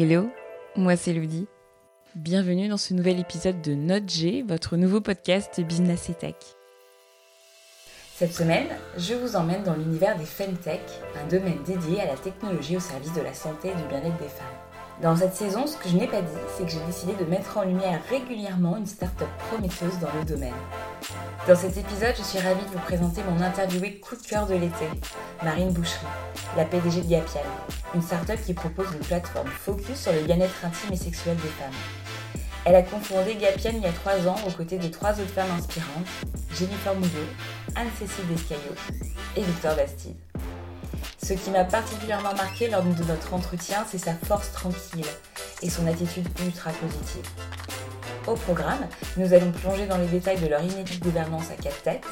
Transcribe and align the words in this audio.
Hello, 0.00 0.30
moi 0.76 0.94
c'est 0.94 1.12
Ludi. 1.12 1.48
Bienvenue 2.14 2.68
dans 2.68 2.76
ce 2.76 2.94
nouvel 2.94 3.18
épisode 3.18 3.60
de 3.62 3.74
Note 3.74 4.08
G, 4.08 4.44
votre 4.46 4.76
nouveau 4.76 5.00
podcast 5.00 5.60
Business 5.60 6.08
et 6.08 6.14
Tech. 6.14 6.36
Cette 8.14 8.32
semaine, 8.32 8.68
je 8.96 9.14
vous 9.14 9.34
emmène 9.34 9.64
dans 9.64 9.74
l'univers 9.74 10.16
des 10.16 10.24
Femtech, 10.24 10.82
un 11.20 11.26
domaine 11.26 11.64
dédié 11.64 12.00
à 12.00 12.06
la 12.06 12.14
technologie 12.14 12.76
au 12.76 12.80
service 12.80 13.12
de 13.12 13.22
la 13.22 13.34
santé 13.34 13.70
et 13.70 13.74
du 13.74 13.88
bien-être 13.88 14.18
des 14.18 14.28
femmes. 14.28 14.46
Dans 15.02 15.16
cette 15.16 15.34
saison, 15.34 15.66
ce 15.66 15.76
que 15.76 15.88
je 15.88 15.96
n'ai 15.96 16.06
pas 16.06 16.22
dit, 16.22 16.38
c'est 16.56 16.64
que 16.64 16.70
j'ai 16.70 16.86
décidé 16.86 17.14
de 17.14 17.28
mettre 17.28 17.58
en 17.58 17.64
lumière 17.64 18.00
régulièrement 18.08 18.76
une 18.76 18.86
start-up 18.86 19.28
prometteuse 19.48 19.98
dans 19.98 20.16
le 20.16 20.24
domaine. 20.24 20.54
Dans 21.46 21.56
cet 21.56 21.76
épisode, 21.76 22.14
je 22.16 22.22
suis 22.22 22.38
ravie 22.38 22.64
de 22.64 22.70
vous 22.70 22.78
présenter 22.80 23.22
mon 23.22 23.40
interviewé 23.40 23.98
coup 24.00 24.16
de 24.16 24.22
cœur 24.22 24.46
de 24.46 24.54
l'été, 24.54 24.86
Marine 25.42 25.72
Boucherie, 25.72 26.06
la 26.56 26.64
PDG 26.64 27.02
de 27.02 27.08
Gapian, 27.08 27.40
une 27.94 28.02
start-up 28.02 28.38
qui 28.44 28.52
propose 28.52 28.86
une 28.92 29.06
plateforme 29.06 29.48
focus 29.48 29.96
sur 29.96 30.12
le 30.12 30.20
bien-être 30.20 30.64
intime 30.64 30.92
et 30.92 30.96
sexuel 30.96 31.36
des 31.36 31.48
femmes. 31.48 31.72
Elle 32.64 32.74
a 32.74 32.82
confondé 32.82 33.36
Gapian 33.36 33.72
il 33.74 33.82
y 33.82 33.86
a 33.86 33.92
trois 33.92 34.26
ans 34.28 34.36
aux 34.46 34.50
côtés 34.50 34.78
de 34.78 34.88
trois 34.88 35.12
autres 35.12 35.32
femmes 35.34 35.50
inspirantes, 35.56 36.06
Jennifer 36.54 36.94
Mouillot, 36.94 37.28
Anne-Cécile 37.74 38.26
Descaillot 38.28 38.74
et 39.36 39.42
Victor 39.42 39.74
Bastide. 39.74 40.16
Ce 41.22 41.32
qui 41.32 41.50
m'a 41.50 41.64
particulièrement 41.64 42.34
marqué 42.34 42.68
lors 42.68 42.82
de 42.82 43.04
notre 43.04 43.34
entretien, 43.34 43.84
c'est 43.90 43.98
sa 43.98 44.14
force 44.14 44.52
tranquille 44.52 45.06
et 45.62 45.70
son 45.70 45.86
attitude 45.86 46.26
ultra 46.44 46.70
positive. 46.72 47.24
Au 48.28 48.34
programme, 48.34 48.86
nous 49.16 49.32
allons 49.32 49.50
plonger 49.52 49.86
dans 49.86 49.96
les 49.96 50.06
détails 50.06 50.38
de 50.38 50.48
leur 50.48 50.62
inédite 50.62 51.00
gouvernance 51.00 51.50
à 51.50 51.54
quatre 51.54 51.80
têtes, 51.80 52.06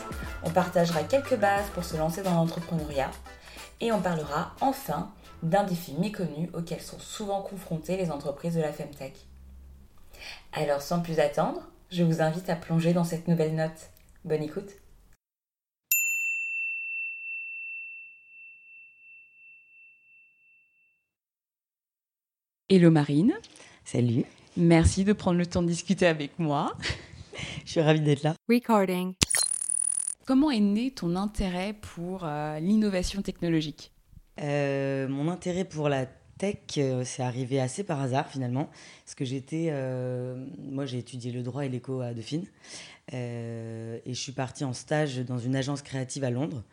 on 0.44 0.50
partagera 0.50 1.02
quelques 1.02 1.36
bases 1.36 1.68
pour 1.74 1.84
se 1.84 1.94
lancer 1.94 2.22
dans 2.22 2.32
l'entrepreneuriat 2.32 3.10
et 3.82 3.92
on 3.92 4.00
parlera 4.00 4.54
enfin 4.62 5.12
d'un 5.42 5.64
défi 5.64 5.92
méconnu 5.92 6.48
auquel 6.54 6.80
sont 6.80 6.98
souvent 6.98 7.42
confrontées 7.42 7.98
les 7.98 8.10
entreprises 8.10 8.54
de 8.54 8.62
la 8.62 8.72
Femtech. 8.72 9.26
Alors 10.54 10.80
sans 10.80 11.00
plus 11.00 11.20
attendre, 11.20 11.60
je 11.90 12.02
vous 12.02 12.22
invite 12.22 12.48
à 12.48 12.56
plonger 12.56 12.94
dans 12.94 13.04
cette 13.04 13.28
nouvelle 13.28 13.54
note. 13.54 13.90
Bonne 14.24 14.42
écoute 14.42 14.70
Hello 22.70 22.90
Marine. 22.90 23.34
Salut. 23.84 24.24
Merci 24.56 25.04
de 25.04 25.12
prendre 25.12 25.38
le 25.38 25.44
temps 25.44 25.62
de 25.62 25.68
discuter 25.68 26.06
avec 26.06 26.38
moi. 26.38 26.74
Je 27.66 27.72
suis 27.72 27.80
ravie 27.80 28.00
d'être 28.00 28.22
là. 28.22 28.34
Recording. 28.48 29.12
Comment 30.24 30.50
est 30.50 30.60
né 30.60 30.90
ton 30.92 31.14
intérêt 31.14 31.74
pour 31.74 32.22
euh, 32.24 32.58
l'innovation 32.58 33.20
technologique? 33.20 33.92
Euh, 34.40 35.08
Mon 35.08 35.28
intérêt 35.28 35.64
pour 35.64 35.90
la 35.90 36.06
tech, 36.38 36.56
euh, 36.78 37.04
c'est 37.04 37.22
arrivé 37.22 37.60
assez 37.60 37.84
par 37.84 38.00
hasard 38.00 38.28
finalement. 38.28 38.70
Parce 39.04 39.14
que 39.14 39.26
j'étais. 39.26 39.70
moi, 40.58 40.86
j'ai 40.86 40.98
étudié 40.98 41.32
le 41.32 41.42
droit 41.42 41.66
et 41.66 41.68
l'éco 41.68 42.00
à 42.00 42.14
Dauphine. 42.14 42.46
et 43.12 44.00
je 44.06 44.12
suis 44.12 44.32
partie 44.32 44.64
en 44.64 44.72
stage 44.72 45.18
dans 45.18 45.38
une 45.38 45.54
agence 45.54 45.82
créative 45.82 46.24
à 46.24 46.30
Londres. 46.30 46.64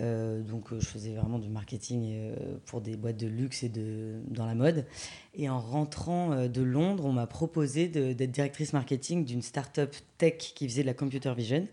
Euh, 0.00 0.42
donc 0.42 0.72
euh, 0.72 0.78
je 0.78 0.86
faisais 0.86 1.12
vraiment 1.14 1.40
du 1.40 1.48
marketing 1.48 2.12
euh, 2.12 2.36
pour 2.66 2.80
des 2.80 2.96
boîtes 2.96 3.16
de 3.16 3.26
luxe 3.26 3.64
et 3.64 3.68
de, 3.68 4.20
dans 4.28 4.46
la 4.46 4.54
mode. 4.54 4.86
Et 5.34 5.48
en 5.48 5.58
rentrant 5.58 6.46
de 6.46 6.62
Londres, 6.62 7.04
on 7.04 7.12
m'a 7.12 7.26
proposé 7.26 7.88
d'être 7.88 8.30
directrice 8.30 8.72
marketing 8.72 9.24
d'une 9.24 9.42
start-up 9.42 9.94
tech 10.18 10.36
qui 10.38 10.68
faisait 10.68 10.82
de 10.82 10.86
la 10.86 10.94
computer 10.94 11.32
vision. 11.34 11.66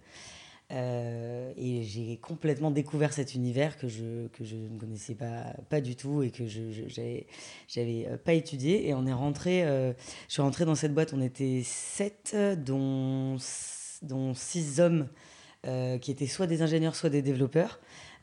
et 0.72 1.84
j'ai 1.84 2.18
complètement 2.18 2.72
découvert 2.72 3.14
cet 3.14 3.34
univers 3.36 3.78
que 3.78 3.88
je, 3.88 4.28
que 4.28 4.44
je 4.44 4.56
ne 4.56 4.78
connaissais 4.80 5.16
pas, 5.16 5.54
pas 5.70 5.82
du 5.82 5.96
tout 5.96 6.22
et 6.22 6.32
que 6.32 6.48
je 6.48 6.84
n'avais 7.78 8.18
pas 8.24 8.34
étudié. 8.34 8.88
Et 8.88 8.94
on 8.94 9.06
est 9.08 9.14
rentré, 9.14 9.64
je 9.64 10.34
suis 10.34 10.42
rentrée 10.42 10.66
dans 10.66 10.76
cette 10.76 10.94
boîte, 10.94 11.14
on 11.14 11.22
était 11.22 11.62
sept, 11.64 12.36
dont, 12.64 13.38
dont 14.04 14.34
six 14.36 14.80
hommes 14.80 15.08
qui 15.64 16.12
étaient 16.12 16.28
soit 16.28 16.48
des 16.48 16.62
ingénieurs, 16.62 16.96
soit 16.96 17.10
des 17.10 17.24
développeurs. 17.24 17.80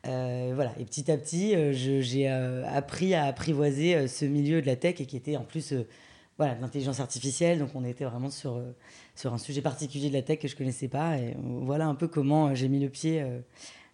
Euh, 0.06 0.52
voilà, 0.54 0.72
et 0.78 0.84
petit 0.84 1.10
à 1.10 1.16
petit, 1.16 1.54
euh, 1.54 1.72
j'ai 1.72 2.28
euh, 2.28 2.64
appris 2.68 3.14
à 3.14 3.24
apprivoiser 3.24 4.08
ce 4.08 4.24
milieu 4.24 4.60
de 4.60 4.66
la 4.66 4.74
tech 4.74 5.00
et 5.00 5.06
qui 5.06 5.16
était 5.16 5.36
en 5.36 5.44
plus 5.44 5.74
voilà, 6.38 6.56
l'intelligence 6.60 7.00
artificielle. 7.00 7.58
Donc 7.58 7.70
on 7.74 7.84
était 7.84 8.04
vraiment 8.04 8.30
sur, 8.30 8.60
sur 9.14 9.32
un 9.32 9.38
sujet 9.38 9.62
particulier 9.62 10.08
de 10.08 10.14
la 10.14 10.22
tech 10.22 10.40
que 10.40 10.48
je 10.48 10.56
connaissais 10.56 10.88
pas. 10.88 11.18
Et 11.18 11.36
voilà 11.38 11.86
un 11.86 11.94
peu 11.94 12.08
comment 12.08 12.54
j'ai 12.54 12.68
mis 12.68 12.80
le 12.80 12.88
pied 12.88 13.24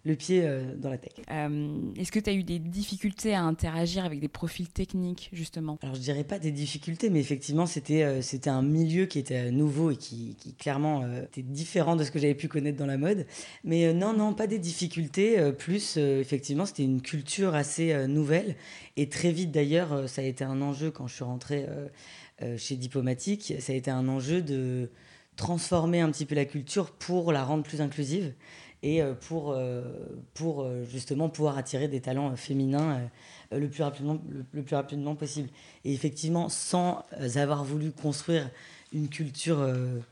le 0.05 0.15
pied 0.15 0.41
euh, 0.43 0.75
dans 0.77 0.89
la 0.89 0.97
tech. 0.97 1.11
Euh, 1.29 1.91
est-ce 1.97 2.11
que 2.11 2.19
tu 2.19 2.29
as 2.29 2.33
eu 2.33 2.43
des 2.43 2.59
difficultés 2.59 3.33
à 3.33 3.43
interagir 3.43 4.05
avec 4.05 4.19
des 4.19 4.29
profils 4.29 4.69
techniques, 4.69 5.29
justement? 5.33 5.77
Alors, 5.81 5.95
je 5.95 5.99
dirais 5.99 6.23
pas 6.23 6.39
des 6.39 6.51
difficultés, 6.51 7.09
mais 7.09 7.19
effectivement, 7.19 7.65
c'était 7.65 8.03
euh, 8.03 8.21
c'était 8.21 8.49
un 8.49 8.61
milieu 8.61 9.05
qui 9.05 9.19
était 9.19 9.51
nouveau 9.51 9.91
et 9.91 9.97
qui, 9.97 10.35
qui 10.39 10.53
clairement 10.53 11.05
était 11.23 11.41
différent 11.41 11.95
de 11.95 12.03
ce 12.03 12.11
que 12.11 12.19
j'avais 12.19 12.35
pu 12.35 12.47
connaître 12.47 12.77
dans 12.77 12.85
la 12.85 12.97
mode. 12.97 13.25
Mais 13.63 13.93
non, 13.93 14.13
non, 14.13 14.33
pas 14.33 14.47
des 14.47 14.59
difficultés. 14.59 15.51
plus, 15.57 15.97
effectivement, 15.97 16.65
c'était 16.65 16.83
une 16.83 17.01
culture 17.01 17.55
assez 17.55 18.07
nouvelle. 18.07 18.55
Et 18.97 19.09
très 19.09 19.31
vite, 19.31 19.51
d'ailleurs, 19.51 20.07
ça 20.07 20.21
a 20.21 20.25
été 20.25 20.43
un 20.43 20.61
enjeu 20.61 20.91
quand 20.91 21.07
je 21.07 21.15
suis 21.15 21.23
rentrée 21.23 21.65
chez 22.57 22.75
Diplomatique. 22.75 23.53
Ça 23.59 23.73
a 23.73 23.75
été 23.75 23.91
un 23.91 24.07
enjeu 24.07 24.41
de 24.41 24.89
transformer 25.35 26.01
un 26.01 26.11
petit 26.11 26.25
peu 26.25 26.35
la 26.35 26.45
culture 26.45 26.91
pour 26.91 27.31
la 27.31 27.43
rendre 27.43 27.63
plus 27.63 27.81
inclusive 27.81 28.33
et 28.83 29.01
euh, 29.01 29.13
pour, 29.13 29.51
euh, 29.51 29.81
pour 30.33 30.61
euh, 30.61 30.85
justement 30.85 31.29
pouvoir 31.29 31.57
attirer 31.57 31.87
des 31.87 32.01
talents 32.01 32.35
féminins 32.35 33.09
le, 33.51 33.67
plus 33.67 33.83
rapidement, 33.83 34.19
le, 34.53 34.63
plus 34.63 34.75
rapidement 34.75 35.15
possible. 35.15 35.49
Et 35.85 35.93
effectivement, 35.93 36.49
sans 36.49 37.03
avoir 37.35 37.63
voulu 37.63 37.91
construire 37.91 38.49
une 38.93 39.07
culture 39.07 39.67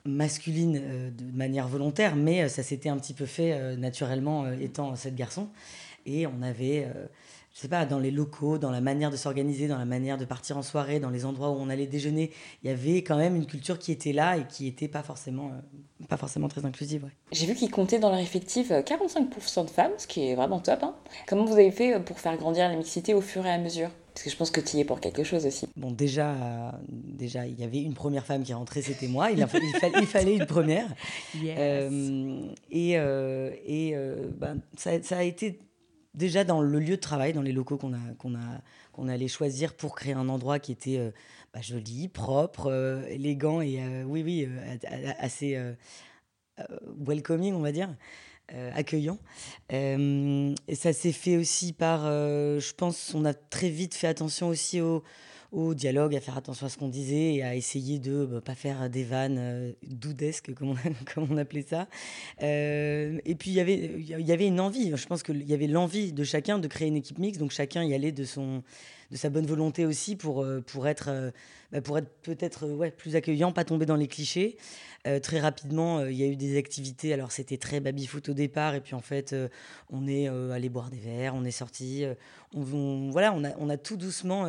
masculine 0.06 1.12
de 1.18 1.38
manière 1.38 1.68
volontaire, 1.68 2.16
mais 2.16 2.48
ça 2.48 2.62
s'était 2.62 2.90
un 2.90 2.98
petit 2.98 3.14
peu 3.14 3.26
fait 3.26 3.76
naturellement 3.76 4.52
étant 4.52 4.96
cette 4.96 5.16
garçon. 5.16 5.50
Et 6.06 6.28
on 6.28 6.44
avait 6.44 6.88
je 7.58 7.64
sais 7.64 7.68
pas, 7.70 7.88
dans 7.88 7.98
les 7.98 8.12
locaux, 8.12 8.60
dans 8.60 8.70
la 8.70 8.82
manière 8.82 9.10
de 9.10 9.16
s'organiser, 9.16 9.68
dans 9.68 9.80
la 9.80 9.86
manière 9.86 10.20
de 10.20 10.26
partir 10.26 10.58
en 10.58 10.62
soirée, 10.62 11.00
dans 11.00 11.10
les 11.10 11.26
endroits 11.26 11.50
où 11.50 11.56
on 11.56 11.70
allait 11.70 11.88
déjeuner, 11.88 12.30
il 12.62 12.70
y 12.70 12.72
avait 12.72 12.98
quand 12.98 13.18
même 13.18 13.36
une 13.36 13.48
culture 13.48 13.80
qui 13.80 13.92
était 13.92 14.14
là 14.14 14.38
et 14.38 14.46
qui 14.46 14.66
n'était 14.66 14.88
pas 14.88 15.02
forcément, 15.02 15.48
euh, 15.48 16.06
pas 16.08 16.18
forcément 16.18 16.50
très 16.50 16.66
inclusive. 16.68 17.10
J'ai 17.32 17.48
vu 17.48 17.56
qu'ils 17.56 17.72
comptaient 17.72 17.98
dans 17.98 18.12
leur 18.12 18.20
effectif 18.20 18.70
45% 18.70 19.66
de 19.66 19.72
femmes, 19.72 19.92
ce 19.98 20.06
qui 20.06 20.28
est 20.28 20.36
vraiment 20.36 20.60
top. 20.60 20.84
Hein. 20.84 20.94
Comment 21.26 21.46
vous 21.46 21.54
avez 21.54 21.72
fait 21.72 21.96
euh, 21.96 22.00
pour 22.00 22.20
faire 22.20 22.38
grandir 22.38 22.70
la 22.70 22.76
mixité 22.76 23.16
au 23.16 23.22
fur 23.22 23.44
et 23.44 23.52
à 23.52 23.58
mesure? 23.58 23.90
Parce 24.14 24.24
que 24.24 24.30
je 24.30 24.36
pense 24.36 24.52
que 24.52 24.62
tu 24.62 24.78
y 24.78 24.82
es 24.82 24.86
pour 24.86 25.00
quelque 25.00 25.24
chose 25.24 25.48
aussi. 25.48 25.68
Bon, 25.76 25.90
déjà, 25.90 26.80
déjà, 26.90 27.48
il 27.48 27.60
y 27.60 27.64
avait 27.64 27.82
une 27.82 27.94
première 27.96 28.26
femme 28.26 28.44
qui 28.44 28.52
est 28.52 28.56
rentrée, 28.56 28.84
c'était 28.84 29.08
moi. 29.08 29.32
Il, 29.32 29.40
il, 29.40 30.06
fallait 30.08 30.36
une 30.36 30.46
première. 30.46 30.88
Euh, 31.44 32.42
et 32.72 32.92
et 32.92 33.96
ben, 34.40 34.60
ça, 34.76 35.02
ça, 35.04 35.18
a 35.18 35.24
été 35.24 35.60
déjà 36.18 36.44
dans 36.44 36.62
le 36.62 36.80
lieu 36.80 36.98
de 36.98 37.02
travail, 37.02 37.32
dans 37.32 37.42
les 37.42 37.54
locaux 37.54 37.78
qu'on 37.78 37.94
a, 37.94 38.14
qu'on 38.18 38.36
a, 38.36 38.62
qu'on 38.92 39.08
allait 39.08 39.28
choisir 39.28 39.76
pour 39.76 39.96
créer 39.96 40.14
un 40.14 40.28
endroit 40.28 40.60
qui 40.60 40.72
était 40.72 40.98
euh, 40.98 41.12
bah, 41.54 41.62
joli, 41.62 42.10
propre, 42.10 42.72
euh, 42.72 43.06
élégant 43.08 43.62
et 43.62 43.82
euh, 43.82 44.04
oui, 44.04 44.24
oui, 44.24 44.50
assez 45.20 45.58
welcoming, 46.98 47.54
on 47.54 47.62
va 47.62 47.72
dire. 47.72 47.96
accueillant. 48.74 49.20
et 49.70 50.56
ça 50.74 50.92
s'est 50.92 51.12
fait 51.12 51.38
aussi 51.38 51.72
par, 51.72 52.06
je 52.06 52.74
pense, 52.74 53.14
on 53.14 53.24
a 53.26 53.34
très 53.34 53.70
vite 53.70 53.94
fait 53.94 54.08
attention 54.08 54.48
aussi 54.48 54.82
aux, 54.82 55.04
au 55.52 55.74
dialogue, 55.74 56.16
à 56.16 56.20
faire 56.20 56.38
attention 56.38 56.66
à 56.66 56.70
ce 56.70 56.78
qu'on 56.78 56.90
disait 56.90 57.36
et 57.36 57.44
à 57.44 57.56
essayer 57.56 58.00
de 58.00 58.12
ne 58.12 58.26
bah, 58.26 58.42
pas 58.42 58.56
faire 58.56 58.90
des 58.90 59.04
vannes 59.04 59.38
euh, 59.40 59.72
doudesques, 59.88 60.54
comme 60.54 60.76
on, 61.18 61.38
appelait 61.38 61.66
ça. 61.68 61.88
Euh, 62.42 63.20
et 63.26 63.36
puis, 63.36 63.52
y 63.52 63.60
il 63.60 64.28
y 64.28 64.32
avait 64.32 64.48
une 64.48 64.60
envie, 64.60 64.92
je 64.96 65.08
pense 65.08 65.24
qu'il 65.24 65.44
y 65.44 65.54
avait 65.54 65.68
l'envie 65.68 66.14
de 66.14 66.24
chacun 66.24 66.60
de 66.60 66.68
créer 66.68 66.88
une 66.88 66.98
équipe 66.98 67.20
mixte, 67.20 67.40
donc 67.40 67.52
chacun 67.52 67.84
y 67.84 67.94
allait 67.94 68.12
de, 68.12 68.24
son, 68.24 68.64
de 69.12 69.18
sa 69.18 69.30
bonne 69.30 69.46
volonté 69.46 69.86
aussi 69.86 70.16
pour, 70.16 70.44
euh, 70.44 70.62
pour 70.62 70.88
être, 70.88 71.32
bah, 71.72 71.82
pour 71.82 71.98
être 71.98 72.10
peut-être 72.22 72.68
ouais, 72.68 72.92
plus 72.92 73.16
accueillant, 73.16 73.52
pas 73.52 73.64
tomber 73.64 73.86
dans 73.86 73.96
les 73.96 74.08
clichés. 74.08 74.58
très 75.24 75.40
rapidement, 75.40 76.06
il 76.06 76.18
y 76.18 76.24
a 76.24 76.28
eu 76.28 76.36
des 76.36 76.58
activités. 76.58 77.14
Alors, 77.14 77.32
c'était 77.32 77.58
très 77.58 77.80
baby-foot 77.80 78.28
au 78.30 78.34
départ. 78.34 78.76
Et 78.76 78.82
puis, 78.82 78.94
en 78.94 79.02
fait, 79.02 79.34
on 79.90 80.06
est 80.06 80.28
allé 80.28 80.68
boire 80.68 80.90
des 80.90 80.98
verres, 80.98 81.34
on 81.34 81.46
est 81.46 81.52
sorti. 81.52 82.06
On, 82.54 83.10
voilà, 83.10 83.34
on 83.34 83.46
a, 83.46 83.56
on 83.58 83.70
a 83.70 83.78
tout 83.78 83.96
doucement 83.96 84.48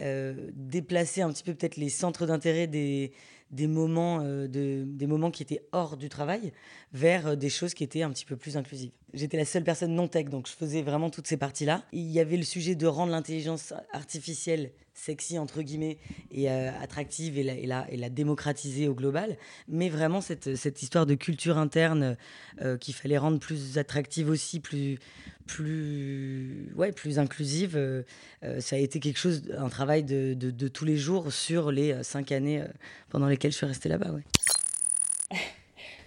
euh, 0.00 0.34
déplacer 0.54 1.22
un 1.22 1.32
petit 1.32 1.42
peu 1.42 1.54
peut-être 1.54 1.76
les 1.76 1.88
centres 1.88 2.24
d'intérêt 2.24 2.68
des, 2.68 3.10
des 3.50 3.66
moments, 3.66 4.20
euh, 4.20 4.46
de, 4.46 4.84
des 4.86 5.06
moments 5.06 5.30
qui 5.30 5.42
étaient 5.42 5.62
hors 5.72 5.96
du 5.96 6.08
travail 6.08 6.52
vers 6.92 7.28
euh, 7.28 7.36
des 7.36 7.48
choses 7.48 7.74
qui 7.74 7.84
étaient 7.84 8.02
un 8.02 8.10
petit 8.10 8.24
peu 8.24 8.36
plus 8.36 8.56
inclusives. 8.56 8.90
J'étais 9.14 9.36
la 9.36 9.44
seule 9.44 9.64
personne 9.64 9.94
non 9.94 10.08
tech, 10.08 10.26
donc 10.26 10.46
je 10.46 10.52
faisais 10.52 10.82
vraiment 10.82 11.08
toutes 11.10 11.26
ces 11.26 11.36
parties-là. 11.38 11.82
Il 11.92 12.10
y 12.10 12.20
avait 12.20 12.36
le 12.36 12.42
sujet 12.42 12.74
de 12.74 12.86
rendre 12.86 13.12
l'intelligence 13.12 13.72
artificielle 13.92 14.70
sexy, 14.92 15.38
entre 15.38 15.62
guillemets, 15.62 15.96
et 16.30 16.48
attractive 16.50 17.38
et 17.38 17.44
la, 17.44 17.54
et, 17.54 17.66
la, 17.66 17.90
et 17.90 17.96
la, 17.96 18.10
démocratiser 18.10 18.88
au 18.88 18.94
global. 18.94 19.38
Mais 19.68 19.88
vraiment, 19.88 20.20
cette, 20.20 20.56
cette 20.56 20.82
histoire 20.82 21.06
de 21.06 21.14
culture 21.14 21.56
interne 21.56 22.16
qu'il 22.80 22.94
fallait 22.94 23.16
rendre 23.16 23.38
plus 23.38 23.78
attractive 23.78 24.28
aussi, 24.28 24.58
plus, 24.58 24.98
plus, 25.48 26.72
ouais, 26.76 26.92
plus 26.92 27.18
inclusive. 27.18 27.76
Euh, 27.76 28.02
euh, 28.44 28.60
ça 28.60 28.76
a 28.76 28.78
été 28.78 29.00
quelque 29.00 29.18
chose, 29.18 29.42
un 29.56 29.68
travail 29.68 30.04
de, 30.04 30.34
de, 30.34 30.68
tous 30.68 30.84
les 30.84 30.96
jours 30.96 31.32
sur 31.32 31.72
les 31.72 31.92
euh, 31.92 32.02
cinq 32.04 32.30
années 32.30 32.62
pendant 33.10 33.26
lesquelles 33.26 33.50
je 33.50 33.56
suis 33.56 33.66
restée 33.66 33.88
là-bas. 33.88 34.12
Ouais. 34.12 34.22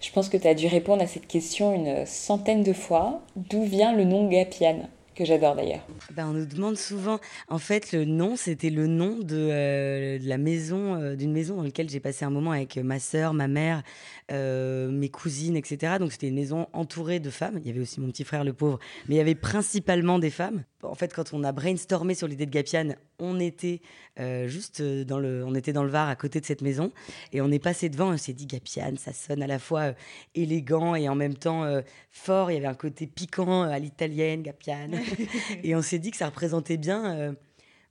Je 0.00 0.10
pense 0.10 0.28
que 0.28 0.36
tu 0.36 0.48
as 0.48 0.54
dû 0.54 0.66
répondre 0.66 1.02
à 1.02 1.06
cette 1.06 1.26
question 1.26 1.74
une 1.74 2.06
centaine 2.06 2.62
de 2.62 2.72
fois. 2.72 3.22
D'où 3.36 3.64
vient 3.64 3.94
le 3.94 4.04
nom 4.04 4.28
Gapian 4.28 4.88
que 5.14 5.24
j'adore 5.24 5.54
d'ailleurs. 5.54 5.86
Ben, 6.12 6.26
on 6.28 6.32
nous 6.32 6.46
demande 6.46 6.76
souvent, 6.76 7.18
en 7.48 7.58
fait, 7.58 7.92
le 7.92 8.04
nom, 8.04 8.36
c'était 8.36 8.70
le 8.70 8.86
nom 8.86 9.18
de, 9.18 10.18
la 10.22 10.38
maison, 10.38 11.14
d'une 11.14 11.32
maison 11.32 11.56
dans 11.56 11.62
laquelle 11.62 11.88
j'ai 11.88 12.00
passé 12.00 12.24
un 12.24 12.30
moment 12.30 12.52
avec 12.52 12.76
ma 12.76 12.98
sœur, 12.98 13.34
ma 13.34 13.48
mère, 13.48 13.82
euh, 14.30 14.90
mes 14.90 15.10
cousines, 15.10 15.56
etc. 15.56 15.96
Donc 15.98 16.12
c'était 16.12 16.28
une 16.28 16.36
maison 16.36 16.66
entourée 16.72 17.20
de 17.20 17.28
femmes. 17.28 17.58
Il 17.60 17.66
y 17.66 17.70
avait 17.70 17.80
aussi 17.80 18.00
mon 18.00 18.06
petit 18.08 18.24
frère, 18.24 18.44
le 18.44 18.54
pauvre, 18.54 18.78
mais 19.06 19.16
il 19.16 19.18
y 19.18 19.20
avait 19.20 19.34
principalement 19.34 20.18
des 20.18 20.30
femmes. 20.30 20.64
En 20.82 20.94
fait, 20.94 21.12
quand 21.12 21.34
on 21.34 21.44
a 21.44 21.52
brainstormé 21.52 22.14
sur 22.14 22.28
l'idée 22.28 22.46
de 22.46 22.50
Gapian, 22.50 22.94
on 23.18 23.38
était 23.38 23.80
euh, 24.18 24.48
juste 24.48 24.80
dans 24.80 25.18
le, 25.18 25.44
on 25.44 25.54
était 25.54 25.72
dans 25.72 25.84
le 25.84 25.90
Var, 25.90 26.08
à 26.08 26.16
côté 26.16 26.40
de 26.40 26.46
cette 26.46 26.62
maison, 26.62 26.92
et 27.32 27.40
on 27.40 27.50
est 27.50 27.58
passé 27.58 27.88
devant. 27.88 28.12
On 28.12 28.16
s'est 28.16 28.32
dit 28.32 28.46
Gapian, 28.46 28.94
ça 28.96 29.12
sonne 29.12 29.42
à 29.42 29.46
la 29.46 29.58
fois 29.58 29.80
euh, 29.80 29.92
élégant 30.34 30.94
et 30.94 31.08
en 31.08 31.14
même 31.14 31.34
temps 31.34 31.66
fort. 32.10 32.50
Il 32.50 32.54
y 32.54 32.56
avait 32.56 32.66
un 32.66 32.74
côté 32.74 33.06
piquant 33.06 33.62
à 33.62 33.78
l'italienne, 33.78 34.42
Gapian, 34.42 34.90
et 35.62 35.74
on 35.74 35.82
s'est 35.82 35.98
dit 35.98 36.10
que 36.10 36.16
ça 36.16 36.26
représentait 36.26 36.76
bien 36.76 37.34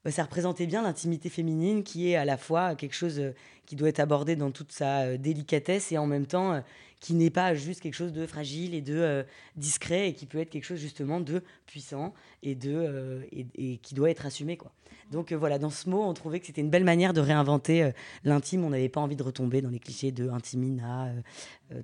bah, 0.04 0.10
ça 0.10 0.24
représentait 0.24 0.66
bien 0.66 0.82
l'intimité 0.82 1.30
féminine 1.30 1.84
qui 1.84 2.10
est 2.10 2.16
à 2.16 2.26
la 2.26 2.38
fois 2.38 2.76
quelque 2.76 2.96
chose 2.96 3.20
euh, 3.20 3.36
qui 3.68 3.76
doit 3.76 3.90
être 3.90 4.00
abordé 4.00 4.36
dans 4.36 4.50
toute 4.50 4.72
sa 4.72 5.02
euh, 5.02 5.18
délicatesse 5.18 5.92
et 5.92 5.98
en 6.00 6.08
même 6.08 6.26
temps 6.26 6.54
euh, 6.54 6.62
qui 7.00 7.14
n'est 7.14 7.30
pas 7.30 7.54
juste 7.54 7.82
quelque 7.82 7.94
chose 7.94 8.12
de 8.12 8.26
fragile 8.26 8.74
et 8.74 8.82
de 8.82 9.26
discret 9.56 10.10
et 10.10 10.14
qui 10.14 10.26
peut 10.26 10.40
être 10.40 10.50
quelque 10.50 10.66
chose 10.66 10.80
justement 10.80 11.20
de 11.20 11.44
puissant 11.66 12.14
et, 12.44 12.54
de, 12.54 13.28
et, 13.32 13.78
qui 13.78 13.96
doit 13.96 14.12
être 14.12 14.28
assumé. 14.28 14.56
Quoi. 14.56 14.72
Donc 15.12 15.34
voilà, 15.34 15.58
dans 15.58 15.72
ce 15.72 15.90
mot, 15.90 16.04
on 16.04 16.14
trouvait 16.14 16.40
que 16.40 16.46
c'était 16.46 16.62
une 16.62 16.70
belle 16.70 16.84
manière 16.84 17.14
de 17.14 17.20
réinventer 17.20 17.90
l'intime. 18.24 18.64
On 18.66 18.70
n'avait 18.70 18.88
pas 18.88 19.02
envie 19.02 19.16
de 19.16 19.24
retomber 19.24 19.64
dans 19.64 19.72
les 19.72 19.80
clichés 19.80 20.12
de 20.12 20.30
intimina, 20.30 21.12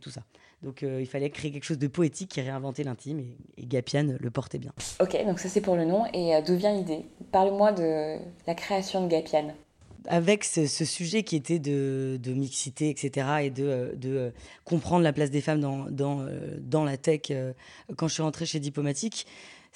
tout 0.01 0.11
ça. 0.11 0.21
Donc 0.63 0.81
euh, 0.81 0.99
il 0.99 1.07
fallait 1.07 1.29
créer 1.29 1.51
quelque 1.51 1.63
chose 1.63 1.77
de 1.77 1.87
poétique 1.87 2.29
qui 2.29 2.41
réinventait 2.41 2.83
l'intime 2.83 3.19
et, 3.19 3.65
Gapian 3.65 4.15
le 4.19 4.31
portait 4.31 4.57
bien. 4.57 4.71
Ok, 4.99 5.17
donc 5.25 5.39
ça 5.39 5.49
c'est 5.49 5.61
pour 5.61 5.75
le 5.75 5.85
nom. 5.85 6.05
Et 6.13 6.35
euh, 6.35 6.41
d'où 6.41 6.55
vient 6.55 6.73
l'idée? 6.73 7.05
Parle-moi 7.31 7.71
de 7.73 8.17
la 8.47 8.55
création 8.55 9.03
de 9.03 9.09
Gapian. 9.09 9.53
Avec 10.09 10.45
ce, 10.45 10.65
sujet 10.65 11.23
qui 11.23 11.35
était 11.35 11.59
de, 11.59 12.17
mixité, 12.27 12.89
etc., 12.89 13.27
et 13.43 13.49
de, 13.49 13.63
euh, 13.65 13.95
de, 13.95 14.31
comprendre 14.63 15.03
la 15.03 15.11
place 15.11 15.29
des 15.31 15.41
femmes 15.41 15.59
dans, 15.59 15.85
dans, 15.91 16.25
dans 16.59 16.85
la 16.85 16.95
tech, 16.95 17.33
quand 17.97 18.07
je 18.07 18.13
suis 18.13 18.23
rentrée 18.23 18.45
chez 18.45 18.61
Diplomatique, 18.61 19.27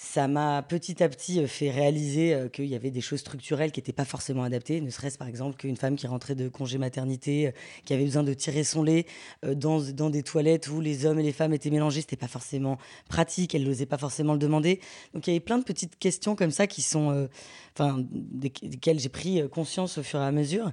ça 0.04 0.28
m'a 0.28 0.64
petit 0.64 1.04
à 1.04 1.10
petit 1.10 1.40
euh, 1.40 1.48
fait 1.48 1.70
réaliser 1.70 2.34
euh, 2.34 2.50
qu'il 2.50 2.66
y 2.66 2.74
avait 2.74 2.90
des 2.90 3.02
choses 3.02 3.20
structurelles 3.20 3.72
qui 3.72 3.80
n'étaient 3.80 3.94
pas 3.94 4.04
forcément 4.04 4.42
adaptées, 4.42 4.82
ne 4.82 4.90
serait-ce 4.90 5.18
par 5.20 5.28
exemple 5.28 5.58
qu'une 5.58 5.78
femme 5.78 5.96
qui 5.96 6.08
rentrait 6.08 6.34
de 6.34 6.50
congé 6.50 6.80
maternité, 6.80 7.48
euh, 7.48 7.52
qui 7.86 7.94
avait 7.94 8.06
besoin 8.06 8.24
de 8.24 8.34
tirer 8.34 8.64
son 8.64 8.82
lait 8.82 9.06
dans, 9.44 9.80
dans 9.80 10.10
des 10.10 10.24
toilettes 10.24 10.70
où 10.70 10.82
les 10.82 11.06
hommes 11.06 11.20
et 11.20 11.24
les 11.24 11.32
femmes 11.32 11.54
étaient 11.54 11.70
mélangés, 11.70 12.02
c'était 12.02 12.16
pas 12.16 12.28
forcément 12.28 12.80
pratique, 13.10 13.54
elle 13.54 13.64
n'osait 13.64 13.86
pas 13.86 14.00
forcément 14.00 14.34
le 14.34 14.40
demander. 14.40 14.82
Donc 15.14 15.28
il 15.28 15.30
y 15.30 15.34
avait 15.34 15.40
plein 15.40 15.60
de 15.60 15.64
petites 15.64 15.98
questions 16.00 16.36
comme 16.36 16.52
ça 16.52 16.66
qui 16.66 16.82
sont, 16.82 17.28
enfin, 17.76 18.04
desquelles 18.10 19.00
j'ai 19.00 19.10
pris 19.10 19.48
conscience 19.50 20.00
au 20.00 20.04
fur 20.04 20.20
et 20.20 20.26
à 20.26 20.32
mesure. 20.32 20.72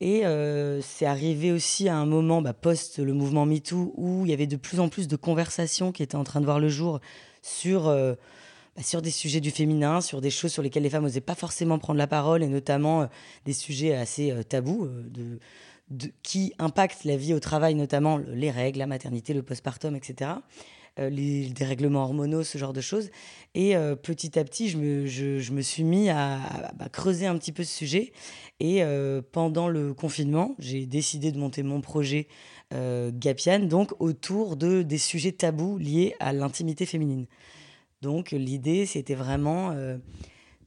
Et 0.00 0.22
c'est 0.82 1.06
arrivé 1.06 1.52
aussi 1.52 1.88
à 1.88 1.96
un 1.96 2.06
moment, 2.06 2.42
bah, 2.42 2.54
post 2.54 2.98
le 2.98 3.12
mouvement 3.12 3.46
MeToo, 3.46 3.92
où 3.96 4.24
il 4.24 4.30
y 4.30 4.34
avait 4.34 4.46
de 4.46 4.56
plus 4.56 4.80
en 4.80 4.88
plus 4.88 5.06
de 5.06 5.16
conversations 5.16 5.92
qui 5.92 6.02
étaient 6.02 6.16
en 6.16 6.24
train 6.24 6.40
de 6.40 6.46
voir 6.46 6.60
le 6.60 6.68
jour 6.68 7.00
sur 7.42 7.94
bah, 8.76 8.82
sur 8.82 9.02
des 9.02 9.10
sujets 9.10 9.40
du 9.40 9.50
féminin, 9.50 10.00
sur 10.00 10.20
des 10.20 10.30
choses 10.30 10.52
sur 10.52 10.62
lesquelles 10.62 10.84
les 10.84 10.90
femmes 10.90 11.02
n'osaient 11.02 11.20
pas 11.20 11.34
forcément 11.34 11.78
prendre 11.78 11.98
la 11.98 12.06
parole, 12.06 12.42
et 12.42 12.46
notamment 12.46 13.02
euh, 13.02 13.06
des 13.44 13.52
sujets 13.52 13.94
assez 13.94 14.30
euh, 14.30 14.42
tabous 14.44 14.84
euh, 14.84 15.38
de, 15.90 16.12
qui 16.22 16.54
impactent 16.58 17.04
la 17.04 17.16
vie 17.16 17.34
au 17.34 17.40
travail, 17.40 17.74
notamment 17.74 18.18
les 18.18 18.50
règles, 18.50 18.78
la 18.78 18.86
maternité, 18.86 19.34
le 19.34 19.42
postpartum, 19.42 19.96
etc. 19.96 20.30
Les 20.98 21.48
dérèglements 21.48 22.02
hormonaux, 22.02 22.44
ce 22.44 22.58
genre 22.58 22.72
de 22.72 22.80
choses. 22.80 23.10
Et 23.54 23.74
petit 24.02 24.38
à 24.38 24.44
petit, 24.44 24.68
je 24.68 24.76
me, 24.76 25.06
je, 25.06 25.52
me 25.52 25.62
suis 25.62 25.82
mis 25.82 26.10
à, 26.10 26.38
bah, 26.76 26.88
creuser 26.92 27.26
un 27.26 27.36
petit 27.38 27.50
peu 27.50 27.64
ce 27.64 27.74
sujet. 27.74 28.12
Et 28.60 28.84
pendant 29.32 29.66
le 29.68 29.94
confinement, 29.94 30.54
j'ai 30.60 30.86
décidé 30.86 31.32
de 31.32 31.38
monter 31.38 31.64
mon 31.64 31.80
projet 31.80 32.28
Gapian, 32.72 33.60
donc 33.60 33.92
autour 33.98 34.56
de, 34.56 34.82
des 34.82 34.98
sujets 34.98 35.32
tabous 35.32 35.78
liés 35.78 36.14
à 36.20 36.32
l'intimité 36.32 36.86
féminine. 36.86 37.26
Donc 38.02 38.30
l'idée, 38.30 38.86
c'était 38.86 39.14
vraiment 39.14 39.72
euh, 39.72 39.98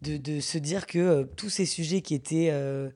de, 0.03 0.39
se 0.39 0.59
dire 0.59 0.85
que 0.85 0.99
euh, 0.99 1.23
tous 1.35 1.49
ces 1.49 1.65
sujets 1.65 2.01
qui 2.01 2.13
étaient 2.13 2.49
euh, 2.51 2.91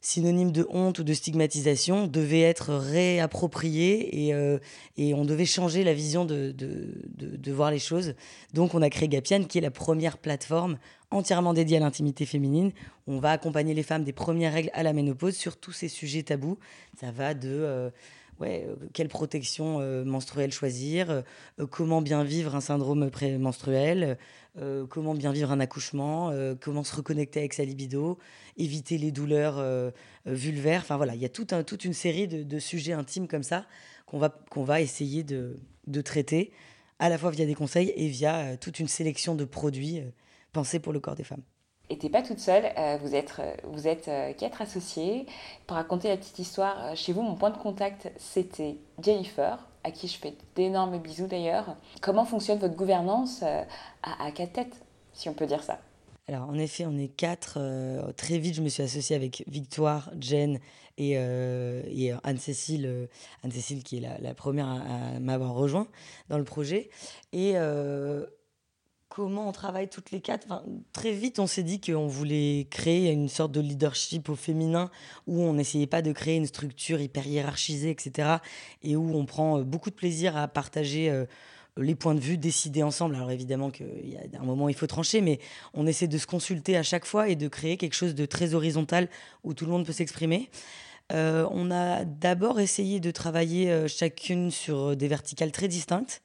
synonymes 0.00 0.52
de 0.52 0.64
honte 0.70 1.00
ou 1.00 1.04
de 1.04 1.12
stigmatisation 1.12 2.06
devaient 2.06 2.42
être 2.42 2.72
réappropriés 2.72 4.28
et, 4.28 4.58
et 4.96 5.12
on 5.12 5.26
devait 5.26 5.44
changer 5.44 5.84
la 5.84 5.92
vision 5.92 6.24
de, 6.24 6.52
de, 6.52 7.52
voir 7.52 7.70
les 7.70 7.78
choses. 7.78 8.14
Donc 8.54 8.74
on 8.74 8.80
a 8.80 8.88
créé 8.88 9.08
Gapian, 9.08 9.44
qui 9.44 9.58
est 9.58 9.60
la 9.60 9.70
première 9.70 10.16
plateforme 10.16 10.78
entièrement 11.10 11.52
dédiée 11.52 11.76
à 11.76 11.80
l'intimité 11.80 12.24
féminine. 12.24 12.72
On 13.06 13.18
va 13.18 13.32
accompagner 13.32 13.74
les 13.74 13.82
femmes 13.82 14.04
des 14.04 14.14
premières 14.14 14.54
règles 14.54 14.70
à 14.72 14.82
la 14.82 14.94
ménopause 14.94 15.36
sur 15.36 15.58
tous 15.58 15.72
ces 15.72 15.88
sujets 15.88 16.22
tabous. 16.22 16.56
Ça 16.98 17.12
va 17.12 17.34
de 17.34 17.92
ouais, 18.40 18.66
euh, 18.66 18.74
quelle 18.92 19.08
protection 19.08 19.80
euh, 19.80 20.04
menstruelle 20.04 20.52
choisir, 20.52 21.10
euh, 21.10 21.66
comment 21.70 22.02
bien 22.02 22.24
vivre 22.24 22.56
un 22.56 22.60
syndrome 22.60 23.10
prémenstruel, 23.10 24.18
comment 24.88 25.14
bien 25.14 25.30
vivre 25.30 25.52
un 25.52 25.60
accouchement, 25.60 26.32
comment 26.60 26.82
se 26.82 26.96
reconnecter 26.96 27.38
avec 27.38 27.54
sa 27.54 27.64
libido, 27.64 28.18
éviter 28.56 28.98
les 28.98 29.12
douleurs 29.12 29.64
vulvaires. 30.26 30.80
Enfin 30.82 30.96
voilà, 30.96 31.14
il 31.14 31.20
y 31.20 31.24
a 31.24 31.28
toute 31.28 31.84
une 31.84 31.92
série 31.92 32.26
de, 32.26 32.58
sujets 32.58 32.92
intimes 32.92 33.28
comme 33.28 33.44
ça 33.44 33.64
qu'on 34.06 34.18
va, 34.18 34.28
qu'on 34.50 34.64
va 34.64 34.80
essayer 34.80 35.22
de, 35.22 35.56
de, 35.86 36.00
traiter, 36.00 36.50
à 36.98 37.08
la 37.08 37.16
fois 37.16 37.30
via 37.30 37.46
des 37.46 37.54
conseils 37.54 37.92
et 37.94 38.08
via 38.08 38.56
toute 38.56 38.80
une 38.80 38.88
sélection 38.88 39.36
de 39.36 39.44
produits 39.44 40.02
pensés 40.52 40.80
pour 40.80 40.92
le 40.92 40.98
corps 40.98 41.14
des 41.14 41.24
femmes. 41.24 41.44
Et 41.90 42.08
pas 42.08 42.22
toute 42.22 42.38
seule, 42.38 42.70
euh, 42.78 42.98
vous 43.02 43.16
êtes, 43.16 43.34
euh, 43.40 43.52
vous 43.64 43.88
êtes 43.88 44.06
euh, 44.06 44.32
quatre 44.32 44.62
associés. 44.62 45.26
Pour 45.66 45.76
raconter 45.76 46.06
la 46.06 46.16
petite 46.16 46.38
histoire, 46.38 46.96
chez 46.96 47.12
vous, 47.12 47.20
mon 47.22 47.34
point 47.34 47.50
de 47.50 47.58
contact, 47.58 48.12
c'était 48.16 48.76
Jennifer, 49.02 49.58
à 49.82 49.90
qui 49.90 50.06
je 50.06 50.16
fais 50.16 50.34
d'énormes 50.54 50.98
bisous 50.98 51.26
d'ailleurs. 51.26 51.76
Comment 52.00 52.24
fonctionne 52.24 52.58
votre 52.58 52.76
gouvernance 52.76 53.42
à, 53.42 54.30
quatre 54.32 54.52
têtes, 54.52 54.76
si 55.12 55.28
on 55.28 55.34
peut 55.34 55.46
dire 55.46 55.64
ça? 55.64 55.80
Alors, 56.28 56.48
en 56.48 56.54
effet, 56.54 56.86
on 56.86 56.96
est 56.96 57.08
quatre. 57.08 57.58
très 58.16 58.38
vite, 58.38 58.54
je 58.54 58.62
me 58.62 58.68
suis 58.68 58.84
associée 58.84 59.16
avec 59.16 59.42
Victoire, 59.48 60.10
Jen 60.20 60.60
et, 60.96 61.16
Anne-Cécile, 62.22 63.08
Anne-Cécile 63.42 63.82
qui 63.82 63.96
est 63.96 64.00
la, 64.00 64.18
la 64.18 64.34
première 64.34 64.68
à, 64.68 65.16
à 65.16 65.18
m'avoir 65.18 65.54
rejoint 65.54 65.88
dans 66.28 66.38
le 66.38 66.44
projet. 66.44 66.90
Et 67.32 67.54
comment 69.10 69.48
on 69.48 69.52
travaille 69.52 69.88
toutes 69.88 70.12
les 70.12 70.20
quatre. 70.20 70.46
très 70.92 71.12
vite, 71.12 71.40
on 71.40 71.46
s'est 71.46 71.64
dit 71.64 71.80
qu'on 71.80 72.06
voulait 72.06 72.68
créer 72.70 73.10
une 73.10 73.28
sorte 73.28 73.52
de 73.52 73.60
leadership 73.60 74.28
au 74.28 74.36
féminin 74.36 74.88
où 75.26 75.42
on 75.42 75.52
n'essayait 75.52 75.88
pas 75.88 76.00
de 76.00 76.12
créer 76.12 76.36
une 76.36 76.46
structure 76.46 77.00
hyper 77.00 77.26
hiérarchisée, 77.26 77.90
etc. 77.90 78.36
Et 78.82 78.96
où 78.96 79.14
on 79.14 79.26
prend 79.26 79.58
euh, 79.58 79.64
beaucoup 79.64 79.90
de 79.90 79.96
plaisir 79.96 80.36
à 80.36 80.46
partager 80.46 81.10
euh, 81.10 81.26
les 81.76 81.96
points 81.96 82.14
de 82.14 82.20
vue, 82.20 82.38
décider 82.38 82.84
ensemble. 82.84 83.16
Alors 83.16 83.32
évidemment 83.32 83.70
qu'il 83.70 84.08
y 84.08 84.16
a 84.16 84.40
un 84.40 84.44
moment 84.44 84.68
il 84.68 84.76
faut 84.76 84.86
trancher, 84.86 85.20
mais 85.20 85.40
on 85.74 85.88
essaie 85.88 86.08
de 86.08 86.18
se 86.18 86.26
consulter 86.26 86.76
à 86.76 86.84
chaque 86.84 87.04
fois 87.04 87.28
et 87.28 87.34
de 87.34 87.48
créer 87.48 87.76
quelque 87.76 87.94
chose 87.94 88.14
de 88.14 88.26
très 88.26 88.54
horizontal 88.54 89.08
où 89.42 89.54
tout 89.54 89.66
le 89.66 89.72
monde 89.72 89.84
peut 89.84 89.92
s'exprimer. 89.92 90.50
Euh, 91.12 91.48
on 91.50 91.72
a 91.72 92.04
d'abord 92.04 92.60
essayé 92.60 93.00
de 93.00 93.10
travailler 93.10 93.88
chacune 93.88 94.52
sur 94.52 94.96
des 94.96 95.08
verticales 95.08 95.50
très 95.50 95.66
distinctes. 95.66 96.22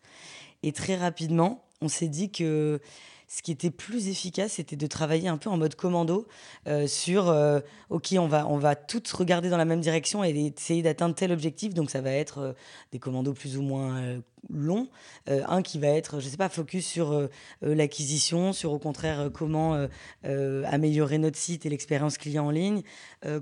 Et 0.65 0.71
très 0.71 0.95
rapidement, 0.95 1.63
on 1.81 1.87
s'est 1.87 2.07
dit 2.07 2.31
que 2.31 2.81
ce 3.27 3.43
qui 3.43 3.51
était 3.51 3.69
plus 3.69 4.07
efficace, 4.07 4.53
c'était 4.53 4.75
de 4.75 4.87
travailler 4.87 5.27
un 5.27 5.37
peu 5.37 5.49
en 5.49 5.57
mode 5.57 5.75
commando 5.75 6.27
euh, 6.67 6.87
sur 6.87 7.29
euh, 7.29 7.59
OK, 7.89 8.15
on 8.17 8.27
va, 8.27 8.47
on 8.47 8.57
va 8.57 8.75
toutes 8.75 9.09
regarder 9.09 9.49
dans 9.49 9.57
la 9.57 9.65
même 9.65 9.79
direction 9.79 10.23
et 10.23 10.53
essayer 10.57 10.81
d'atteindre 10.81 11.13
tel 11.13 11.31
objectif. 11.31 11.75
Donc, 11.75 11.91
ça 11.91 12.01
va 12.01 12.11
être 12.11 12.39
euh, 12.39 12.53
des 12.91 12.97
commandos 12.97 13.33
plus 13.33 13.57
ou 13.57 13.61
moins 13.61 14.19
longs. 14.49 14.89
un 15.27 15.61
qui 15.61 15.79
va 15.79 15.87
être, 15.87 16.19
je 16.19 16.29
sais 16.29 16.37
pas, 16.37 16.49
focus 16.49 16.85
sur 16.85 17.29
l'acquisition, 17.63 18.53
sur 18.53 18.73
au 18.73 18.77
contraire 18.77 19.31
comment 19.33 19.87
améliorer 20.23 21.17
notre 21.17 21.37
site 21.37 21.65
et 21.65 21.69
l'expérience 21.69 22.19
client 22.19 22.45
en 22.45 22.51
ligne, 22.51 22.83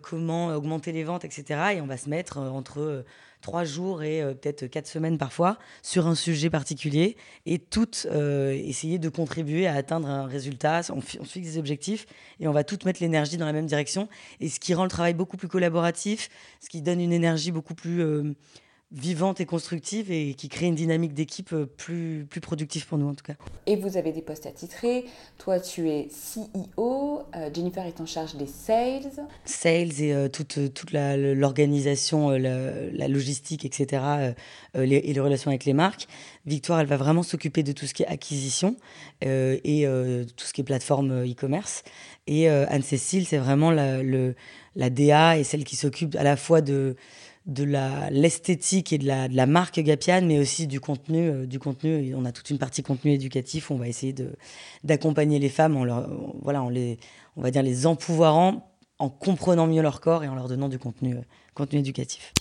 comment 0.01 0.47
augmenter 0.55 0.93
les 0.93 1.03
ventes, 1.03 1.25
etc. 1.25 1.75
Et 1.75 1.81
on 1.81 1.87
va 1.87 1.97
se 1.97 2.09
mettre 2.09 2.37
entre 2.37 3.03
trois 3.43 3.63
jours 3.63 4.01
et 4.01 4.23
euh, 4.23 4.33
peut-être 4.33 4.65
quatre 4.65 4.87
semaines 4.87 5.19
parfois 5.19 5.59
sur 5.83 6.07
un 6.07 6.15
sujet 6.15 6.49
particulier 6.49 7.15
et 7.45 7.59
toutes 7.59 8.07
euh, 8.09 8.51
essayer 8.53 8.97
de 8.97 9.09
contribuer 9.09 9.67
à 9.67 9.75
atteindre 9.75 10.07
un 10.07 10.25
résultat. 10.25 10.81
On, 10.89 10.97
on, 10.97 11.01
fixe 11.01 11.51
des 11.51 11.57
objectifs 11.59 12.07
et 12.39 12.47
on 12.47 12.51
va 12.51 12.63
toutes 12.63 12.85
mettre 12.85 13.01
l'énergie 13.01 13.37
dans 13.37 13.45
la 13.45 13.53
même 13.53 13.67
direction 13.67 14.09
et 14.39 14.49
ce 14.49 14.59
qui 14.59 14.73
rend 14.73 14.83
le 14.83 14.89
travail 14.89 15.13
beaucoup 15.13 15.37
plus 15.37 15.49
collaboratif, 15.49 16.29
ce 16.59 16.69
qui 16.69 16.81
donne 16.81 17.01
une 17.01 17.13
énergie 17.13 17.51
beaucoup 17.51 17.75
plus 17.75 18.01
euh, 18.01 18.33
vivante 18.93 19.41
et 19.41 19.45
constructive 19.45 20.11
et 20.11 20.35
qui 20.35 20.49
crée 20.49 20.67
une 20.67 20.75
dynamique 20.75 21.15
d'équipe 21.15 21.51
euh, 21.51 21.65
plus, 21.65 22.27
plus 22.29 22.41
productive 22.41 22.85
pour 22.85 22.99
nous 22.99 23.09
en 23.09 23.15
tout 23.15 23.23
cas. 23.23 23.33
Et 23.65 23.75
vous 23.75 23.97
avez 23.97 24.11
des 24.11 24.21
postes 24.21 24.45
attitrés. 24.45 25.05
Toi, 25.39 25.59
tu 25.59 25.89
es 25.89 26.07
CEO. 26.07 27.23
Euh, 27.35 27.49
Jennifer 27.53 27.85
est 27.85 27.99
en 27.99 28.05
charge 28.05 28.35
des 28.35 28.45
sales. 28.45 29.09
Sales 29.45 29.99
et 29.99 30.13
euh, 30.13 30.29
toute, 30.29 30.73
toute 30.73 30.91
l'organisation, 30.91 32.29
la, 32.29 32.71
la, 32.91 33.07
logistique, 33.07 33.65
etc. 33.65 34.33
et 34.75 34.85
les 34.85 35.19
relations 35.19 35.49
avec 35.49 35.65
les 35.65 35.73
marques. 35.73 36.07
Victoire, 36.45 36.79
elle 36.79 36.87
va 36.87 36.97
vraiment 36.97 37.23
s'occuper 37.23 37.63
de 37.63 37.71
tout 37.71 37.85
ce 37.85 37.93
qui 37.93 38.03
est 38.03 38.07
acquisition 38.07 38.75
et 39.21 39.87
tout 40.35 40.45
ce 40.45 40.53
qui 40.53 40.61
est 40.61 40.63
plateforme 40.63 41.23
e-commerce. 41.23 41.83
Et 42.27 42.49
Anne-Cécile, 42.49 43.27
c'est 43.27 43.37
vraiment 43.37 43.71
la, 43.71 44.01
le, 44.01 44.35
la 44.75 44.89
DA 44.89 45.37
et 45.37 45.43
celle 45.43 45.63
qui 45.63 45.75
s'occupe 45.75 46.15
à 46.15 46.23
la 46.23 46.35
fois 46.35 46.61
de 46.61 46.95
de 47.45 47.63
la 47.63 48.09
l'esthétique 48.09 48.93
et 48.93 48.97
de 48.97 49.05
la, 49.05 49.27
de 49.27 49.35
la 49.35 49.45
marque 49.45 49.79
Gapian, 49.79 50.21
mais 50.21 50.39
aussi 50.39 50.67
du 50.67 50.79
contenu. 50.79 51.29
Euh, 51.29 51.45
du 51.45 51.59
contenu, 51.59 52.13
on 52.15 52.25
a 52.25 52.31
toute 52.31 52.49
une 52.49 52.57
partie 52.57 52.83
contenu 52.83 53.11
éducatif. 53.11 53.71
On 53.71 53.77
va 53.77 53.87
essayer 53.87 54.13
de 54.13 54.33
d'accompagner 54.83 55.39
les 55.39 55.49
femmes 55.49 55.75
en 55.75 55.83
leur, 55.83 56.09
voilà, 56.41 56.63
on 56.63 56.69
les, 56.69 56.99
on 57.35 57.41
va 57.41 57.51
dire 57.51 57.63
les 57.63 57.85
empouvoirant, 57.85 58.71
en 58.99 59.09
comprenant 59.09 59.67
mieux 59.67 59.81
leur 59.81 60.01
corps 60.01 60.23
et 60.23 60.27
en 60.27 60.35
leur 60.35 60.47
donnant 60.47 60.69
du 60.69 60.79
contenu, 60.79 61.15
euh, 61.15 61.21
contenu 61.53 61.79
éducatif. 61.79 62.33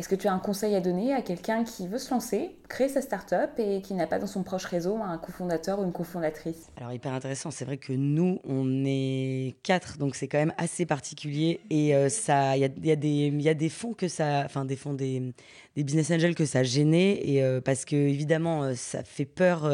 Est-ce 0.00 0.08
que 0.08 0.14
tu 0.14 0.28
as 0.28 0.32
un 0.32 0.38
conseil 0.38 0.74
à 0.74 0.80
donner 0.80 1.12
à 1.12 1.20
quelqu'un 1.20 1.62
qui 1.62 1.86
veut 1.86 1.98
se 1.98 2.10
lancer, 2.10 2.56
créer 2.70 2.88
sa 2.88 3.02
start-up 3.02 3.50
et 3.58 3.82
qui 3.82 3.92
n'a 3.92 4.06
pas 4.06 4.18
dans 4.18 4.26
son 4.26 4.42
proche 4.42 4.64
réseau 4.64 4.96
un 4.96 5.18
cofondateur 5.18 5.78
ou 5.78 5.84
une 5.84 5.92
cofondatrice? 5.92 6.70
Alors, 6.78 6.90
hyper 6.90 7.12
intéressant. 7.12 7.50
C'est 7.50 7.66
vrai 7.66 7.76
que 7.76 7.92
nous, 7.92 8.40
on 8.44 8.86
est 8.86 9.56
quatre, 9.62 9.98
donc 9.98 10.14
c'est 10.14 10.26
quand 10.26 10.38
même 10.38 10.54
assez 10.56 10.86
particulier. 10.86 11.60
Et 11.68 11.94
euh, 11.94 12.08
ça, 12.08 12.56
il 12.56 12.60
y 12.62 12.90
a, 12.90 12.96
des 12.96 13.68
fonds 13.68 13.92
que 13.92 14.08
ça. 14.08 14.44
Enfin, 14.46 14.64
des 14.64 14.76
fonds, 14.76 14.94
des, 14.94 15.34
business 15.76 16.10
angels 16.10 16.34
que 16.34 16.46
ça 16.46 16.62
gêné. 16.62 17.34
Et, 17.34 17.42
euh, 17.42 17.60
parce 17.60 17.84
que, 17.84 17.94
évidemment, 17.94 18.62
euh, 18.62 18.74
ça 18.76 19.04
fait 19.04 19.26
peur 19.26 19.70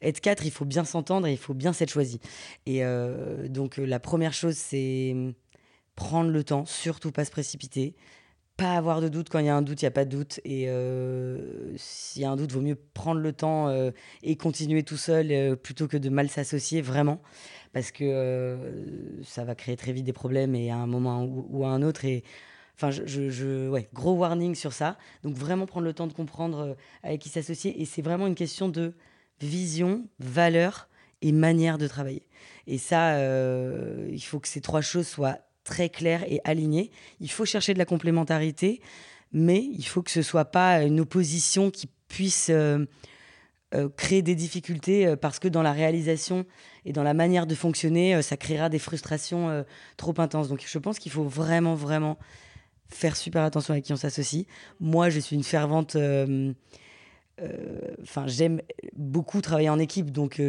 être 0.00 0.22
quatre, 0.22 0.46
il 0.46 0.52
faut 0.52 0.64
bien 0.64 0.84
s'entendre 0.84 1.26
et 1.26 1.32
il 1.32 1.38
faut 1.38 1.52
bien 1.52 1.74
s'être 1.74 1.90
choisi. 1.90 2.18
Et 2.64 2.82
donc, 3.50 3.76
la 3.76 4.00
première 4.00 4.32
chose, 4.32 4.56
c'est 4.56 5.14
prendre 5.96 6.30
le 6.30 6.44
temps, 6.44 6.64
surtout 6.64 7.12
pas 7.12 7.26
se 7.26 7.30
précipiter 7.30 7.94
pas 8.60 8.76
avoir 8.76 9.00
de 9.00 9.08
doute 9.08 9.30
quand 9.30 9.38
il 9.38 9.46
y 9.46 9.48
a 9.48 9.56
un 9.56 9.62
doute, 9.62 9.80
il 9.80 9.86
n'y 9.86 9.88
a 9.88 9.90
pas 9.90 10.04
de 10.04 10.10
doute. 10.10 10.38
Et 10.44 10.68
euh, 10.68 11.72
s'il 11.76 12.20
y 12.20 12.26
a 12.26 12.30
un 12.30 12.36
doute, 12.36 12.52
vaut 12.52 12.60
mieux 12.60 12.76
prendre 12.76 13.18
le 13.18 13.32
temps 13.32 13.68
euh, 13.68 13.90
et 14.22 14.36
continuer 14.36 14.82
tout 14.82 14.98
seul 14.98 15.32
euh, 15.32 15.56
plutôt 15.56 15.88
que 15.88 15.96
de 15.96 16.10
mal 16.10 16.28
s'associer, 16.28 16.82
vraiment. 16.82 17.22
Parce 17.72 17.90
que 17.90 18.58
ça 19.24 19.44
va 19.44 19.54
créer 19.54 19.76
très 19.76 19.92
vite 19.92 20.04
des 20.04 20.12
problèmes 20.12 20.54
et 20.54 20.70
à 20.70 20.76
un 20.76 20.86
moment 20.86 21.24
ou, 21.24 21.64
à 21.64 21.68
un 21.68 21.82
autre. 21.82 22.04
Et 22.04 22.22
enfin, 22.76 22.90
je, 22.90 23.30
je, 23.30 23.68
ouais, 23.68 23.88
gros 23.94 24.12
warning 24.12 24.54
sur 24.54 24.74
ça. 24.74 24.98
Donc 25.22 25.36
vraiment 25.36 25.64
prendre 25.64 25.86
le 25.86 25.94
temps 25.94 26.08
de 26.08 26.12
comprendre 26.12 26.76
avec 27.02 27.20
qui 27.20 27.30
s'associer. 27.30 27.80
Et 27.80 27.86
c'est 27.86 28.02
vraiment 28.02 28.26
une 28.26 28.34
question 28.34 28.68
de 28.68 28.92
vision, 29.40 30.06
valeur 30.18 30.88
et 31.22 31.32
manière 31.32 31.78
de 31.78 31.86
travailler. 31.86 32.26
Et 32.66 32.76
ça, 32.76 33.16
il 34.08 34.20
faut 34.20 34.40
que 34.40 34.48
ces 34.48 34.60
trois 34.60 34.80
choses 34.80 35.06
soient 35.06 35.38
très 35.70 35.88
clair 35.88 36.24
et 36.26 36.40
aligné. 36.44 36.90
Il 37.20 37.30
faut 37.30 37.44
chercher 37.44 37.72
de 37.72 37.78
la 37.78 37.84
complémentarité, 37.84 38.80
mais 39.32 39.62
il 39.62 39.84
faut 39.84 40.02
que 40.02 40.10
ce 40.10 40.20
soit 40.20 40.46
pas 40.46 40.82
une 40.82 40.98
opposition 40.98 41.70
qui 41.70 41.88
puisse 42.08 42.48
euh, 42.50 42.84
euh, 43.72 43.88
créer 43.96 44.20
des 44.20 44.34
difficultés 44.34 45.06
euh, 45.06 45.14
parce 45.14 45.38
que 45.38 45.46
dans 45.46 45.62
la 45.62 45.72
réalisation 45.72 46.44
et 46.84 46.92
dans 46.92 47.04
la 47.04 47.14
manière 47.14 47.46
de 47.46 47.54
fonctionner, 47.54 48.20
ça 48.20 48.36
créera 48.36 48.68
des 48.68 48.80
frustrations 48.80 49.64
trop 49.96 50.14
intenses. 50.18 50.48
Donc 50.48 50.64
je 50.66 50.78
pense 50.78 50.98
qu'il 50.98 51.12
faut 51.12 51.24
vraiment, 51.24 51.76
vraiment 51.76 52.18
faire 52.88 53.16
super 53.16 53.44
attention 53.44 53.72
à 53.72 53.80
qui 53.80 53.92
on 53.92 53.96
s'associe. 53.96 54.46
Moi, 54.80 55.08
je 55.08 55.20
suis 55.20 55.36
une 55.36 55.44
fervente 55.44 55.96
enfin 58.02 58.26
j'aime 58.26 58.60
beaucoup 58.94 59.40
travailler 59.40 59.70
en 59.70 59.78
équipe 59.78 60.10
donc 60.10 60.42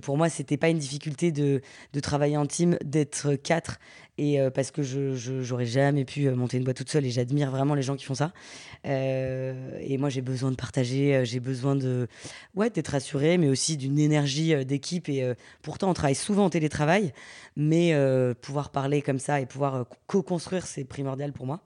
pour 0.00 0.16
moi 0.16 0.30
c'était 0.30 0.56
pas 0.56 0.70
une 0.70 0.78
difficulté 0.78 1.30
de, 1.30 1.60
travailler 2.00 2.38
en 2.38 2.46
team 2.46 2.78
d'être 2.82 3.34
quatre 3.34 3.78
et 4.18 4.40
euh, 4.40 4.50
parce 4.50 4.70
que 4.70 4.82
je 4.82 5.14
j'aurais 5.42 5.64
jamais 5.64 6.04
pu 6.04 6.26
euh, 6.26 6.34
monter 6.34 6.58
une 6.58 6.64
boîte 6.64 6.76
toute 6.76 6.90
seule 6.90 7.06
et 7.06 7.10
j'admire 7.10 7.50
vraiment 7.50 7.74
les 7.74 7.82
gens 7.82 7.96
qui 7.96 8.04
font 8.04 8.16
ça. 8.16 8.32
Euh, 8.84 9.78
et 9.80 9.96
moi 9.96 10.10
j'ai 10.10 10.20
besoin 10.20 10.50
de 10.50 10.56
partager 10.56 11.24
j'ai 11.24 11.40
besoin 11.40 11.76
de 11.76 12.08
ouais 12.54 12.68
d'être 12.68 12.88
rassuré 12.88 13.38
mais 13.38 13.48
aussi 13.48 13.76
d'une 13.76 13.98
énergie 13.98 14.64
d'équipe. 14.66 15.08
Et 15.08 15.32
pourtant 15.62 15.88
on 15.90 15.94
travaille 15.94 16.16
souvent 16.16 16.46
en 16.46 16.50
télétravail 16.50 17.12
mais 17.56 17.94
pouvoir 18.42 18.70
parler 18.70 19.02
comme 19.02 19.20
ça 19.20 19.40
et 19.40 19.46
pouvoir 19.46 19.86
co-construire 20.06 20.66
c'est 20.66 20.84
primordial 20.84 21.32
pour 21.32 21.46
moi. 21.46 21.62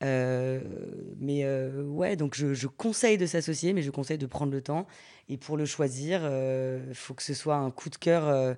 Mais 0.00 1.46
ouais, 1.46 2.16
donc 2.16 2.34
je, 2.34 2.52
je 2.52 2.66
conseille 2.66 3.16
de 3.16 3.26
s'associer, 3.26 3.72
mais 3.72 3.82
je 3.82 3.90
conseille 3.90 4.18
de 4.18 4.26
prendre 4.26 4.52
le 4.52 4.60
temps. 4.60 4.86
Et 5.28 5.36
pour 5.36 5.56
le 5.56 5.64
choisir, 5.64 6.20
il 6.22 6.94
faut 6.94 7.14
que 7.14 7.22
ce 7.22 7.34
soit 7.34 7.56
un 7.56 7.70
coup 7.70 7.90
de 7.90 7.96
cœur 7.96 8.56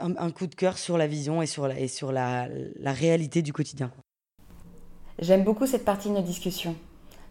un, 0.00 0.30
coup 0.30 0.46
de 0.46 0.54
cœur 0.54 0.78
sur 0.78 0.98
la 0.98 1.06
vision 1.06 1.42
et 1.42 1.46
sur 1.46 2.12
la, 2.12 2.48
réalité 2.84 3.42
du 3.42 3.52
quotidien. 3.52 3.90
J'aime 5.18 5.44
beaucoup 5.44 5.66
cette 5.66 5.84
partie 5.84 6.08
de 6.08 6.14
notre 6.14 6.26
discussion. 6.26 6.74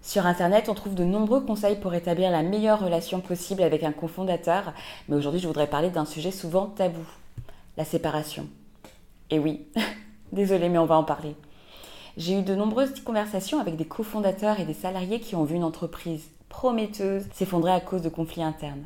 Sur 0.01 0.25
Internet, 0.25 0.67
on 0.67 0.73
trouve 0.73 0.95
de 0.95 1.03
nombreux 1.03 1.41
conseils 1.41 1.79
pour 1.79 1.93
établir 1.93 2.31
la 2.31 2.41
meilleure 2.41 2.83
relation 2.83 3.21
possible 3.21 3.61
avec 3.61 3.83
un 3.83 3.91
cofondateur, 3.91 4.73
mais 5.07 5.15
aujourd'hui 5.15 5.39
je 5.39 5.47
voudrais 5.47 5.67
parler 5.67 5.89
d'un 5.89 6.05
sujet 6.05 6.31
souvent 6.31 6.65
tabou, 6.67 7.05
la 7.77 7.85
séparation. 7.85 8.47
Et 9.29 9.37
oui, 9.37 9.67
désolé 10.31 10.69
mais 10.69 10.79
on 10.79 10.85
va 10.85 10.97
en 10.97 11.03
parler. 11.03 11.35
J'ai 12.17 12.39
eu 12.39 12.43
de 12.43 12.55
nombreuses 12.55 12.99
conversations 13.01 13.59
avec 13.59 13.77
des 13.77 13.85
cofondateurs 13.85 14.59
et 14.59 14.65
des 14.65 14.73
salariés 14.73 15.19
qui 15.19 15.35
ont 15.35 15.43
vu 15.43 15.55
une 15.55 15.63
entreprise 15.63 16.29
prometteuse 16.49 17.23
s'effondrer 17.33 17.71
à 17.71 17.79
cause 17.79 18.01
de 18.01 18.09
conflits 18.09 18.43
internes. 18.43 18.85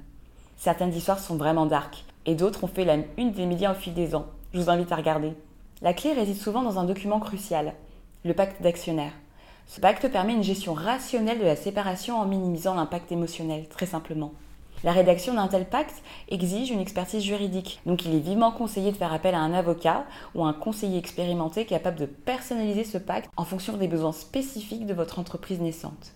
Certaines 0.57 0.93
histoires 0.93 1.19
sont 1.19 1.35
vraiment 1.35 1.65
dark, 1.65 2.04
et 2.25 2.35
d'autres 2.35 2.63
ont 2.63 2.67
fait 2.67 2.85
la 2.85 2.97
une 3.17 3.31
des 3.31 3.45
médias 3.45 3.71
au 3.71 3.75
fil 3.75 3.93
des 3.93 4.15
ans. 4.15 4.27
Je 4.53 4.59
vous 4.59 4.69
invite 4.69 4.91
à 4.91 4.95
regarder. 4.95 5.33
La 5.81 5.93
clé 5.93 6.13
réside 6.13 6.37
souvent 6.37 6.63
dans 6.63 6.79
un 6.79 6.85
document 6.85 7.19
crucial, 7.19 7.73
le 8.23 8.33
pacte 8.33 8.61
d'actionnaires. 8.61 9.13
Ce 9.67 9.81
pacte 9.81 10.07
permet 10.09 10.33
une 10.33 10.43
gestion 10.43 10.73
rationnelle 10.73 11.39
de 11.39 11.45
la 11.45 11.55
séparation 11.55 12.17
en 12.17 12.25
minimisant 12.25 12.75
l'impact 12.75 13.11
émotionnel, 13.11 13.67
très 13.67 13.85
simplement. 13.85 14.31
La 14.83 14.91
rédaction 14.91 15.33
d'un 15.33 15.47
tel 15.47 15.65
pacte 15.65 16.03
exige 16.29 16.69
une 16.69 16.79
expertise 16.79 17.23
juridique, 17.23 17.81
donc 17.85 18.05
il 18.05 18.13
est 18.13 18.19
vivement 18.19 18.51
conseillé 18.51 18.91
de 18.91 18.97
faire 18.97 19.13
appel 19.13 19.33
à 19.33 19.39
un 19.39 19.53
avocat 19.53 20.05
ou 20.35 20.45
un 20.45 20.53
conseiller 20.53 20.99
expérimenté 20.99 21.65
capable 21.65 21.97
de 21.97 22.05
personnaliser 22.05 22.83
ce 22.83 22.99
pacte 22.99 23.29
en 23.35 23.45
fonction 23.45 23.77
des 23.77 23.87
besoins 23.87 24.11
spécifiques 24.11 24.85
de 24.85 24.93
votre 24.93 25.17
entreprise 25.17 25.59
naissante. 25.59 26.13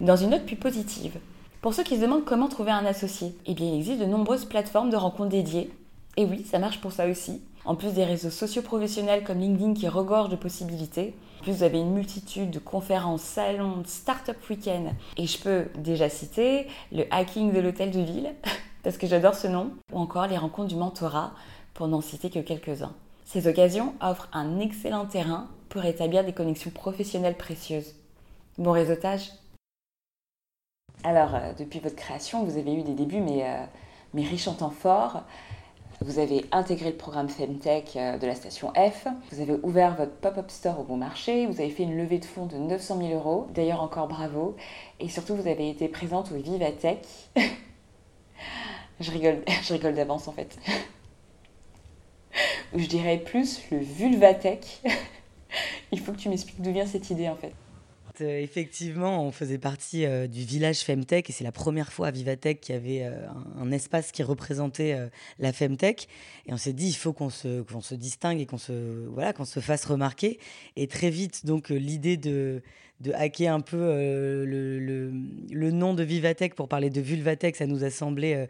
Dans 0.00 0.16
une 0.16 0.30
note 0.30 0.46
plus 0.46 0.56
positive, 0.56 1.18
pour 1.60 1.74
ceux 1.74 1.82
qui 1.82 1.96
se 1.96 2.00
demandent 2.00 2.24
comment 2.24 2.48
trouver 2.48 2.70
un 2.70 2.86
associé, 2.86 3.36
eh 3.44 3.52
bien, 3.52 3.66
il 3.66 3.76
existe 3.76 4.00
de 4.00 4.06
nombreuses 4.06 4.46
plateformes 4.46 4.88
de 4.88 4.96
rencontres 4.96 5.28
dédiées. 5.28 5.70
Et 6.16 6.24
oui, 6.24 6.44
ça 6.44 6.58
marche 6.58 6.80
pour 6.80 6.92
ça 6.92 7.06
aussi. 7.06 7.42
En 7.66 7.74
plus 7.74 7.92
des 7.92 8.04
réseaux 8.04 8.30
sociaux 8.30 8.62
professionnels 8.62 9.24
comme 9.24 9.40
LinkedIn 9.40 9.74
qui 9.74 9.86
regorgent 9.86 10.30
de 10.30 10.36
possibilités, 10.36 11.14
en 11.38 11.42
plus 11.42 11.52
vous 11.52 11.62
avez 11.62 11.78
une 11.78 11.92
multitude 11.92 12.50
de 12.50 12.58
conférences, 12.58 13.20
salons, 13.20 13.82
start-up 13.84 14.38
week-end. 14.48 14.94
Et 15.18 15.26
je 15.26 15.38
peux 15.38 15.66
déjà 15.76 16.08
citer 16.08 16.66
le 16.92 17.04
hacking 17.10 17.52
de 17.52 17.60
l'hôtel 17.60 17.90
de 17.90 18.00
ville, 18.00 18.34
parce 18.82 18.96
que 18.96 19.06
j'adore 19.06 19.34
ce 19.34 19.46
nom, 19.46 19.72
ou 19.92 19.98
encore 19.98 20.28
les 20.28 20.38
rencontres 20.38 20.68
du 20.68 20.76
mentorat, 20.76 21.32
pour 21.74 21.88
n'en 21.88 22.00
citer 22.00 22.30
que 22.30 22.38
quelques-uns. 22.38 22.94
Ces 23.26 23.46
occasions 23.46 23.92
offrent 24.00 24.28
un 24.32 24.58
excellent 24.60 25.04
terrain 25.04 25.46
pour 25.68 25.84
établir 25.84 26.24
des 26.24 26.32
connexions 26.32 26.70
professionnelles 26.70 27.36
précieuses. 27.36 27.94
Bon 28.56 28.72
réseautage 28.72 29.30
alors, 31.04 31.34
euh, 31.34 31.52
depuis 31.58 31.80
votre 31.80 31.96
création, 31.96 32.44
vous 32.44 32.58
avez 32.58 32.74
eu 32.74 32.82
des 32.82 32.92
débuts, 32.92 33.20
mais, 33.20 33.44
euh, 33.44 33.64
mais 34.14 34.22
riches 34.22 34.48
en 34.48 34.54
temps 34.54 34.70
fort. 34.70 35.22
Vous 36.02 36.18
avez 36.18 36.46
intégré 36.50 36.90
le 36.90 36.96
programme 36.96 37.28
Femtech 37.28 37.96
euh, 37.96 38.18
de 38.18 38.26
la 38.26 38.34
station 38.34 38.72
F. 38.74 39.06
Vous 39.32 39.40
avez 39.40 39.58
ouvert 39.62 39.96
votre 39.96 40.12
pop-up 40.12 40.50
store 40.50 40.80
au 40.80 40.82
bon 40.82 40.96
marché. 40.96 41.46
Vous 41.46 41.60
avez 41.60 41.70
fait 41.70 41.82
une 41.82 41.96
levée 41.96 42.18
de 42.18 42.24
fonds 42.24 42.46
de 42.46 42.56
900 42.56 42.98
000 42.98 43.12
euros. 43.12 43.46
D'ailleurs, 43.54 43.82
encore 43.82 44.08
bravo. 44.08 44.56
Et 44.98 45.08
surtout, 45.08 45.34
vous 45.36 45.46
avez 45.46 45.68
été 45.68 45.88
présente 45.88 46.32
au 46.32 46.36
Vivatech. 46.36 47.06
je 49.00 49.10
rigole, 49.10 49.42
je 49.62 49.72
rigole 49.72 49.94
d'avance 49.94 50.28
en 50.28 50.32
fait. 50.32 50.58
Ou 52.74 52.78
je 52.78 52.86
dirais 52.86 53.18
plus 53.18 53.60
le 53.70 53.78
Vulvatech. 53.78 54.82
Il 55.92 56.00
faut 56.00 56.12
que 56.12 56.18
tu 56.18 56.28
m'expliques 56.28 56.62
d'où 56.62 56.72
vient 56.72 56.86
cette 56.86 57.10
idée 57.10 57.28
en 57.28 57.36
fait. 57.36 57.52
Euh, 58.20 58.40
effectivement, 58.40 59.24
on 59.24 59.32
faisait 59.32 59.58
partie 59.58 60.04
euh, 60.04 60.26
du 60.26 60.44
village 60.44 60.80
Femtech 60.80 61.30
et 61.30 61.32
c'est 61.32 61.44
la 61.44 61.52
première 61.52 61.92
fois 61.92 62.08
à 62.08 62.10
Vivatech 62.10 62.60
qu'il 62.60 62.74
y 62.74 62.78
avait 62.78 63.04
euh, 63.04 63.26
un, 63.60 63.70
espace 63.70 64.12
qui 64.12 64.22
représentait 64.22 64.96
la 65.38 65.52
Femtech. 65.52 66.08
Et 66.46 66.52
on 66.52 66.56
s'est 66.56 66.72
dit, 66.72 66.88
il 66.88 66.94
faut 66.94 67.12
qu'on 67.12 67.30
se, 67.30 67.64
se 67.80 67.94
distingue 67.94 68.40
et 68.40 68.46
qu'on 68.46 68.58
se, 68.58 69.06
voilà, 69.08 69.32
se 69.44 69.60
fasse 69.60 69.84
remarquer. 69.84 70.38
Et 70.76 70.86
très 70.86 71.10
vite, 71.10 71.46
donc, 71.46 71.68
l'idée 71.68 72.16
de, 72.16 72.62
de 73.00 73.12
hacker 73.12 73.54
un 73.54 73.60
peu 73.60 73.78
le, 73.78 74.78
le, 74.78 75.12
le, 75.50 75.70
nom 75.70 75.94
de 75.94 76.02
Vivatech 76.02 76.54
pour 76.54 76.68
parler 76.68 76.90
de 76.90 77.00
Vulvatech, 77.00 77.56
ça 77.56 77.66
nous 77.66 77.84
a 77.84 77.90
semblé 77.90 78.46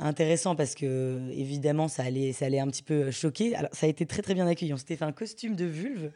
intéressant 0.00 0.54
parce 0.54 0.74
que 0.74 1.18
évidemment 1.32 1.88
ça 1.88 2.04
allait, 2.04 2.32
ça 2.32 2.46
allait 2.46 2.60
un 2.60 2.68
petit 2.68 2.82
peu 2.82 3.10
choquer. 3.10 3.54
Alors 3.56 3.70
ça 3.72 3.86
a 3.86 3.88
été 3.88 4.06
très 4.06 4.22
très 4.22 4.34
bien 4.34 4.46
accueilli. 4.46 4.72
On 4.72 4.76
s'était 4.76 4.96
fait 4.96 5.04
un 5.04 5.12
costume 5.12 5.56
de 5.56 5.64
vulve, 5.64 6.10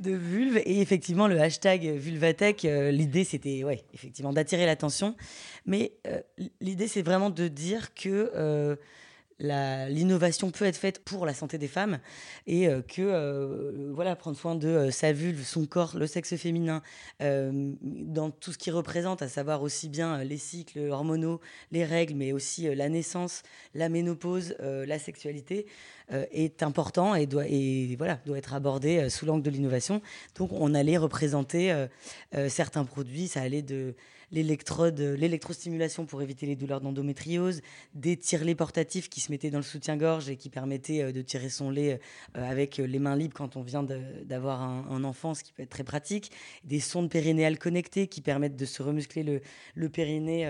de 0.00 0.12
vulve 0.12 0.58
et 0.58 0.80
effectivement 0.80 1.26
le 1.26 1.40
hashtag 1.40 1.84
vulvatech. 1.84 2.64
Euh, 2.64 2.90
l'idée 2.90 3.24
c'était 3.24 3.64
ouais 3.64 3.82
effectivement 3.94 4.32
d'attirer 4.32 4.66
l'attention, 4.66 5.16
mais 5.66 5.92
euh, 6.06 6.20
l'idée 6.60 6.88
c'est 6.88 7.02
vraiment 7.02 7.30
de 7.30 7.48
dire 7.48 7.94
que 7.94 8.30
euh, 8.34 8.76
l'innovation 9.40 10.50
peut 10.50 10.64
être 10.64 10.76
faite 10.76 11.00
pour 11.04 11.26
la 11.26 11.34
santé 11.34 11.58
des 11.58 11.68
femmes 11.68 11.98
et 12.46 12.68
euh, 12.68 12.82
que 12.82 13.02
euh, 13.02 13.90
voilà 13.92 14.14
prendre 14.16 14.36
soin 14.36 14.54
de 14.54 14.68
euh, 14.68 14.90
sa 14.90 15.12
vulve, 15.12 15.44
son 15.44 15.66
corps, 15.66 15.96
le 15.96 16.06
sexe 16.06 16.36
féminin, 16.36 16.82
dans 17.20 18.30
tout 18.30 18.52
ce 18.52 18.58
qui 18.58 18.70
représente, 18.70 19.22
à 19.22 19.28
savoir 19.28 19.62
aussi 19.62 19.88
bien 19.88 20.22
les 20.24 20.36
cycles 20.36 20.80
hormonaux, 20.80 21.40
les 21.72 21.84
règles, 21.84 22.14
mais 22.14 22.32
aussi 22.32 22.74
la 22.74 22.88
naissance, 22.88 23.42
la 23.74 23.88
ménopause, 23.88 24.56
la 24.60 24.98
sexualité, 24.98 25.66
est 26.10 26.62
important 26.62 27.14
et 27.14 27.26
doit 27.26 27.46
et 27.46 27.94
voilà 27.96 28.18
doit 28.26 28.38
être 28.38 28.54
abordé 28.54 29.08
sous 29.10 29.26
l'angle 29.26 29.42
de 29.42 29.50
l'innovation. 29.50 30.02
Donc 30.36 30.52
on 30.52 30.74
allait 30.74 30.96
représenter 30.96 31.74
certains 32.48 32.84
produits, 32.84 33.28
ça 33.28 33.40
allait 33.40 33.62
de 33.62 33.94
l'électrode, 34.30 34.98
l'électrostimulation 35.00 36.06
pour 36.06 36.22
éviter 36.22 36.46
les 36.46 36.56
douleurs 36.56 36.80
d'endométriose, 36.80 37.60
des 37.94 38.16
tirelets 38.16 38.54
portatifs 38.54 39.08
qui 39.08 39.20
se 39.20 39.30
mettaient 39.30 39.50
dans 39.50 39.58
le 39.58 39.64
soutien-gorge 39.64 40.28
et 40.28 40.36
qui 40.36 40.50
permettaient 40.50 41.02
euh, 41.02 41.12
de 41.12 41.22
tirer 41.22 41.48
son 41.48 41.70
lait 41.70 42.00
euh, 42.36 42.50
avec 42.50 42.78
euh, 42.78 42.86
les 42.86 42.98
mains 42.98 43.16
libres 43.16 43.34
quand 43.34 43.56
on 43.56 43.62
vient 43.62 43.82
d'avoir 43.82 44.62
un, 44.62 45.04
enfant, 45.04 45.34
ce 45.34 45.42
qui 45.42 45.52
peut 45.52 45.62
être 45.62 45.70
très 45.70 45.84
pratique, 45.84 46.30
des 46.64 46.80
sondes 46.80 47.10
périnéales 47.10 47.58
connectées 47.58 48.06
qui 48.06 48.20
permettent 48.20 48.56
de 48.56 48.64
se 48.64 48.82
remuscler 48.82 49.22
le, 49.22 49.40
le 49.74 49.88
périnée 49.88 50.46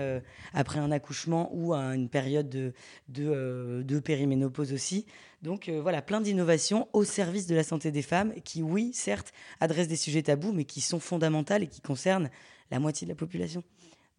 après 0.53 0.79
un 0.79 0.91
accouchement 0.91 1.49
ou 1.53 1.73
à 1.73 1.95
une 1.95 2.09
période 2.09 2.49
de, 2.49 2.73
de, 3.09 3.83
de 3.85 3.99
périménopause 3.99 4.71
aussi. 4.71 5.05
Donc 5.41 5.69
voilà, 5.69 6.01
plein 6.01 6.21
d'innovations 6.21 6.87
au 6.93 7.03
service 7.03 7.47
de 7.47 7.55
la 7.55 7.63
santé 7.63 7.91
des 7.91 8.01
femmes 8.01 8.33
qui, 8.43 8.61
oui, 8.61 8.91
certes, 8.93 9.33
adressent 9.59 9.87
des 9.87 9.95
sujets 9.95 10.23
tabous, 10.23 10.53
mais 10.53 10.65
qui 10.65 10.81
sont 10.81 10.99
fondamentales 10.99 11.63
et 11.63 11.67
qui 11.67 11.81
concernent 11.81 12.29
la 12.71 12.79
moitié 12.79 13.05
de 13.05 13.11
la 13.11 13.15
population. 13.15 13.63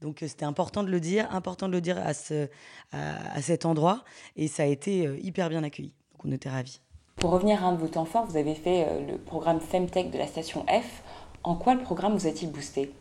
Donc 0.01 0.23
euh, 0.23 0.29
c'était 0.29 0.45
important 0.45 0.83
de 0.83 0.91
le 0.91 1.01
dire, 1.01 1.33
important 1.35 1.69
de 1.69 1.73
le 1.73 1.81
dire 1.81 1.99
à, 1.99 2.15
ce, 2.15 2.49
à, 2.93 3.41
cet 3.41 3.65
endroit, 3.65 4.05
et 4.37 4.49
ça 4.49 4.65
a 4.65 4.67
été 4.67 5.07
euh, 5.07 5.19
hyper 5.21 5.49
bien 5.49 5.63
accueilli. 5.63 5.95
Donc 6.13 6.25
on 6.25 6.33
était 6.33 6.51
ravis. 6.51 6.81
Pour 7.17 7.31
revenir 7.31 7.65
à 7.65 7.69
un 7.69 7.73
de 7.73 7.79
vos 7.79 7.89
temps 7.89 8.05
forts, 8.05 8.27
vous 8.27 8.37
avez 8.37 8.55
fait 8.55 8.87
euh, 8.87 9.13
le 9.13 9.19
programme 9.19 9.61
Femtech 9.61 10.11
de 10.11 10.19
la 10.19 10.27
station 10.27 10.67
F. 10.67 11.03
En 11.43 11.55
quoi 11.55 11.75
le 11.75 11.81
programme 11.81 12.15
vous 12.17 12.27
a-t-il 12.27 12.51
boosté? 12.51 12.93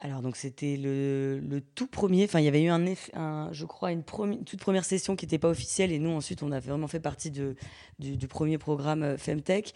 Alors 0.00 0.20
donc 0.20 0.36
c'était 0.36 0.76
le, 0.76 1.40
le, 1.40 1.62
tout 1.62 1.86
premier, 1.86 2.24
enfin 2.24 2.38
il 2.38 2.44
y 2.44 2.48
avait 2.48 2.62
eu 2.62 2.68
un, 2.68 2.84
un 3.14 3.48
je 3.50 3.64
crois 3.64 3.92
une, 3.92 4.04
toute 4.04 4.60
première 4.60 4.84
session 4.84 5.16
qui 5.16 5.24
n'était 5.24 5.38
pas 5.38 5.48
officielle 5.48 5.90
et 5.90 5.98
nous 5.98 6.10
ensuite 6.10 6.42
on 6.42 6.52
a 6.52 6.60
vraiment 6.60 6.86
fait 6.86 7.00
partie 7.00 7.30
de, 7.30 7.56
du, 7.98 8.28
premier 8.28 8.58
programme 8.58 9.16
Femtech. 9.16 9.72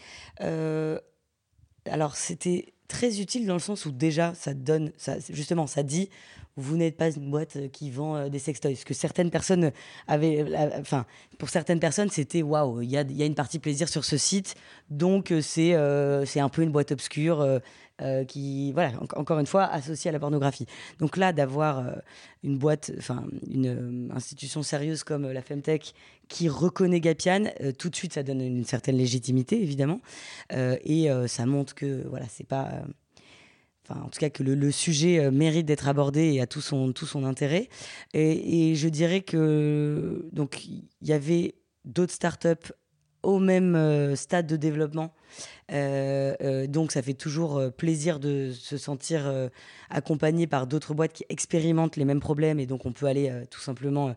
alors 1.86 2.16
c'était 2.16 2.74
très 2.90 3.20
utile 3.20 3.46
dans 3.46 3.54
le 3.54 3.60
sens 3.60 3.86
où 3.86 3.92
déjà 3.92 4.34
ça 4.34 4.52
donne, 4.52 4.92
justement, 5.30 5.66
ça 5.66 5.82
dit 5.82 6.10
vous 6.56 6.76
n'êtes 6.76 6.96
pas 6.96 7.10
une 7.10 7.30
boîte 7.30 7.56
euh, 7.56 7.68
qui 7.68 7.90
vend 7.90 8.16
euh, 8.16 8.28
des 8.28 8.38
sextoys. 8.38 8.76
Que 8.84 8.94
certaines 8.94 9.30
personnes 9.30 9.72
avaient, 10.06 10.40
euh, 10.42 10.80
enfin, 10.80 11.06
pour 11.38 11.48
certaines 11.48 11.80
personnes, 11.80 12.10
c'était 12.10 12.42
waouh, 12.42 12.82
il 12.82 12.90
y 12.90 12.96
a, 12.96 13.24
une 13.24 13.34
partie 13.34 13.58
plaisir 13.58 13.88
sur 13.88 14.04
ce 14.04 14.16
site, 14.16 14.54
donc 14.90 15.32
c'est 15.40 15.76
c'est 16.26 16.40
un 16.40 16.48
peu 16.48 16.62
une 16.62 16.70
boîte 16.70 16.92
obscure. 16.92 17.60
qui, 18.28 18.72
voilà, 18.72 18.92
encore 19.14 19.38
une 19.38 19.46
fois, 19.46 19.64
associée 19.64 20.08
à 20.08 20.12
la 20.12 20.18
pornographie. 20.18 20.66
Donc 21.00 21.18
là, 21.18 21.34
d'avoir 21.34 21.84
une 22.42 22.56
boîte, 22.56 22.90
enfin, 22.96 23.24
une 23.46 24.10
institution 24.14 24.62
sérieuse 24.62 25.04
comme 25.04 25.30
la 25.30 25.42
Femtech 25.42 25.92
qui 26.28 26.48
reconnaît 26.48 27.00
Gapian, 27.00 27.44
tout 27.78 27.90
de 27.90 27.96
suite, 27.96 28.14
ça 28.14 28.22
donne 28.22 28.40
une 28.40 28.64
certaine 28.64 28.96
légitimité, 28.96 29.62
évidemment. 29.62 30.00
et 30.50 31.08
ça 31.26 31.44
montre 31.44 31.74
que, 31.74 32.06
voilà, 32.08 32.26
c'est 32.28 32.46
pas 32.46 32.82
en 33.90 34.08
tout 34.08 34.18
cas 34.18 34.30
que 34.30 34.42
le, 34.42 34.70
sujet 34.70 35.18
euh, 35.18 35.30
mérite 35.30 35.66
d'être 35.66 35.88
abordé 35.88 36.32
et 36.32 36.40
a 36.40 36.46
tout 36.46 36.60
son, 36.60 36.92
tout 36.92 37.06
son 37.06 37.24
intérêt. 37.24 37.68
Et, 38.14 38.74
je 38.74 38.88
dirais 38.88 39.20
que 39.22 40.28
donc 40.32 40.64
il 40.66 40.84
y 41.02 41.12
avait 41.12 41.54
d'autres 41.84 42.12
startups 42.12 42.72
au 43.22 43.38
même 43.38 43.74
euh, 43.74 44.16
stade 44.16 44.46
de 44.46 44.56
développement. 44.56 45.12
Euh, 45.72 46.66
donc 46.66 46.92
ça 46.92 47.02
fait 47.02 47.14
toujours 47.14 47.62
plaisir 47.76 48.18
de 48.18 48.52
se 48.52 48.76
sentir 48.76 49.32
accompagné 49.88 50.46
par 50.46 50.66
d'autres 50.66 50.94
boîtes 50.94 51.12
qui 51.12 51.24
expérimentent 51.28 51.96
les 51.96 52.04
mêmes 52.04 52.20
problèmes 52.20 52.58
et 52.58 52.66
donc 52.66 52.86
on 52.86 52.92
peut 52.92 53.06
aller 53.06 53.32
tout 53.50 53.60
simplement 53.60 54.14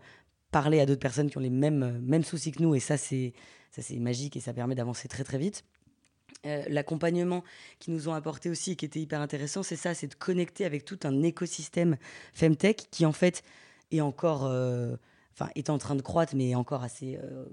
parler 0.51 0.79
à 0.79 0.85
d'autres 0.85 1.01
personnes 1.01 1.29
qui 1.29 1.37
ont 1.37 1.41
les 1.41 1.49
mêmes, 1.49 1.99
mêmes 2.01 2.23
soucis 2.23 2.51
que 2.51 2.61
nous 2.61 2.75
et 2.75 2.79
ça 2.79 2.97
c'est 2.97 3.33
ça 3.71 3.81
c'est 3.81 3.97
magique 3.97 4.37
et 4.37 4.39
ça 4.39 4.53
permet 4.53 4.75
d'avancer 4.75 5.07
très 5.07 5.23
très 5.23 5.37
vite. 5.37 5.63
Euh, 6.45 6.63
l'accompagnement 6.67 7.43
qu'ils 7.79 7.93
nous 7.93 8.09
ont 8.09 8.13
apporté 8.13 8.49
aussi 8.49 8.75
qui 8.75 8.83
était 8.83 8.99
hyper 8.99 9.21
intéressant, 9.21 9.63
c'est 9.63 9.77
ça, 9.77 9.93
c'est 9.93 10.07
de 10.07 10.15
connecter 10.15 10.65
avec 10.65 10.83
tout 10.83 10.99
un 11.03 11.23
écosystème 11.23 11.95
Femtech 12.33 12.87
qui 12.91 13.05
en 13.05 13.13
fait 13.13 13.43
est 13.91 14.01
encore, 14.01 14.45
euh, 14.45 14.97
enfin 15.33 15.49
est 15.55 15.69
en 15.69 15.77
train 15.77 15.95
de 15.95 16.01
croître 16.01 16.35
mais 16.35 16.53
encore 16.55 16.83
assez 16.83 17.17
euh, 17.23 17.45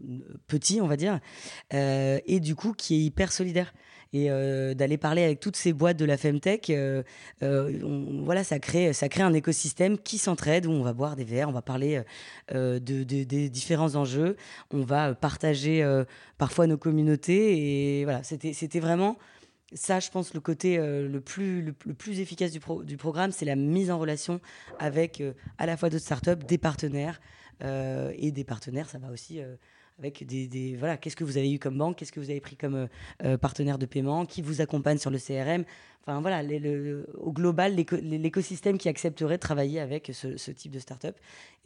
petit, 0.49 0.81
on 0.81 0.89
va 0.89 0.97
dire, 0.97 1.21
et 1.71 2.41
du 2.41 2.57
coup 2.57 2.73
qui 2.73 2.97
est 2.97 3.01
hyper 3.01 3.31
solidaire 3.31 3.73
et 4.13 4.31
euh, 4.31 4.75
d'aller 4.75 4.99
parler 4.99 5.23
avec 5.23 5.41
toutes 5.41 5.57
ces 5.57 5.73
boîtes 5.73 5.97
de 5.97 6.05
la 6.05 6.17
Femtech, 6.17 6.71
euh, 6.71 7.03
euh 7.43 7.79
voilà, 8.25 8.45
ça 8.45 8.59
crée, 8.59 8.93
ça 8.93 9.09
crée 9.09 9.23
un 9.23 9.33
écosystème 9.33 9.99
qui 9.99 10.19
s'entraide 10.19 10.67
où 10.67 10.71
on 10.71 10.83
va 10.83 10.93
boire 10.93 11.17
des 11.17 11.25
verres, 11.25 11.49
on 11.49 11.53
va 11.53 11.63
parler 11.63 12.03
de, 12.53 12.79
des 12.79 13.49
différents 13.49 13.95
enjeux, 13.95 14.37
on 14.71 14.83
va 14.83 15.15
partager 15.15 15.85
parfois 16.39 16.67
nos 16.67 16.77
communautés 16.77 18.01
et 18.01 18.05
voilà, 18.05 18.23
c'était, 18.23 18.81
vraiment 18.81 19.17
ça, 19.73 20.01
je 20.01 20.11
pense, 20.11 20.35
le 20.35 20.41
côté 20.41 20.79
le, 20.79 21.21
plus, 21.21 21.63
le, 21.63 21.73
plus 21.73 22.21
efficace 22.21 22.51
du, 22.51 22.61
du 22.85 22.97
programme, 22.97 23.31
c'est 23.31 23.45
la 23.45 23.57
mise 23.57 23.91
en 23.91 23.99
relation 23.99 24.41
avec 24.79 25.23
à 25.59 25.67
la 25.67 25.77
fois 25.77 25.91
d'autres 25.91 26.05
startups, 26.05 26.45
des 26.47 26.59
partenaires 26.59 27.21
et 27.63 28.33
des 28.33 28.45
partenaires. 28.45 28.89
Ça 28.89 28.99
va 28.99 29.11
aussi 29.11 29.41
avec 30.01 30.27
des, 30.27 30.77
voilà, 30.79 30.97
qu'est-ce 30.97 31.17
que 31.17 31.25
vous 31.25 31.37
avez 31.37 31.53
eu 31.53 31.59
comme 31.59 31.77
banque, 31.77 31.97
qu'est-ce 31.97 32.13
que 32.13 32.21
vous 32.21 32.31
avez 32.31 32.41
pris 32.41 32.57
comme 32.57 32.75
euh, 32.75 32.87
euh, 33.25 33.39
partenaire 33.39 33.79
de 33.79 33.87
paiement, 33.87 34.25
qui 34.25 34.43
vous 34.43 34.61
accompagne 34.61 34.99
sur 34.99 35.11
le 35.11 35.19
CRM. 35.19 35.65
Enfin 36.03 36.21
voilà, 36.23 36.43
au 37.19 37.33
global, 37.33 37.77
l'écosystème 37.77 38.79
qui 38.79 38.89
accepterait 38.89 39.37
de 39.37 39.41
travailler 39.41 39.81
avec 39.81 40.11
ce, 40.15 40.51
type 40.51 40.73
de 40.73 40.79
start-up. 40.79 41.17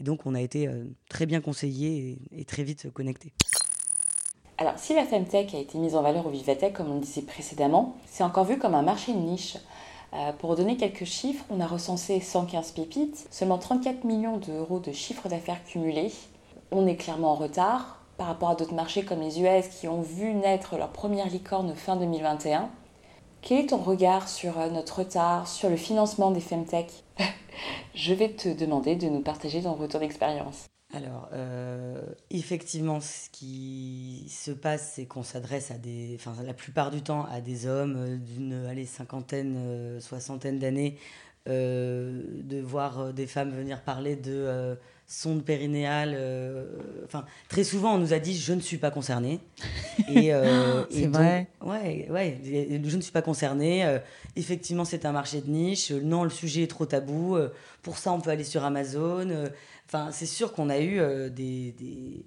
Et 0.01 0.03
donc 0.03 0.27
on 0.27 0.35
a 0.35 0.41
été 0.41 0.67
euh, 0.67 0.85
très 1.09 1.25
bien 1.25 1.41
conseillé 1.41 2.19
et, 2.33 2.45
très 2.45 2.65
vite 2.65 2.91
connecté. 2.93 3.33
Alors, 4.59 4.77
si 4.77 4.95
la 4.95 5.05
Femtech 5.05 5.55
a 5.55 5.59
été 5.59 5.79
mise 5.79 5.95
en 5.97 6.03
valeur 6.03 6.27
au 6.27 6.31
Vivatech, 6.31 6.73
comme 6.75 6.91
on 6.91 6.95
le 6.97 7.01
disait 7.01 7.23
précédemment, 7.23 7.97
c'est 8.07 8.25
encore 8.25 8.45
vu 8.45 8.59
comme 8.59 8.75
un 8.75 8.83
marché 8.83 9.13
de 9.13 9.19
niche. 9.19 9.57
pour 10.39 10.55
donner 10.55 10.77
quelques 10.77 11.05
chiffres, 11.05 11.45
on 11.51 11.61
a 11.61 11.67
recensé 11.67 12.21
115 12.21 12.73
pépites, 12.73 13.27
seulement 13.31 13.59
34 13.59 14.05
millions 14.05 14.39
d'euros 14.39 14.79
de 14.79 14.93
chiffre 14.93 15.29
d'affaires 15.29 15.65
cumulé. 15.65 16.13
On 16.71 16.87
est 16.87 16.97
clairement 16.97 17.33
en 17.33 17.37
retard 17.37 18.04
par 18.17 18.29
rapport 18.29 18.51
à 18.51 18.55
d'autres 18.55 18.75
marchés 18.75 19.05
comme 19.05 19.21
les 19.21 19.41
US 19.41 19.69
qui 19.69 19.89
ont 19.89 20.03
vu 20.03 20.35
naître 20.35 20.77
leur 20.77 20.91
première 20.91 21.29
licorne 21.29 21.75
fin 21.75 21.97
2021. 21.97 22.71
Quel 23.43 23.65
est 23.65 23.69
ton 23.69 23.77
regard 23.77 24.29
sur 24.29 24.59
euh, 24.59 24.71
notre 24.71 25.01
retard, 25.01 25.47
sur 25.47 25.69
le 25.69 25.77
financement 25.77 26.31
des 26.31 26.41
Femtech? 26.41 27.05
Je 27.95 28.15
vais 28.15 28.31
te 28.31 28.49
demander 28.49 28.97
de 28.97 29.07
nous 29.09 29.21
partager 29.21 29.63
ton 29.63 29.75
retour 29.75 30.01
d'expérience. 30.01 30.67
Alors, 30.95 31.29
euh, 31.33 32.01
effectivement, 32.31 33.01
ce 33.01 33.29
qui 33.31 34.27
se 34.31 34.51
passe, 34.51 34.93
c'est 34.95 35.05
qu'on 35.07 35.23
s'adresse 35.23 35.71
à 35.71 35.75
des, 35.75 36.17
enfin, 36.19 36.35
la 36.43 36.55
plupart 36.55 36.91
du 36.91 37.03
temps 37.03 37.27
à 37.31 37.41
des 37.41 37.67
hommes 37.67 37.97
euh, 37.99 38.17
d'une, 38.17 38.67
allez, 38.67 38.87
cinquantaine, 38.87 40.01
soixantaine 40.01 40.59
d'années, 40.59 40.97
de 41.47 42.61
voir 42.63 43.13
des 43.13 43.27
femmes 43.27 43.51
venir 43.51 43.83
parler 43.83 44.17
de 44.17 44.79
sonde 45.07 45.45
périnéale. 45.45 46.15
Euh, 46.17 46.65
enfin, 47.05 47.25
très 47.49 47.65
souvent, 47.65 47.95
on 47.95 47.99
nous 47.99 48.13
a 48.13 48.19
dit 48.19 48.37
je 48.37 48.53
ne 48.53 48.61
suis 48.61 48.79
pas 48.79 48.91
concerné. 48.91 49.41
Et, 50.09 50.33
euh, 50.33 50.85
c'est 50.91 51.07
vrai. 51.07 51.49
Ouais, 51.61 52.09
ouais, 52.11 52.41
je 52.45 52.97
ne 52.97 53.01
suis 53.01 53.13
pas 53.13 53.23
concerné. 53.23 53.85
Euh, 53.85 53.99
effectivement, 54.37 54.85
c'est 54.85 55.05
un 55.05 55.13
marché 55.13 55.41
de 55.41 55.51
niche. 55.51 55.91
Non, 55.91 56.25
le 56.25 56.31
sujet 56.31 56.63
est 56.63 56.71
trop 56.71 56.87
tabou. 56.87 57.37
pour 57.83 57.99
ça, 57.99 58.13
on 58.13 58.21
peut 58.21 58.31
aller 58.31 58.45
sur 58.45 58.65
Amazon. 58.65 59.51
Enfin, 59.87 60.11
c'est 60.13 60.27
sûr 60.27 60.53
qu'on 60.53 60.71
a 60.71 60.81
eu 60.81 60.99
des, 61.31 61.73
des, 61.73 62.25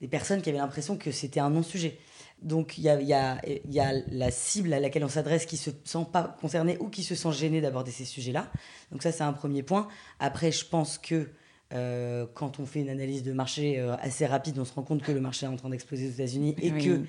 des, 0.00 0.08
personnes 0.08 0.40
qui 0.40 0.50
avaient 0.50 0.58
l'impression 0.58 0.96
que 0.96 1.10
c'était 1.10 1.40
un 1.40 1.50
non-sujet. 1.50 1.98
Donc 2.40 2.76
il 2.76 2.82
y 2.82 2.88
a, 2.88 3.00
y, 3.00 3.12
a, 3.12 3.40
y 3.68 3.78
a, 3.78 3.92
la 4.10 4.30
cible 4.32 4.72
à 4.72 4.80
laquelle 4.80 5.04
on 5.04 5.08
s'adresse 5.08 5.46
qui 5.46 5.56
se 5.56 5.70
sent 5.84 6.06
pas 6.12 6.36
concernée 6.40 6.76
ou 6.80 6.88
qui 6.88 7.04
se 7.04 7.14
sent 7.14 7.30
gênée 7.30 7.60
d'aborder 7.60 7.92
ces 7.92 8.04
sujets-là. 8.04 8.50
Donc 8.90 9.02
ça 9.02 9.12
c'est 9.12 9.22
un 9.22 9.32
premier 9.32 9.62
point. 9.62 9.86
Après 10.18 10.50
je 10.50 10.64
pense 10.64 10.98
que 10.98 11.28
euh, 11.72 12.26
quand 12.34 12.58
on 12.58 12.66
fait 12.66 12.80
une 12.80 12.88
analyse 12.88 13.22
de 13.22 13.32
marché 13.32 13.78
euh, 13.78 13.96
assez 14.00 14.26
rapide, 14.26 14.58
on 14.58 14.64
se 14.64 14.72
rend 14.72 14.82
compte 14.82 15.02
que 15.02 15.12
le 15.12 15.20
marché 15.20 15.46
est 15.46 15.48
en 15.48 15.56
train 15.56 15.70
d'exploser 15.70 16.08
aux 16.08 16.12
États-Unis 16.12 16.54
et 16.60 16.70
que 16.70 17.00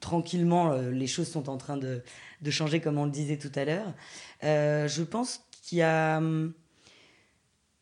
tranquillement, 0.00 0.72
euh, 0.72 0.90
les 0.90 1.06
choses 1.06 1.28
sont 1.28 1.48
en 1.48 1.56
train 1.56 1.76
de, 1.76 2.02
de, 2.42 2.50
changer, 2.50 2.80
comme 2.80 2.98
on 2.98 3.04
le 3.04 3.10
disait 3.10 3.36
tout 3.36 3.52
à 3.54 3.64
l'heure. 3.64 3.94
je 4.42 5.02
pense 5.02 5.44
qu'il 5.62 5.78
y 5.78 5.82
a. 5.82 6.18
Hum, 6.18 6.52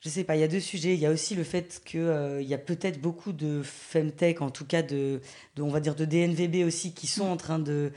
je 0.04 0.10
sais 0.10 0.24
pas, 0.24 0.36
il 0.36 0.40
y 0.40 0.44
a 0.44 0.48
deux 0.48 0.60
sujets. 0.60 0.92
Il 0.92 1.00
y 1.00 1.06
a 1.06 1.10
aussi 1.10 1.34
le 1.34 1.44
fait 1.44 1.80
qu'il 1.82 2.00
euh, 2.00 2.42
y 2.42 2.52
a 2.52 2.58
peut-être 2.58 3.00
beaucoup 3.00 3.32
de 3.32 3.62
femtech, 3.62 4.42
en 4.42 4.50
tout 4.50 4.66
cas 4.66 4.82
de, 4.82 5.22
on 5.58 5.68
va 5.68 5.80
dire 5.80 5.94
de 5.94 6.04
DNVB 6.04 6.66
aussi, 6.66 6.92
qui 6.92 7.06
sont 7.06 7.24
en 7.24 7.38
train 7.38 7.58
de, 7.58 7.90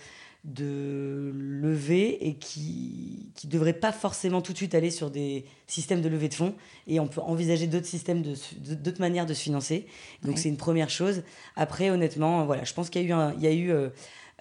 de 0.44 1.32
lever 1.36 2.28
et 2.28 2.36
qui 2.36 3.32
ne 3.44 3.50
devraient 3.50 3.74
pas 3.74 3.92
forcément 3.92 4.42
tout 4.42 4.54
de 4.54 4.58
suite 4.58 4.76
aller 4.76 4.92
sur 4.92 5.12
des 5.12 5.46
systèmes 5.68 6.02
de 6.02 6.10
levée 6.10 6.30
de 6.30 6.34
fonds. 6.34 6.56
Et 6.88 7.00
on 7.00 7.08
peut 7.08 7.22
envisager 7.22 7.68
d'autres 7.68 7.86
systèmes, 7.86 8.24
d'autres 8.24 9.02
manières 9.02 9.26
de 9.26 9.34
se 9.34 9.42
financer. 9.42 9.86
Donc 10.24 10.38
c'est 10.38 10.50
une 10.50 10.58
première 10.58 10.90
chose. 10.90 11.24
Après, 11.56 11.90
honnêtement, 11.90 12.46
voilà, 12.46 12.64
je 12.64 12.74
pense 12.74 12.90
qu'il 12.90 13.02
y 13.02 13.06
a 13.06 13.08
eu 13.08 13.12
un, 13.12 13.34
il 13.34 13.42
y 13.42 13.48
a 13.48 13.54
eu, 13.54 13.72
euh, 13.72 13.90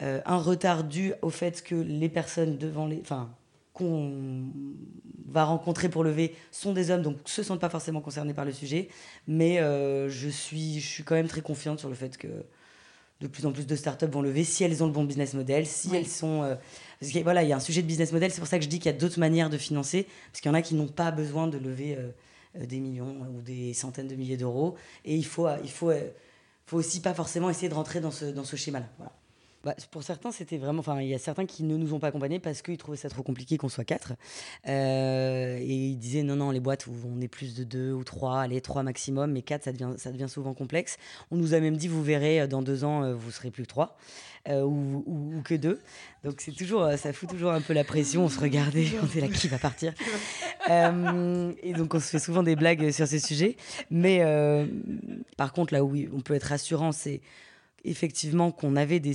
euh, 0.02 0.20
un 0.26 0.38
retard 0.38 0.85
dû 0.85 1.12
au 1.22 1.30
fait 1.30 1.62
que 1.62 1.74
les 1.74 2.09
personnes 2.09 2.56
devant 2.56 2.87
les... 2.87 3.00
Enfin, 3.00 3.30
qu'on 3.72 4.44
va 5.28 5.44
rencontrer 5.44 5.90
pour 5.90 6.02
lever 6.02 6.35
sont 6.50 6.72
des 6.72 6.90
hommes, 6.90 7.02
donc 7.02 7.18
se 7.26 7.42
sentent 7.42 7.61
pas 7.61 7.68
forcément 7.68 8.00
concernés 8.00 8.32
par 8.32 8.46
le 8.46 8.52
sujet. 8.52 8.88
Mais 9.26 9.59
euh, 9.59 10.09
je, 10.09 10.30
suis, 10.30 10.80
je 10.80 10.87
suis 10.87 11.02
quand 11.02 11.14
même 11.14 11.28
très 11.28 11.42
confiante 11.42 11.78
sur 11.78 11.90
le 11.90 11.94
fait 11.94 12.16
que 12.16 12.28
de 13.20 13.26
plus 13.26 13.46
en 13.46 13.52
plus 13.52 13.66
de 13.66 13.76
startups 13.76 14.07
vont 14.07 14.22
lever 14.22 14.44
si 14.44 14.64
elles 14.64 14.83
ont 14.83 14.87
le 14.87 14.92
bon 14.92 15.05
business 15.05 15.35
model, 15.35 15.66
si 15.66 15.94
elles 15.94 16.07
sont... 16.07 16.42
Euh, 16.42 16.55
parce 17.00 17.12
que, 17.12 17.18
voilà, 17.20 17.42
il 17.42 17.48
y 17.48 17.52
a 17.52 17.57
un 17.57 17.61
sujet 17.61 17.83
de 17.83 17.87
business 17.87 18.12
model, 18.12 18.31
c'est 18.31 18.40
pour 18.40 18.48
ça 18.48 18.59
que 18.59 18.64
je 18.64 18.68
dis 18.68 18.79
qu'il 18.79 18.90
y 18.90 18.94
a 18.94 18.98
d'autres 18.98 19.18
manières 19.18 19.50
de 19.50 19.59
financer, 19.59 20.07
parce 20.31 20.40
qu'il 20.40 20.50
y 20.50 20.52
en 20.52 20.55
a 20.55 20.62
qui 20.62 20.74
n'ont 20.74 20.88
pas 20.88 21.11
besoin 21.11 21.46
de 21.46 21.59
lever 21.59 21.96
euh, 21.96 22.66
des 22.66 22.81
millions 22.81 23.26
ou 23.35 23.40
des 23.40 23.74
centaines 23.74 24.09
de 24.09 24.14
milliers 24.14 24.37
d'euros. 24.37 24.76
Et 25.05 25.14
il 25.14 25.24
faut, 25.24 25.48
il 25.62 25.70
faut, 25.70 25.92
faut 26.66 26.76
aussi 26.76 27.00
pas 27.00 27.14
forcément 27.14 27.50
essayer 27.50 27.68
de 27.68 27.74
rentrer 27.74 28.00
dans 28.00 28.11
ce, 28.11 28.26
dans 28.26 28.44
ce 28.44 28.57
schéma-là. 28.57 28.88
Voilà. 28.98 29.12
Bah, 29.66 29.74
pour 29.90 30.05
certains, 30.05 30.31
c'était 30.31 30.59
vraiment. 30.59 30.79
Enfin, 30.79 31.00
il 31.00 31.09
y 31.09 31.14
a 31.14 31.18
certains 31.18 31.44
qui 31.44 31.64
ne 31.64 31.76
nous 31.76 31.92
ont 31.92 31.98
pas 31.98 32.07
accompagnés 32.07 32.38
parce 32.38 32.62
qu'ils 32.62 32.79
trouvaient 32.79 32.96
ça 32.96 33.09
trop 33.09 33.24
compliqué 33.24 33.59
qu'on 33.59 33.68
soit 33.68 33.83
quatre. 33.83 34.12
Euh, 34.68 35.59
et 35.59 35.88
ils 35.88 35.96
disaient 35.96 36.22
non, 36.22 36.37
non, 36.37 36.52
les 36.52 36.61
boîtes 36.61 36.87
où 36.87 36.92
on 37.05 37.20
est 37.20 37.26
plus 37.26 37.57
de 37.57 37.64
deux 37.64 37.90
ou 37.90 38.05
trois, 38.05 38.42
allez, 38.42 38.61
trois 38.61 38.85
maximum, 38.85 39.33
mais 39.33 39.42
quatre, 39.42 39.64
ça 39.64 39.72
devient, 39.72 39.94
ça 39.96 40.12
devient 40.12 40.29
souvent 40.29 40.55
complexe. 40.55 40.98
On 41.33 41.37
nous 41.37 41.52
a 41.52 41.59
même 41.59 41.76
dit, 41.76 41.88
vous 41.88 42.05
verrez, 42.05 42.42
euh, 42.42 42.46
dans 42.46 42.62
deux 42.62 42.85
ans, 42.85 43.02
euh, 43.02 43.14
vous 43.16 43.33
serez 43.33 43.50
plus 43.50 43.64
que 43.64 43.68
trois. 43.68 43.96
ou, 44.48 45.42
que 45.44 45.57
deux. 45.57 45.81
Donc 46.22 46.40
c'est 46.40 46.52
toujours, 46.52 46.88
ça 46.96 47.12
fout 47.12 47.29
toujours 47.29 47.50
un 47.50 47.61
peu 47.61 47.72
la 47.72 47.83
pression. 47.83 48.26
On 48.26 48.29
se 48.29 48.38
regardait, 48.38 48.87
on 49.02 49.18
est 49.18 49.20
là 49.20 49.26
qui 49.26 49.48
va 49.48 49.59
partir? 49.59 49.94
et 50.68 51.72
donc 51.72 51.92
on 51.92 51.98
se 51.98 52.07
fait 52.07 52.20
souvent 52.20 52.44
des 52.44 52.55
blagues 52.55 52.92
sur 52.92 53.09
ces 53.09 53.18
sujets. 53.18 53.57
Mais 53.90 54.22
par 55.37 55.52
contre, 55.52 55.74
là 55.74 55.83
où 55.83 55.96
on 56.14 56.20
peut 56.20 56.35
être 56.35 56.44
rassurant, 56.44 56.92
c'est 56.92 57.20
effectivement 57.83 58.52
qu'on 58.52 58.76
avait 58.76 59.00
des 59.00 59.14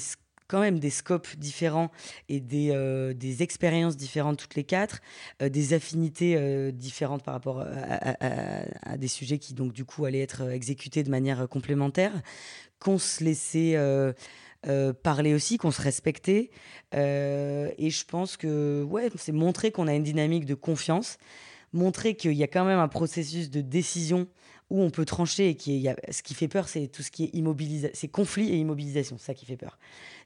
quand 0.51 0.59
même 0.59 0.79
des 0.79 0.89
scopes 0.89 1.29
différents 1.37 1.91
et 2.27 2.41
des, 2.41 2.71
euh, 2.71 3.13
des 3.13 3.41
expériences 3.41 3.95
différentes 3.95 4.37
toutes 4.37 4.55
les 4.55 4.65
quatre, 4.65 4.99
euh, 5.41 5.47
des 5.47 5.71
affinités 5.71 6.35
euh, 6.35 6.71
différentes 6.71 7.23
par 7.23 7.33
rapport 7.35 7.61
à, 7.61 8.97
des 8.97 9.07
sujets 9.07 9.37
qui 9.37 9.53
donc 9.53 9.71
du 9.71 9.85
coup 9.85 10.03
allaient 10.03 10.19
être 10.19 10.49
exécutés 10.49 11.03
de 11.03 11.09
manière 11.09 11.47
complémentaire, 11.47 12.11
qu'on 12.79 12.97
se 12.97 13.23
laissait 13.23 13.77
parler 15.03 15.33
aussi, 15.33 15.57
qu'on 15.57 15.71
se 15.71 15.81
respectait. 15.81 16.49
et 16.93 17.89
je 17.89 18.05
pense 18.05 18.35
que 18.35 18.83
ouais, 18.83 19.09
c'est 19.15 19.31
montrer 19.31 19.71
qu'on 19.71 19.87
a 19.87 19.93
une 19.93 20.03
dynamique 20.03 20.45
de 20.45 20.55
confiance, 20.55 21.17
montrer 21.71 22.15
qu'il 22.15 22.33
y 22.33 22.43
a 22.43 22.47
quand 22.47 22.65
même 22.65 22.79
un 22.79 22.89
processus 22.89 23.49
de 23.49 23.61
décision 23.61 24.27
où 24.71 24.81
on 24.81 24.89
peut 24.89 25.03
trancher 25.03 25.49
et 25.49 25.55
qui 25.55 25.85
ce 26.09 26.23
qui 26.23 26.33
fait 26.33 26.47
peur, 26.47 26.69
c'est 26.69 26.87
tout 26.87 27.03
ce 27.03 27.11
qui 27.11 27.25
est 27.25 27.35
immobilisation, 27.35 27.91
c'est 27.93 28.07
conflit 28.07 28.49
et 28.49 28.55
immobilisation, 28.55 29.17
ça 29.17 29.33
qui 29.33 29.45
fait 29.45 29.57
peur. 29.57 29.77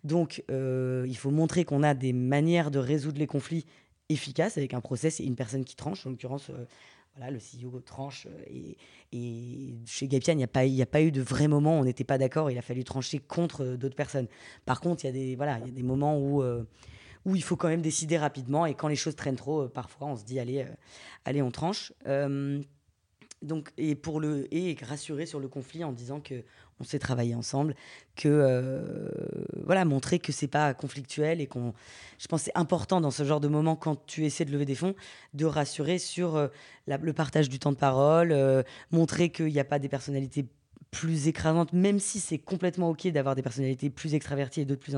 Donc, 0.03 0.43
euh, 0.51 1.03
il 1.07 1.17
faut 1.17 1.31
montrer 1.31 1.65
qu'on 1.65 1.81
a 1.81 1.95
des 1.95 2.13
manières 2.13 2.69
de 2.69 2.77
résoudre 2.77 3.17
les 3.17 3.25
conflits 3.25 3.65
efficaces 4.09 4.59
avec 4.59 4.75
un 4.75 4.81
process 4.81 5.19
et 5.19 5.23
une 5.23 5.35
personne 5.35 5.65
qui 5.65 5.75
tranche. 5.75 6.05
En 6.05 6.11
l'occurrence, 6.11 6.51
euh, 6.51 6.65
voilà, 7.15 7.31
le 7.31 7.39
CEO 7.39 7.79
tranche. 7.79 8.27
Euh, 8.27 8.75
et, 9.11 9.73
chez 9.87 10.07
Gapian, 10.07 10.33
il 10.33 10.37
n'y 10.37 10.43
a, 10.43 10.47
pas, 10.47 10.59
a 10.61 10.85
pas 10.85 11.01
eu 11.01 11.11
de 11.11 11.23
vrai 11.23 11.47
moment 11.47 11.79
où 11.79 11.81
on 11.81 11.85
n'était 11.85 12.03
pas 12.03 12.19
d'accord. 12.19 12.51
Il 12.51 12.57
a 12.59 12.61
fallu 12.61 12.83
trancher 12.83 13.17
contre 13.17 13.65
d'autres 13.65 13.95
personnes. 13.95 14.27
Par 14.65 14.79
contre, 14.79 15.05
il 15.05 15.07
y 15.07 15.09
a 15.09 15.13
des, 15.13 15.35
voilà, 15.35 15.57
y 15.57 15.69
a 15.69 15.71
des 15.71 15.83
moments 15.83 16.19
où, 16.19 16.43
où 16.43 17.35
il 17.35 17.41
faut 17.41 17.55
quand 17.55 17.69
même 17.69 17.81
décider 17.81 18.19
rapidement. 18.19 18.67
Et 18.67 18.75
quand 18.75 18.89
les 18.89 18.95
choses 18.95 19.15
traînent 19.15 19.37
trop, 19.37 19.67
parfois, 19.69 20.07
on 20.07 20.15
se 20.15 20.23
dit 20.23 20.39
allez, 20.39 20.67
allez 21.23 21.41
on 21.41 21.49
tranche. 21.49 21.93
Donc, 23.45 23.69
et 23.77 23.95
pour 23.95 24.19
le 24.19 24.53
et 24.53 24.75
rassurer 24.81 25.25
sur 25.25 25.39
le 25.39 25.47
conflit 25.47 25.83
en 25.83 25.91
disant 25.91 26.19
que 26.19 26.43
on 26.79 26.83
sait 26.83 26.99
travailler 26.99 27.35
ensemble, 27.35 27.75
que 28.15 28.27
euh, 28.27 29.09
voilà, 29.63 29.85
montrer 29.85 30.19
que 30.19 30.31
c'est 30.31 30.47
pas 30.47 30.73
conflictuel 30.73 31.39
et 31.39 31.47
qu'on, 31.47 31.73
je 32.19 32.27
pense, 32.27 32.43
c'est 32.43 32.57
important 32.57 32.99
dans 32.99 33.11
ce 33.11 33.23
genre 33.23 33.39
de 33.39 33.47
moment 33.47 33.75
quand 33.75 34.05
tu 34.05 34.25
essaies 34.25 34.45
de 34.45 34.51
lever 34.51 34.65
des 34.65 34.75
fonds, 34.75 34.95
de 35.33 35.45
rassurer 35.45 35.99
sur 35.99 36.35
euh, 36.35 36.47
le 36.87 37.13
partage 37.13 37.47
du 37.47 37.59
temps 37.59 37.71
de 37.71 37.77
parole, 37.77 38.31
euh, 38.31 38.63
montrer 38.91 39.29
qu'il 39.29 39.47
n'y 39.47 39.59
a 39.59 39.63
pas 39.65 39.79
des 39.79 39.87
personnalités 39.87 40.45
plus 40.91 41.27
écrasantes, 41.27 41.73
même 41.73 41.99
si 41.99 42.19
c'est 42.19 42.37
complètement 42.37 42.89
ok 42.89 43.07
d'avoir 43.07 43.35
des 43.35 43.41
personnalités 43.41 43.89
plus 43.89 44.13
extraverties 44.13 44.61
et 44.61 44.65
d'autres 44.65 44.81
plus 44.81 44.95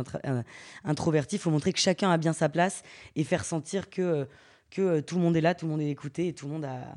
introverties, 0.84 1.36
il 1.38 1.40
faut 1.40 1.50
montrer 1.50 1.74
que 1.74 1.80
chacun 1.80 2.12
a 2.12 2.18
bien 2.18 2.34
sa 2.34 2.50
place 2.50 2.84
et 3.16 3.24
faire 3.24 3.44
sentir 3.46 3.90
que 3.90 4.28
que 4.70 5.00
tout 5.00 5.16
le 5.16 5.22
monde 5.22 5.36
est 5.38 5.42
là, 5.42 5.56
tout 5.56 5.66
le 5.66 5.72
monde 5.72 5.82
est 5.82 5.90
écouté 5.90 6.28
et 6.28 6.34
tout 6.34 6.48
le 6.48 6.54
monde 6.54 6.66
a, 6.66 6.96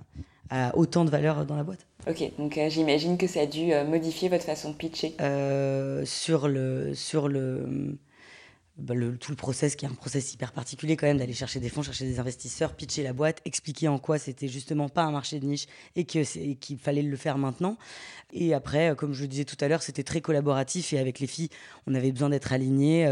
a 0.50 0.76
autant 0.76 1.04
de 1.04 1.10
valeur 1.10 1.46
dans 1.46 1.56
la 1.56 1.64
boîte. 1.64 1.86
Ok, 2.08 2.22
donc 2.38 2.58
euh, 2.58 2.68
j'imagine 2.68 3.18
que 3.18 3.26
ça 3.26 3.40
a 3.40 3.46
dû 3.46 3.72
euh, 3.72 3.84
modifier 3.84 4.28
votre 4.28 4.44
façon 4.44 4.70
de 4.70 4.76
pitcher. 4.76 5.14
Euh, 5.20 6.04
sur 6.04 6.48
le, 6.48 6.94
sur 6.94 7.28
bah, 8.78 8.94
le, 8.94 9.16
tout 9.16 9.30
le 9.30 9.36
process, 9.36 9.76
qui 9.76 9.84
est 9.84 9.88
un 9.88 9.94
process 9.94 10.32
hyper 10.32 10.52
particulier 10.52 10.96
quand 10.96 11.06
même, 11.06 11.18
d'aller 11.18 11.34
chercher 11.34 11.60
des 11.60 11.68
fonds, 11.68 11.82
chercher 11.82 12.06
des 12.06 12.18
investisseurs, 12.18 12.74
pitcher 12.74 13.02
la 13.02 13.12
boîte, 13.12 13.40
expliquer 13.44 13.88
en 13.88 13.98
quoi 13.98 14.18
c'était 14.18 14.48
justement 14.48 14.88
pas 14.88 15.02
un 15.02 15.12
marché 15.12 15.38
de 15.38 15.46
niche 15.46 15.66
et 15.94 16.04
qu'il 16.04 16.78
fallait 16.78 17.02
le 17.02 17.16
faire 17.16 17.38
maintenant. 17.38 17.76
Et 18.32 18.54
après, 18.54 18.94
comme 18.96 19.12
je 19.12 19.22
le 19.22 19.28
disais 19.28 19.44
tout 19.44 19.58
à 19.60 19.68
l'heure, 19.68 19.82
c'était 19.82 20.04
très 20.04 20.20
collaboratif 20.20 20.92
et 20.94 20.98
avec 20.98 21.20
les 21.20 21.26
filles, 21.26 21.50
on 21.86 21.94
avait 21.94 22.12
besoin 22.12 22.30
d'être 22.30 22.52
alignés. 22.52 23.06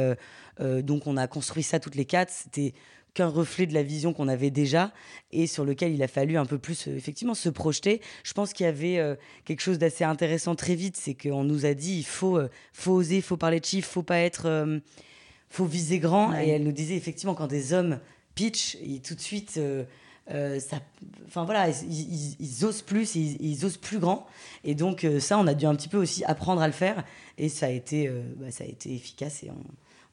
donc 0.59 1.07
on 1.07 1.17
a 1.17 1.27
construit 1.27 1.63
ça 1.63 1.79
toutes 1.79 1.97
les 1.97 2.07
quatre. 2.07 2.33
C'était 2.33 2.73
qu'un 3.15 3.29
reflet 3.29 3.67
de 3.67 3.75
la 3.75 3.83
vision 3.83 4.13
qu'on 4.13 4.29
avait 4.29 4.51
déjà 4.51 4.93
et 5.33 5.47
sur 5.47 5.65
lequel 5.65 5.93
il 5.93 6.03
a 6.03 6.09
fallu 6.09 6.37
un 6.37 6.47
peu 6.47 6.59
plus 6.59 6.89
euh, 6.89 6.97
effectivement 6.97 7.35
se 7.35 7.49
projeter. 7.49 8.01
Je 8.23 8.33
pense 8.33 8.53
qu'il 8.53 8.65
y 8.65 8.69
avait 8.69 8.99
euh, 8.99 9.17
quelque 9.45 9.61
chose 9.61 9.79
d'assez 9.79 10.05
intéressant 10.05 10.55
très 10.55 10.75
vite, 10.75 10.97
c'est 10.97 11.15
qu'on 11.15 11.45
nous 11.45 11.67
a 11.67 11.75
dit 11.75 11.99
il 11.99 12.07
faut, 12.07 12.39
euh, 12.39 12.49
faut 12.73 12.93
oser, 12.93 13.17
il 13.17 13.23
faut 13.23 13.37
parler 13.37 13.61
de 13.61 13.65
chiffres, 13.65 13.91
faut 13.91 14.03
pas 14.03 14.19
être, 14.19 14.81
faut 15.49 15.65
viser 15.65 15.99
grand. 15.99 16.39
Et 16.39 16.49
elle 16.49 16.63
nous 16.63 16.73
disait 16.73 16.97
effectivement 16.97 17.35
quand 17.35 17.47
des 17.47 17.73
hommes 17.73 18.01
pitch, 18.35 18.79
tout 19.07 19.15
de 19.15 19.21
suite 19.21 19.61
ça, 20.29 20.81
enfin 21.27 21.45
voilà, 21.45 21.71
ils, 21.71 22.65
osent 22.65 22.83
plus, 22.83 23.15
ils, 23.15 23.65
osent 23.65 23.79
plus 23.79 23.99
grand. 23.99 24.27
Et 24.63 24.75
donc 24.75 25.07
ça, 25.21 25.39
on 25.39 25.47
a 25.47 25.55
dû 25.55 25.67
un 25.67 25.75
petit 25.75 25.89
peu 25.89 25.97
aussi 25.97 26.25
apprendre 26.25 26.61
à 26.61 26.67
le 26.67 26.73
faire. 26.73 27.05
Et 27.39 27.49
ça 27.49 27.67
a 27.67 27.71
été, 27.71 28.11
bah, 28.37 28.51
ça 28.51 28.65
a 28.65 28.67
été 28.67 28.95
efficace 28.95 29.43
et 29.43 29.51
on, 29.51 29.65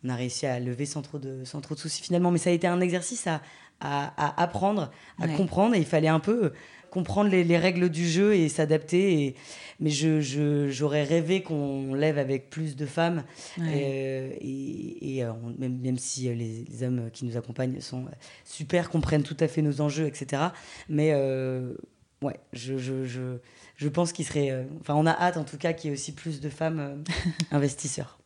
on 0.05 0.09
a 0.09 0.15
réussi 0.15 0.45
à 0.45 0.59
lever 0.59 0.85
sans 0.85 1.01
trop 1.01 1.17
de, 1.17 1.43
sans 1.43 1.61
trop 1.61 1.75
de 1.75 1.79
soucis 1.79 2.03
finalement. 2.03 2.31
Mais 2.31 2.37
ça 2.37 2.49
a 2.49 2.53
été 2.53 2.67
un 2.67 2.79
exercice 2.79 3.27
à, 3.27 3.41
à, 3.79 4.41
apprendre, 4.41 4.91
à 5.19 5.27
comprendre. 5.27 5.75
Et 5.75 5.79
il 5.79 5.85
fallait 5.85 6.07
un 6.07 6.19
peu 6.19 6.51
comprendre 6.95 7.29
les, 7.29 7.57
règles 7.57 7.89
du 7.89 8.07
jeu 8.07 8.35
et 8.35 8.47
s'adapter. 8.47 9.23
Et, 9.23 9.35
mais 9.79 9.89
j'aurais 9.89 10.71
je, 10.71 10.85
rêvé 10.85 11.41
qu'on 11.41 11.93
lève 11.93 12.17
avec 12.17 12.49
plus 12.49 12.75
de 12.75 12.85
femmes. 12.85 13.23
Et, 13.59 15.23
euh, 15.23 15.33
même, 15.57 15.77
même, 15.79 15.97
si 15.97 16.29
euh, 16.29 16.33
les, 16.33 16.83
hommes 16.83 17.09
qui 17.11 17.25
nous 17.25 17.35
accompagnent 17.35 17.81
sont 17.81 18.05
super, 18.45 18.89
comprennent 18.89 19.23
tout 19.23 19.37
à 19.39 19.47
fait 19.47 19.61
nos 19.61 19.81
enjeux, 19.81 20.05
etc. 20.05 20.43
Mais 20.87 21.11
euh, 21.13 21.73
ouais, 22.21 22.39
je, 22.53 22.77
je, 22.77 23.03
je, 23.03 23.39
je 23.75 23.89
pense 23.89 24.13
qu'il 24.13 24.25
serait. 24.25 24.65
Enfin, 24.79 24.95
on 24.95 25.05
a 25.05 25.11
hâte 25.11 25.37
en 25.37 25.43
tout 25.43 25.57
cas 25.57 25.73
qu'il 25.73 25.89
y 25.89 25.93
ait 25.93 25.97
aussi 25.97 26.13
plus 26.13 26.39
de 26.39 26.49
femmes 26.49 27.03
investisseurs, 27.51 28.19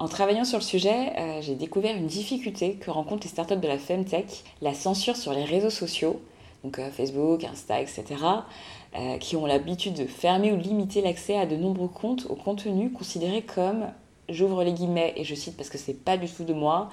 En 0.00 0.06
travaillant 0.06 0.44
sur 0.44 0.58
le 0.58 0.64
sujet, 0.64 1.12
euh, 1.18 1.40
j'ai 1.42 1.56
découvert 1.56 1.96
une 1.96 2.06
difficulté 2.06 2.74
que 2.74 2.90
rencontrent 2.90 3.24
les 3.24 3.30
startups 3.30 3.56
de 3.56 3.66
la 3.66 3.78
Femtech, 3.78 4.44
la 4.62 4.72
censure 4.72 5.16
sur 5.16 5.32
les 5.32 5.44
réseaux 5.44 5.70
sociaux, 5.70 6.20
donc 6.62 6.78
euh, 6.78 6.88
Facebook, 6.90 7.42
Insta, 7.42 7.80
etc., 7.80 8.04
euh, 8.96 9.18
qui 9.18 9.34
ont 9.34 9.44
l'habitude 9.44 9.94
de 9.94 10.04
fermer 10.06 10.52
ou 10.52 10.56
limiter 10.56 11.00
l'accès 11.00 11.36
à 11.36 11.46
de 11.46 11.56
nombreux 11.56 11.88
comptes 11.88 12.26
au 12.28 12.36
contenu 12.36 12.92
considéré 12.92 13.42
comme 13.42 13.86
j'ouvre 14.28 14.62
les 14.62 14.72
guillemets 14.72 15.14
et 15.16 15.24
je 15.24 15.34
cite 15.34 15.56
parce 15.56 15.68
que 15.68 15.78
c'est 15.78 16.04
pas 16.04 16.16
du 16.16 16.28
tout 16.28 16.44
de 16.44 16.52
moi, 16.52 16.90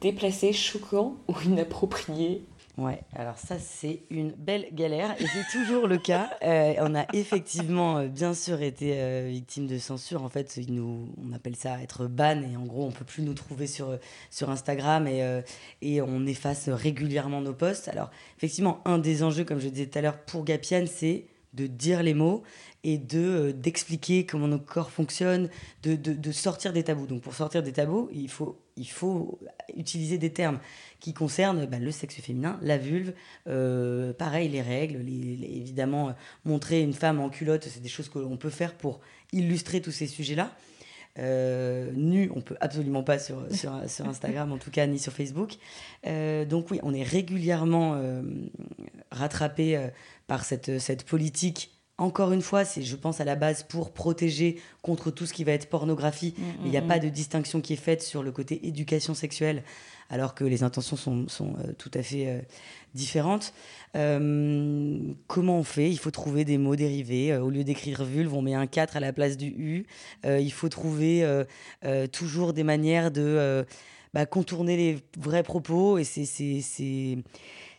déplacé, 0.00 0.52
choquant 0.52 1.14
ou 1.28 1.34
inapproprié, 1.46 2.44
Ouais, 2.78 3.02
alors 3.14 3.36
ça 3.36 3.58
c'est 3.58 4.00
une 4.08 4.30
belle 4.30 4.68
galère 4.72 5.14
et 5.20 5.26
c'est 5.26 5.58
toujours 5.58 5.86
le 5.86 5.98
cas. 5.98 6.30
Euh, 6.42 6.74
on 6.78 6.94
a 6.94 7.06
effectivement 7.12 7.98
euh, 7.98 8.08
bien 8.08 8.34
sûr 8.34 8.62
été 8.62 8.94
euh, 8.96 9.28
victime 9.30 9.66
de 9.66 9.78
censure. 9.78 10.24
En 10.24 10.28
fait, 10.28 10.58
nous, 10.68 11.08
on 11.22 11.32
appelle 11.32 11.54
ça 11.54 11.80
être 11.80 12.06
ban 12.06 12.42
et 12.42 12.56
en 12.56 12.64
gros 12.64 12.84
on 12.84 12.90
peut 12.90 13.04
plus 13.04 13.22
nous 13.22 13.34
trouver 13.34 13.66
sur, 13.66 13.96
sur 14.28 14.50
Instagram 14.50 15.06
et, 15.06 15.42
et 15.82 16.02
on 16.02 16.26
efface 16.26 16.68
régulièrement 16.68 17.40
nos 17.40 17.54
posts. 17.54 17.88
Alors 17.88 18.10
effectivement, 18.38 18.80
un 18.84 18.98
des 18.98 19.22
enjeux, 19.22 19.44
comme 19.44 19.60
je 19.60 19.68
disais 19.68 19.86
tout 19.86 19.98
à 19.98 20.02
l'heure, 20.02 20.18
pour 20.18 20.44
Gapian, 20.44 20.84
c'est 20.86 21.26
de 21.52 21.66
dire 21.66 22.02
les 22.02 22.14
mots 22.14 22.42
et 22.84 22.98
de 22.98 23.18
euh, 23.18 23.52
d'expliquer 23.52 24.26
comment 24.26 24.48
nos 24.48 24.58
corps 24.58 24.90
fonctionnent, 24.90 25.48
de, 25.82 25.94
de, 25.94 26.32
sortir 26.32 26.72
des 26.72 26.82
tabous. 26.82 27.06
Donc 27.06 27.22
pour 27.22 27.34
sortir 27.34 27.62
des 27.62 27.72
tabous, 27.72 28.08
il 28.12 28.28
faut, 28.28 28.60
il 28.76 28.88
faut 28.88 29.38
utiliser 29.76 30.18
des 30.18 30.32
termes 30.32 30.58
qui 31.00 31.14
concernent 31.14 31.66
bah, 31.66 31.78
le 31.78 31.90
sexe 31.90 32.16
féminin, 32.16 32.58
la 32.62 32.78
vulve, 32.78 33.12
euh, 33.48 34.12
pareil 34.12 34.48
les 34.48 34.62
règles, 34.62 35.00
évidemment 35.00 36.08
euh, 36.08 36.12
montrer 36.44 36.80
une 36.80 36.92
femme 36.92 37.20
en 37.20 37.28
culotte, 37.28 37.68
c'est 37.68 37.82
des 37.82 37.88
choses 37.88 38.08
qu'on 38.08 38.36
peut 38.36 38.50
faire 38.50 38.74
pour 38.74 39.00
illustrer 39.32 39.80
tous 39.80 39.92
ces 39.92 40.06
sujets-là. 40.06 40.52
Nu, 41.18 42.30
on 42.34 42.40
peut 42.40 42.56
absolument 42.62 43.02
pas 43.02 43.18
sur, 43.18 43.44
sur, 43.54 43.78
sur, 43.86 44.08
Instagram, 44.08 44.50
en 44.50 44.56
tout 44.56 44.70
cas, 44.70 44.86
ni 44.86 44.98
sur 44.98 45.12
Facebook. 45.12 45.56
donc 46.48 46.70
oui, 46.70 46.80
on 46.82 46.94
est 46.94 47.02
régulièrement 47.02 48.00
rattrapé 49.10 49.90
par 50.26 50.46
cette, 50.46 50.78
cette 50.78 51.04
politique 51.04 51.81
encore 52.02 52.32
une 52.32 52.42
fois, 52.42 52.64
c'est, 52.64 52.82
je 52.82 52.96
pense, 52.96 53.20
à 53.20 53.24
la 53.24 53.36
base 53.36 53.62
pour 53.62 53.92
protéger 53.92 54.56
contre 54.82 55.10
tout 55.10 55.24
ce 55.24 55.32
qui 55.32 55.44
va 55.44 55.52
être 55.52 55.68
pornographie. 55.68 56.34
Mm, 56.36 56.42
il 56.64 56.70
n'y 56.70 56.76
a 56.76 56.80
mm, 56.80 56.88
pas 56.88 56.96
mm. 56.96 57.02
de 57.02 57.08
distinction 57.08 57.60
qui 57.60 57.74
est 57.74 57.76
faite 57.76 58.02
sur 58.02 58.22
le 58.22 58.32
côté 58.32 58.66
éducation 58.66 59.14
sexuelle, 59.14 59.62
alors 60.10 60.34
que 60.34 60.44
les 60.44 60.64
intentions 60.64 60.96
sont, 60.96 61.28
sont 61.28 61.54
euh, 61.60 61.72
tout 61.78 61.92
à 61.94 62.02
fait 62.02 62.26
euh, 62.26 62.40
différentes. 62.94 63.54
Euh, 63.94 64.98
comment 65.28 65.58
on 65.58 65.62
fait? 65.62 65.90
Il 65.90 65.98
faut 65.98 66.10
trouver 66.10 66.44
des 66.44 66.58
mots 66.58 66.76
dérivés. 66.76 67.36
au 67.36 67.50
lieu 67.50 67.62
d'écrire 67.62 68.04
vulve, 68.04 68.34
on 68.34 68.42
met 68.42 68.54
un 68.54 68.66
4 68.66 68.96
à 68.96 69.00
la 69.00 69.12
place 69.12 69.36
du 69.36 69.46
U. 69.46 69.86
il 70.24 70.52
faut 70.52 70.68
trouver 70.68 71.24
toujours 72.10 72.52
des 72.52 72.64
manières 72.64 73.10
de 73.10 73.64
bah, 74.14 74.26
contourner 74.26 74.76
les 74.76 74.98
vrais 75.18 75.42
propos. 75.42 75.98
Et 75.98 76.04
c'est 76.04 77.18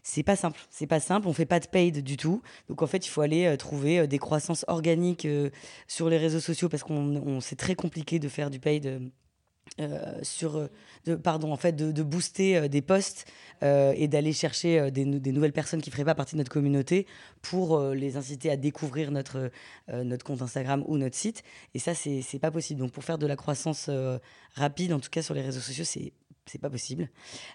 c'est 0.04 0.24
pas 0.24 0.36
simple. 0.36 0.60
C'est 0.70 0.86
pas 0.88 1.00
simple. 1.00 1.28
On 1.28 1.34
fait 1.34 1.46
pas 1.46 1.62
de 1.62 1.68
paid 1.68 2.04
du 2.04 2.18
tout. 2.18 2.42
Donc 2.68 2.82
en 2.82 2.88
fait, 2.88 3.06
il 3.08 3.10
faut 3.10 3.22
aller 3.22 3.46
euh, 3.46 3.56
trouver 3.56 4.00
euh, 4.00 4.08
des 4.08 4.20
croissances 4.20 4.66
organiques 4.68 5.26
euh, 5.26 5.50
sur 5.88 6.10
les 6.10 6.18
réseaux 6.18 6.42
sociaux 6.42 6.68
parce 6.70 6.84
qu'on 6.84 7.40
c'est 7.40 7.56
très 7.56 7.76
compliqué 7.76 8.20
de 8.20 8.28
faire 8.28 8.50
du 8.50 8.60
paid. 8.60 9.12
sur 10.22 10.70
de, 11.06 11.16
pardon 11.16 11.52
en 11.52 11.58
fait 11.58 11.74
de, 11.74 12.04
booster 12.04 12.68
des 12.70 12.82
posts 12.82 13.26
et 13.62 14.08
d'aller 14.08 14.34
chercher 14.34 14.92
des, 14.92 15.06
des, 15.06 15.32
nouvelles 15.32 15.54
personnes 15.54 15.82
qui 15.82 15.90
feraient 15.90 16.06
pas 16.06 16.16
partie 16.16 16.36
de 16.36 16.40
notre 16.40 16.52
communauté 16.52 17.08
pour 17.42 17.80
les 17.80 18.18
inciter 18.18 18.52
à 18.52 18.58
découvrir 18.58 19.10
notre 19.10 19.52
notre 19.92 20.26
compte 20.26 20.42
Instagram 20.42 20.84
ou 20.86 20.98
notre 20.98 21.16
site 21.16 21.44
et 21.74 21.80
ça 21.80 21.96
c'est 21.96 22.40
pas 22.40 22.52
possible 22.52 22.82
donc 22.82 22.92
pour 22.92 23.04
faire 23.04 23.18
de 23.18 23.26
la 23.26 23.38
croissance 23.38 23.90
rapide 24.54 24.94
en 24.94 25.00
tout 25.00 25.10
cas 25.10 25.24
sur 25.24 25.34
les 25.34 25.42
réseaux 25.42 25.62
sociaux 25.62 25.86
c'est 25.86 26.12
c'est 26.46 26.60
pas 26.60 26.70
possible. 26.70 27.10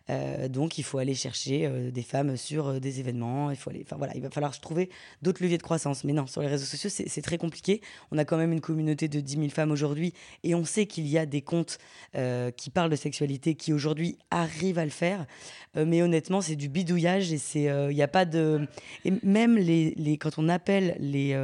Euh, 0.09 0.49
donc 0.49 0.79
il 0.79 0.85
faut 0.85 0.99
aller 0.99 1.15
chercher 1.15 1.67
euh, 1.67 1.91
des 1.91 2.03
femmes 2.03 2.37
sur 2.37 2.69
euh, 2.69 2.81
des 2.81 3.01
événements. 3.01 3.51
Il 3.51 3.57
faut 3.57 3.71
aller, 3.71 3.83
enfin 3.85 3.97
voilà, 3.97 4.15
il 4.17 4.23
va 4.23 4.31
falloir 4.31 4.59
trouver 4.59 4.89
d'autres 5.23 5.43
leviers 5.43 5.59
de 5.59 5.63
croissance. 5.63 6.05
Mais 6.05 6.13
non, 6.13 6.27
sur 6.27 6.41
les 6.41 6.49
réseaux 6.49 6.65
sociaux, 6.65 6.91
c'est 6.91 7.23
très 7.23 7.39
compliqué. 7.39 7.81
On 8.11 8.19
a 8.19 8.25
quand 8.25 8.39
même 8.39 8.53
une 8.53 8.61
communauté 8.61 9.09
de 9.09 9.21
10 9.21 9.37
000 9.37 9.49
femmes 9.51 9.71
aujourd'hui, 9.71 10.15
et 10.43 10.55
on 10.55 10.65
sait 10.65 10.87
qu'il 10.87 11.07
y 11.07 11.19
a 11.19 11.27
des 11.27 11.43
comptes 11.43 11.79
qui 12.57 12.71
parlent 12.71 12.91
de 12.91 12.97
sexualité 12.97 13.55
qui 13.55 13.73
aujourd'hui 13.73 14.19
arrivent 14.31 14.79
à 14.79 14.85
le 14.85 14.91
faire. 14.91 15.27
mais 15.75 16.03
honnêtement, 16.03 16.41
c'est 16.41 16.57
du 16.57 16.69
bidouillage 16.69 17.33
et 17.33 17.39
c'est, 17.39 17.65
il 17.65 17.95
n'y 17.95 18.03
a 18.03 18.09
pas 18.09 18.25
de, 18.25 18.67
et 19.05 19.13
même 19.23 19.57
les, 19.57 19.95
les 19.97 20.17
quand 20.19 20.39
on 20.39 20.49
appelle 20.49 20.97
les 20.99 21.37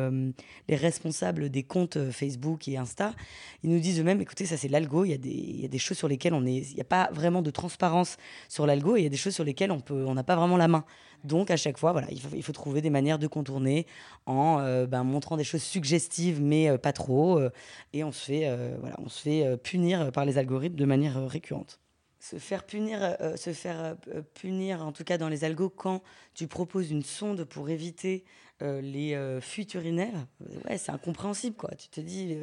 les 0.69 0.77
responsables 0.77 1.51
des 1.51 1.63
comptes 1.63 2.11
Facebook 2.11 2.67
et 2.69 2.77
Insta, 2.77 3.15
ils 3.63 3.71
nous 3.71 3.81
disent 3.81 4.01
eux-mêmes, 4.01 4.21
écoutez, 4.21 4.47
ça 4.47 4.57
c'est 4.57 4.69
l'algo. 4.69 5.05
Il 5.05 5.11
y 5.11 5.15
a 5.15 5.19
des, 5.19 5.31
il 5.31 5.61
y 5.61 5.65
a 5.65 5.69
des 5.69 5.79
choses 5.79 5.99
sur 5.99 6.09
lesquelles 6.09 6.35
on 6.35 6.47
est, 6.47 6.71
il 6.71 6.75
n'y 6.75 6.81
a 6.81 6.85
pas 6.85 7.11
vraiment 7.13 7.34
de 7.43 7.51
transparence 7.51 8.17
sur 8.49 8.67
l'algo 8.67 8.97
et 8.97 9.01
il 9.01 9.03
y 9.05 9.07
a 9.07 9.11
des 9.11 9.17
choses 9.17 9.35
sur 9.35 9.45
lesquelles 9.45 9.73
on 9.73 9.81
peut, 9.81 10.05
on 10.07 10.15
n'a 10.15 10.25
pas 10.25 10.37
vraiment 10.37 10.57
la 10.57 10.69
main. 10.69 10.85
Donc 11.25 11.51
à 11.51 11.57
chaque 11.57 11.79
fois, 11.79 11.93
voilà, 11.93 12.09
il 12.11 12.43
faut, 12.43 12.53
trouver 12.53 12.83
des 12.83 12.91
manières 12.91 13.19
de 13.19 13.27
contourner 13.27 13.87
en 14.27 14.61
euh, 14.61 14.87
ben, 14.87 15.05
montrant 15.05 15.37
des 15.37 15.45
choses 15.45 15.63
suggestives 15.63 16.41
mais 16.41 16.69
euh, 16.69 16.79
pas 16.79 16.93
trop, 16.93 17.39
euh, 17.39 17.51
et 17.95 18.05
on 18.05 18.13
se 18.13 18.27
fait, 18.27 18.51
voilà, 18.79 18.97
on 18.99 19.09
se 19.09 19.23
fait 19.23 19.57
punir 19.57 20.13
par 20.13 20.25
les 20.25 20.39
algorithmes 20.39 20.77
de 20.77 20.85
manière 20.85 21.27
récurrente 21.27 21.81
se 22.21 22.37
faire 22.37 22.65
punir, 22.65 23.19
se 23.37 23.53
faire 23.53 23.97
punir, 24.33 24.81
en 24.81 24.93
tout 24.93 25.05
cas 25.05 25.19
dans 25.19 25.29
les 25.29 25.45
algos, 25.45 25.69
quand 25.69 26.03
tu 26.33 26.47
proposes 26.47 26.91
une 26.91 27.03
sonde 27.03 27.45
pour 27.45 27.69
éviter 27.69 28.25
les 28.63 29.39
fuites 29.43 29.75
urinaires, 29.75 30.27
ouais, 30.67 30.79
c'est 30.79 30.91
incompréhensible, 30.91 31.55
quoi. 31.55 31.69
Tu 31.75 31.89
te 31.89 32.01
dis, 32.01 32.35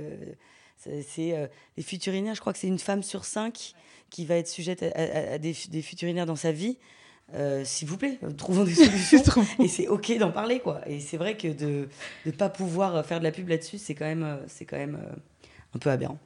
c'est 1.08 1.50
les 1.78 1.84
fuites 1.84 2.06
urinaires, 2.08 2.36
je 2.36 2.41
crois 2.41 2.54
que 2.54 2.60
c'est 2.60 2.67
une 2.67 2.80
femme 2.80 3.04
sur 3.04 3.26
cinq 3.26 3.74
qui 4.10 4.26
va 4.26 4.36
être 4.36 4.48
sujette 4.48 4.84
à, 4.84 5.38
des, 5.38 5.56
des 5.70 5.82
futurinaires 5.82 6.26
dans 6.26 6.36
sa 6.36 6.52
vie, 6.52 6.78
euh, 7.34 7.63
s'il 7.63 7.88
vous 7.88 7.98
plaît, 7.98 8.20
trouvons 8.38 8.65
des 8.65 8.76
solutions. 8.76 9.24
et 9.60 9.67
c'est 9.67 9.88
ok 9.88 10.17
d'en 10.17 10.32
parler, 10.32 10.60
quoi. 10.60 10.82
Et 10.88 11.00
c'est 11.00 11.17
vrai 11.17 11.38
que 11.38 11.48
de 11.48 11.88
ne 12.26 12.32
pas 12.32 12.50
pouvoir 12.50 13.06
faire 13.06 13.20
de 13.20 13.24
la 13.24 13.32
pub 13.32 13.48
là-dessus, 13.48 13.78
c'est 13.78 13.96
quand 13.96 14.06
même, 14.06 14.24
euh, 14.24 14.38
c'est 14.48 14.65
quand 14.65 14.78
même 14.78 15.00
euh, 15.02 15.15
un 15.74 15.80
peu 15.80 15.89
aberrant. 15.89 16.20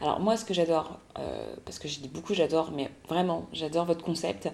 Alors 0.00 0.20
moi, 0.20 0.36
ce 0.36 0.44
que 0.44 0.54
j'adore, 0.54 0.98
parce 1.64 1.78
que 1.78 1.88
je 1.88 1.98
dis 2.00 2.08
beaucoup 2.08 2.34
j'adore, 2.34 2.70
mais 2.72 2.90
vraiment, 3.08 3.46
j'adore 3.52 3.84
votre 3.84 4.04
concept. 4.04 4.48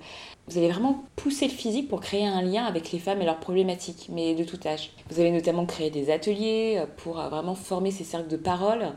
Vous 0.49 0.59
avez 0.59 0.68
vraiment 0.68 1.05
poussé 1.16 1.47
le 1.47 1.53
physique 1.53 1.88
pour 1.88 2.01
créer 2.01 2.27
un 2.27 2.42
lien 2.42 2.64
avec 2.64 2.92
les 2.92 2.99
femmes 2.99 3.20
et 3.20 3.25
leurs 3.25 3.40
problématiques, 3.40 4.09
mais 4.11 4.35
de 4.35 4.44
tout 4.44 4.59
âge. 4.66 4.90
Vous 5.11 5.20
avez 5.20 5.31
notamment 5.31 5.66
créé 5.66 5.90
des 5.90 6.11
ateliers 6.11 6.83
pour 6.97 7.16
vraiment 7.16 7.55
former 7.55 7.90
ces 7.90 8.05
cercles 8.05 8.29
de 8.29 8.37
parole. 8.37 8.94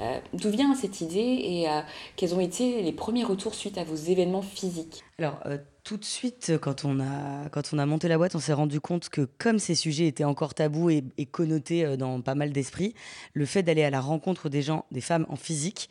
Euh, 0.00 0.18
d'où 0.34 0.50
vient 0.50 0.74
cette 0.74 1.00
idée 1.00 1.40
et 1.42 1.68
euh, 1.68 1.80
quels 2.16 2.34
ont 2.34 2.40
été 2.40 2.82
les 2.82 2.92
premiers 2.92 3.24
retours 3.24 3.54
suite 3.54 3.78
à 3.78 3.84
vos 3.84 3.94
événements 3.94 4.42
physiques? 4.42 5.04
Euh, 5.20 5.58
tout 5.86 5.96
de 5.96 6.04
suite, 6.04 6.54
quand 6.60 6.84
on, 6.84 6.98
a, 6.98 7.48
quand 7.50 7.72
on 7.72 7.78
a 7.78 7.86
monté 7.86 8.08
la 8.08 8.18
boîte, 8.18 8.34
on 8.34 8.40
s'est 8.40 8.52
rendu 8.52 8.80
compte 8.80 9.08
que 9.08 9.28
comme 9.38 9.60
ces 9.60 9.76
sujets 9.76 10.08
étaient 10.08 10.24
encore 10.24 10.52
tabous 10.52 10.90
et, 10.90 11.04
connotés 11.30 11.96
dans 11.96 12.20
pas 12.20 12.34
mal 12.34 12.50
d'esprits, 12.50 12.92
le 13.34 13.46
fait 13.46 13.62
d'aller 13.62 13.84
à 13.84 13.90
la 13.90 14.00
rencontre 14.00 14.48
des 14.48 14.62
gens, 14.62 14.84
des 14.90 15.00
femmes 15.00 15.26
en 15.28 15.36
physique, 15.36 15.88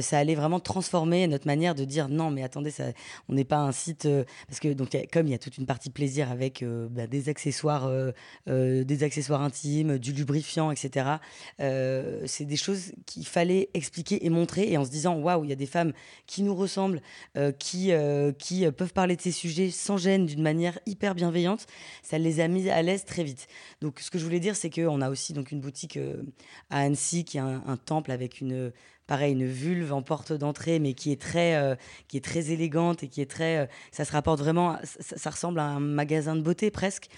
ça 0.00 0.18
allait 0.18 0.34
vraiment 0.34 0.60
transformer 0.60 1.26
notre 1.26 1.46
manière 1.46 1.74
de 1.74 1.84
dire 1.84 2.08
non, 2.08 2.30
mais 2.30 2.42
attendez, 2.42 2.72
on 3.28 3.34
n'est 3.34 3.44
pas 3.44 3.58
un 3.58 3.72
site... 3.72 4.08
parce 4.48 4.60
que 4.60 4.72
donc, 4.72 4.96
comme 5.12 5.26
il 5.26 5.30
y 5.30 5.34
a 5.34 5.38
toute 5.38 5.58
une 5.58 5.66
partie 5.66 5.90
plaisir 5.90 6.30
avec 6.30 6.64
bah, 6.90 7.06
des 7.06 7.28
accessoires, 7.28 7.90
des 8.46 9.02
accessoires 9.02 9.42
intimes, 9.42 9.98
du 9.98 10.12
lubrifiant, 10.12 10.70
etc., 10.70 11.16
c'est 11.58 12.46
des 12.46 12.56
choses 12.56 12.92
qu'il 13.04 13.26
fallait 13.26 13.68
expliquer 13.74 14.24
et 14.24 14.30
montrer 14.30 14.70
et 14.72 14.78
en 14.78 14.86
se 14.86 14.90
disant 14.90 15.16
waouh, 15.16 15.44
il 15.44 15.50
y 15.50 15.52
a 15.52 15.56
des 15.56 15.66
femmes 15.66 15.92
qui 16.26 16.42
nous 16.42 16.54
ressemblent, 16.54 17.02
euh, 17.36 17.52
qui, 17.52 17.92
euh, 17.92 18.32
qui 18.32 18.64
euh, 18.64 18.72
peuvent 18.72 18.92
parler 18.92 19.16
de 19.16 19.20
ces 19.20 19.33
sujets 19.34 19.70
sans 19.70 19.98
gêne, 19.98 20.24
d'une 20.24 20.42
manière 20.42 20.78
hyper 20.86 21.14
bienveillante, 21.14 21.66
ça 22.02 22.16
les 22.18 22.40
a 22.40 22.48
mis 22.48 22.70
à 22.70 22.80
l'aise 22.80 23.04
très 23.04 23.24
vite. 23.24 23.46
Donc 23.82 24.00
ce 24.00 24.10
que 24.10 24.18
je 24.18 24.24
voulais 24.24 24.40
dire, 24.40 24.56
c'est 24.56 24.70
qu'on 24.70 25.00
a 25.02 25.10
aussi 25.10 25.34
donc 25.34 25.52
une 25.52 25.60
boutique 25.60 25.98
à 26.70 26.78
Annecy 26.78 27.24
qui 27.24 27.36
est 27.36 27.40
un 27.40 27.76
temple 27.84 28.10
avec 28.10 28.40
une 28.40 28.72
pareil, 29.06 29.32
une 29.32 29.46
vulve 29.46 29.92
en 29.92 30.02
porte 30.02 30.32
d'entrée, 30.32 30.78
mais 30.78 30.94
qui 30.94 31.12
est 31.12 31.20
très, 31.20 31.56
euh, 31.56 31.74
qui 32.08 32.16
est 32.16 32.24
très 32.24 32.50
élégante 32.50 33.02
et 33.02 33.08
qui 33.08 33.20
est 33.20 33.30
très, 33.30 33.58
euh, 33.58 33.66
ça 33.92 34.04
se 34.04 34.12
rapporte 34.12 34.38
vraiment, 34.38 34.76
ça, 34.84 35.30
ressemble 35.30 35.58
à 35.58 35.64
un 35.64 35.80
magasin 35.80 36.36
de 36.36 36.40
beauté 36.40 36.70
presque, 36.70 37.08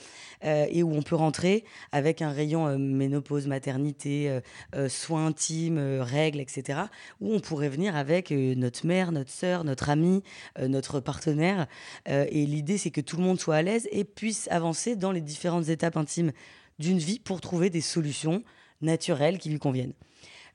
euh, 0.45 0.67
et 0.69 0.83
où 0.83 0.93
on 0.93 1.03
peut 1.03 1.15
rentrer 1.15 1.65
avec 1.93 2.23
un 2.23 2.31
rayon 2.31 2.79
ménopause, 2.79 3.47
maternité, 3.47 4.41
soins 4.89 5.27
intimes, 5.27 5.79
règles, 6.01 6.41
etc. 6.41 6.81
Où 7.21 7.33
on 7.35 7.41
pourrait 7.41 7.69
venir 7.69 7.97
avec 7.97 8.31
notre 8.31 8.87
mère, 8.87 9.13
notre 9.13 9.31
sœur, 9.31 9.65
notre 9.65 9.89
amie, 9.89 10.23
notre 10.61 11.01
partenaire. 11.01 11.67
et 12.07 12.47
l'idée, 12.47 12.79
c'est 12.79 12.91
que 12.91 13.01
tout 13.01 13.17
le 13.17 13.23
monde 13.23 13.41
soit 13.41 13.57
à 13.57 13.63
l'aise 13.63 13.89
et 13.93 14.05
puisse 14.05 14.49
avancer 14.51 14.97
dans 14.97 15.13
les 15.13 15.21
différentes 15.21 15.69
étapes 15.69 15.97
intimes 15.97 16.33
d'une 16.79 16.99
vie 16.99 17.19
pour 17.19 17.41
trouver 17.41 17.71
des 17.71 17.81
solutions 17.81 18.43
naturelles 18.83 19.39
qui 19.39 19.49
lui 19.49 19.59
conviennent. 19.59 19.95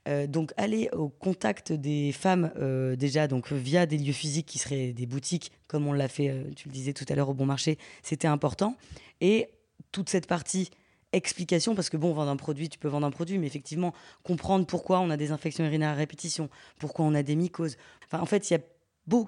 Euh, 0.08 0.26
donc 0.26 0.52
aller 0.56 0.88
au 0.92 1.08
contact 1.08 1.72
des 1.72 2.10
femmes 2.10 2.50
euh, 2.56 2.96
déjà 2.96 3.28
donc 3.28 3.52
via 3.52 3.86
des 3.86 3.98
lieux 3.98 4.12
physiques 4.12 4.46
qui 4.46 4.58
seraient 4.58 4.92
des 4.92 5.06
boutiques 5.06 5.52
comme 5.68 5.86
on 5.86 5.92
l'a 5.92 6.08
fait, 6.08 6.28
euh, 6.28 6.42
tu 6.56 6.68
le 6.68 6.72
disais 6.72 6.92
tout 6.92 7.04
à 7.08 7.14
l'heure 7.14 7.28
au 7.28 7.34
bon 7.34 7.46
marché, 7.46 7.78
c'était 8.02 8.26
important. 8.26 8.76
Et 9.20 9.48
toute 9.92 10.08
cette 10.08 10.26
partie 10.26 10.70
explication, 11.12 11.74
parce 11.74 11.88
que 11.88 11.96
bon, 11.96 12.12
vendre 12.12 12.30
un 12.30 12.36
produit, 12.36 12.68
tu 12.68 12.78
peux 12.78 12.88
vendre 12.88 13.06
un 13.06 13.10
produit, 13.10 13.38
mais 13.38 13.46
effectivement, 13.46 13.92
comprendre 14.22 14.66
pourquoi 14.66 15.00
on 15.00 15.10
a 15.10 15.16
des 15.16 15.30
infections 15.30 15.64
urinaires 15.64 15.90
à 15.90 15.94
répétition, 15.94 16.48
pourquoi 16.78 17.04
on 17.04 17.14
a 17.14 17.22
des 17.22 17.36
mycoses. 17.36 17.76
Enfin, 18.06 18.20
en 18.22 18.26
fait, 18.26 18.50
il 18.50 18.54
y 18.54 18.56
a 18.56 18.60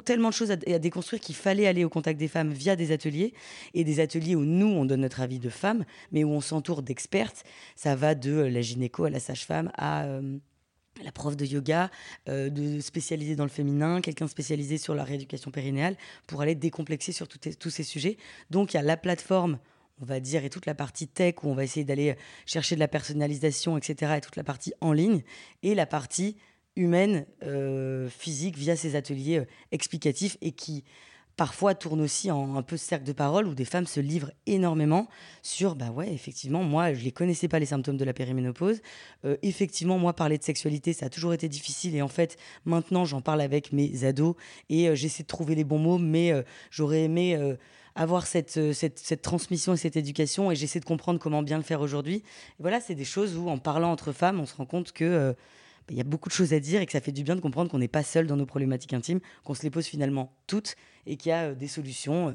tellement 0.04 0.30
de 0.30 0.34
choses 0.34 0.50
à, 0.50 0.56
à 0.66 0.78
déconstruire 0.78 1.20
qu'il 1.20 1.34
fallait 1.34 1.66
aller 1.66 1.84
au 1.84 1.88
contact 1.88 2.18
des 2.18 2.28
femmes 2.28 2.52
via 2.52 2.74
des 2.74 2.90
ateliers 2.90 3.32
et 3.74 3.84
des 3.84 4.00
ateliers 4.00 4.34
où 4.34 4.44
nous 4.44 4.66
on 4.66 4.84
donne 4.84 5.02
notre 5.02 5.20
avis 5.20 5.38
de 5.38 5.50
femmes 5.50 5.84
mais 6.12 6.22
où 6.22 6.30
on 6.30 6.40
s'entoure 6.40 6.82
d'expertes 6.82 7.42
ça 7.74 7.96
va 7.96 8.14
de 8.14 8.32
la 8.32 8.60
gynéco 8.60 9.02
à 9.02 9.10
la 9.10 9.18
sage-femme 9.18 9.72
à 9.76 10.06
la 11.02 11.12
prof 11.12 11.37
de 11.37 11.44
yoga, 11.44 11.90
euh, 12.28 12.50
de 12.50 12.80
spécialiser 12.80 13.37
dans 13.37 13.44
le 13.44 13.50
féminin, 13.50 14.00
quelqu'un 14.00 14.28
spécialisé 14.28 14.78
sur 14.78 14.94
la 14.94 15.04
rééducation 15.04 15.50
périnéale, 15.50 15.96
pour 16.26 16.42
aller 16.42 16.54
décomplexer 16.54 17.12
sur 17.12 17.26
tous 17.28 17.70
ces 17.70 17.83
sujets. 17.83 18.16
Donc 18.50 18.72
il 18.72 18.76
y 18.76 18.80
a 18.80 18.83
la 18.83 18.96
plateforme, 18.96 19.59
on 20.00 20.04
va 20.04 20.20
dire, 20.20 20.44
et 20.44 20.50
toute 20.50 20.66
la 20.66 20.74
partie 20.74 21.09
tech, 21.09 21.37
où 21.42 21.48
on 21.48 21.54
va 21.54 21.64
essayer 21.64 21.85
d'aller 21.85 22.16
chercher 22.46 22.74
de 22.74 22.80
la 22.80 22.88
personnalisation, 22.88 23.76
etc., 23.76 24.14
et 24.16 24.20
toute 24.20 24.37
la 24.37 24.44
partie 24.44 24.72
en 24.80 24.92
ligne, 24.92 25.22
et 25.62 25.74
la 25.74 25.87
partie 25.87 26.37
humaine, 26.76 27.26
euh, 27.42 28.09
physique, 28.09 28.57
via 28.57 28.76
ces 28.76 28.96
ateliers 28.96 29.38
euh, 29.38 29.46
explicatifs, 29.70 30.37
et 30.40 30.52
qui 30.52 30.85
parfois 31.37 31.75
tourne 31.75 32.01
aussi 32.01 32.31
en 32.31 32.57
un 32.57 32.62
peu 32.62 32.77
cercle 32.77 33.05
de 33.05 33.12
parole 33.12 33.47
où 33.47 33.55
des 33.55 33.64
femmes 33.64 33.87
se 33.87 34.01
livrent 34.01 34.31
énormément 34.47 35.09
sur 35.42 35.75
bah 35.75 35.90
ouais 35.90 36.12
effectivement 36.12 36.62
moi 36.62 36.94
je 36.94 37.03
les 37.03 37.12
connaissais 37.12 37.49
pas 37.49 37.59
les 37.59 37.66
symptômes 37.66 37.97
de 37.97 38.05
la 38.05 38.12
périménopause. 38.12 38.81
Euh, 39.25 39.37
effectivement 39.42 39.99
moi 39.99 40.12
parler 40.12 40.38
de 40.38 40.44
sexualité 40.44 40.92
ça 40.92 41.07
a 41.07 41.09
toujours 41.09 41.35
été 41.35 41.49
difficile 41.49 41.94
et 41.97 42.03
en 42.03 42.09
fait 42.09 42.37
maintenant 42.64 43.05
j'en 43.05 43.20
parle 43.20 43.40
avec 43.40 43.73
mes 43.73 44.05
ados 44.05 44.37
et 44.68 44.88
euh, 44.88 44.94
j'essaie 44.94 45.25
de 45.25 45.29
trouver 45.29 45.55
les 45.55 45.64
bons 45.64 45.79
mots 45.79 45.99
mais 45.99 46.33
euh, 46.33 46.42
j'aurais 46.70 47.03
aimé 47.03 47.38
avoir 47.97 48.27
cette, 48.27 48.73
cette, 48.73 48.99
cette, 48.99 49.23
transmission 49.23 49.75
et 49.75 49.77
cette 49.77 49.97
éducation 49.97 50.51
et 50.51 50.57
j'essaie 50.57 50.81
de 50.81 50.85
comprendre 50.85 51.20
comment 51.20 51.42
bien 51.42 51.57
le 51.57 51.62
faire 51.62 51.81
aujourd'hui. 51.81 52.23
Voilà 52.59 52.81
c'est 52.81 52.94
des 52.94 53.05
choses 53.05 53.37
où 53.37 53.49
en 53.49 53.59
parlant 53.59 53.90
entre 53.90 54.12
femmes 54.12 54.40
on 54.40 54.47
se 54.47 54.55
rend 54.55 54.66
compte 54.66 54.92
que 54.92 55.35
il 55.90 55.97
y 55.97 56.01
a 56.01 56.05
beaucoup 56.05 56.29
de 56.29 56.35
choses 56.35 56.53
à 56.53 56.61
dire 56.61 56.81
et 56.81 56.87
que 56.87 56.92
ça 56.92 57.01
fait 57.01 57.12
du 57.12 57.23
bien 57.23 57.37
de 57.37 57.40
comprendre 57.40 57.70
qu'on 57.70 57.79
n'est 57.79 57.88
pas 57.88 58.03
seul 58.03 58.27
dans 58.27 58.37
nos 58.37 58.47
problématiques 58.47 58.92
intimes, 58.92 59.20
qu'on 59.44 59.55
se 59.55 59.62
les 59.62 59.70
pose 59.70 59.87
finalement 59.87 60.33
toutes 60.47 60.77
et 61.07 61.16
qu'il 61.16 61.31
y 61.31 61.33
a 61.33 61.51
euh, 61.51 61.55
des 61.55 61.68
solutions 61.68 62.29
euh, 62.29 62.33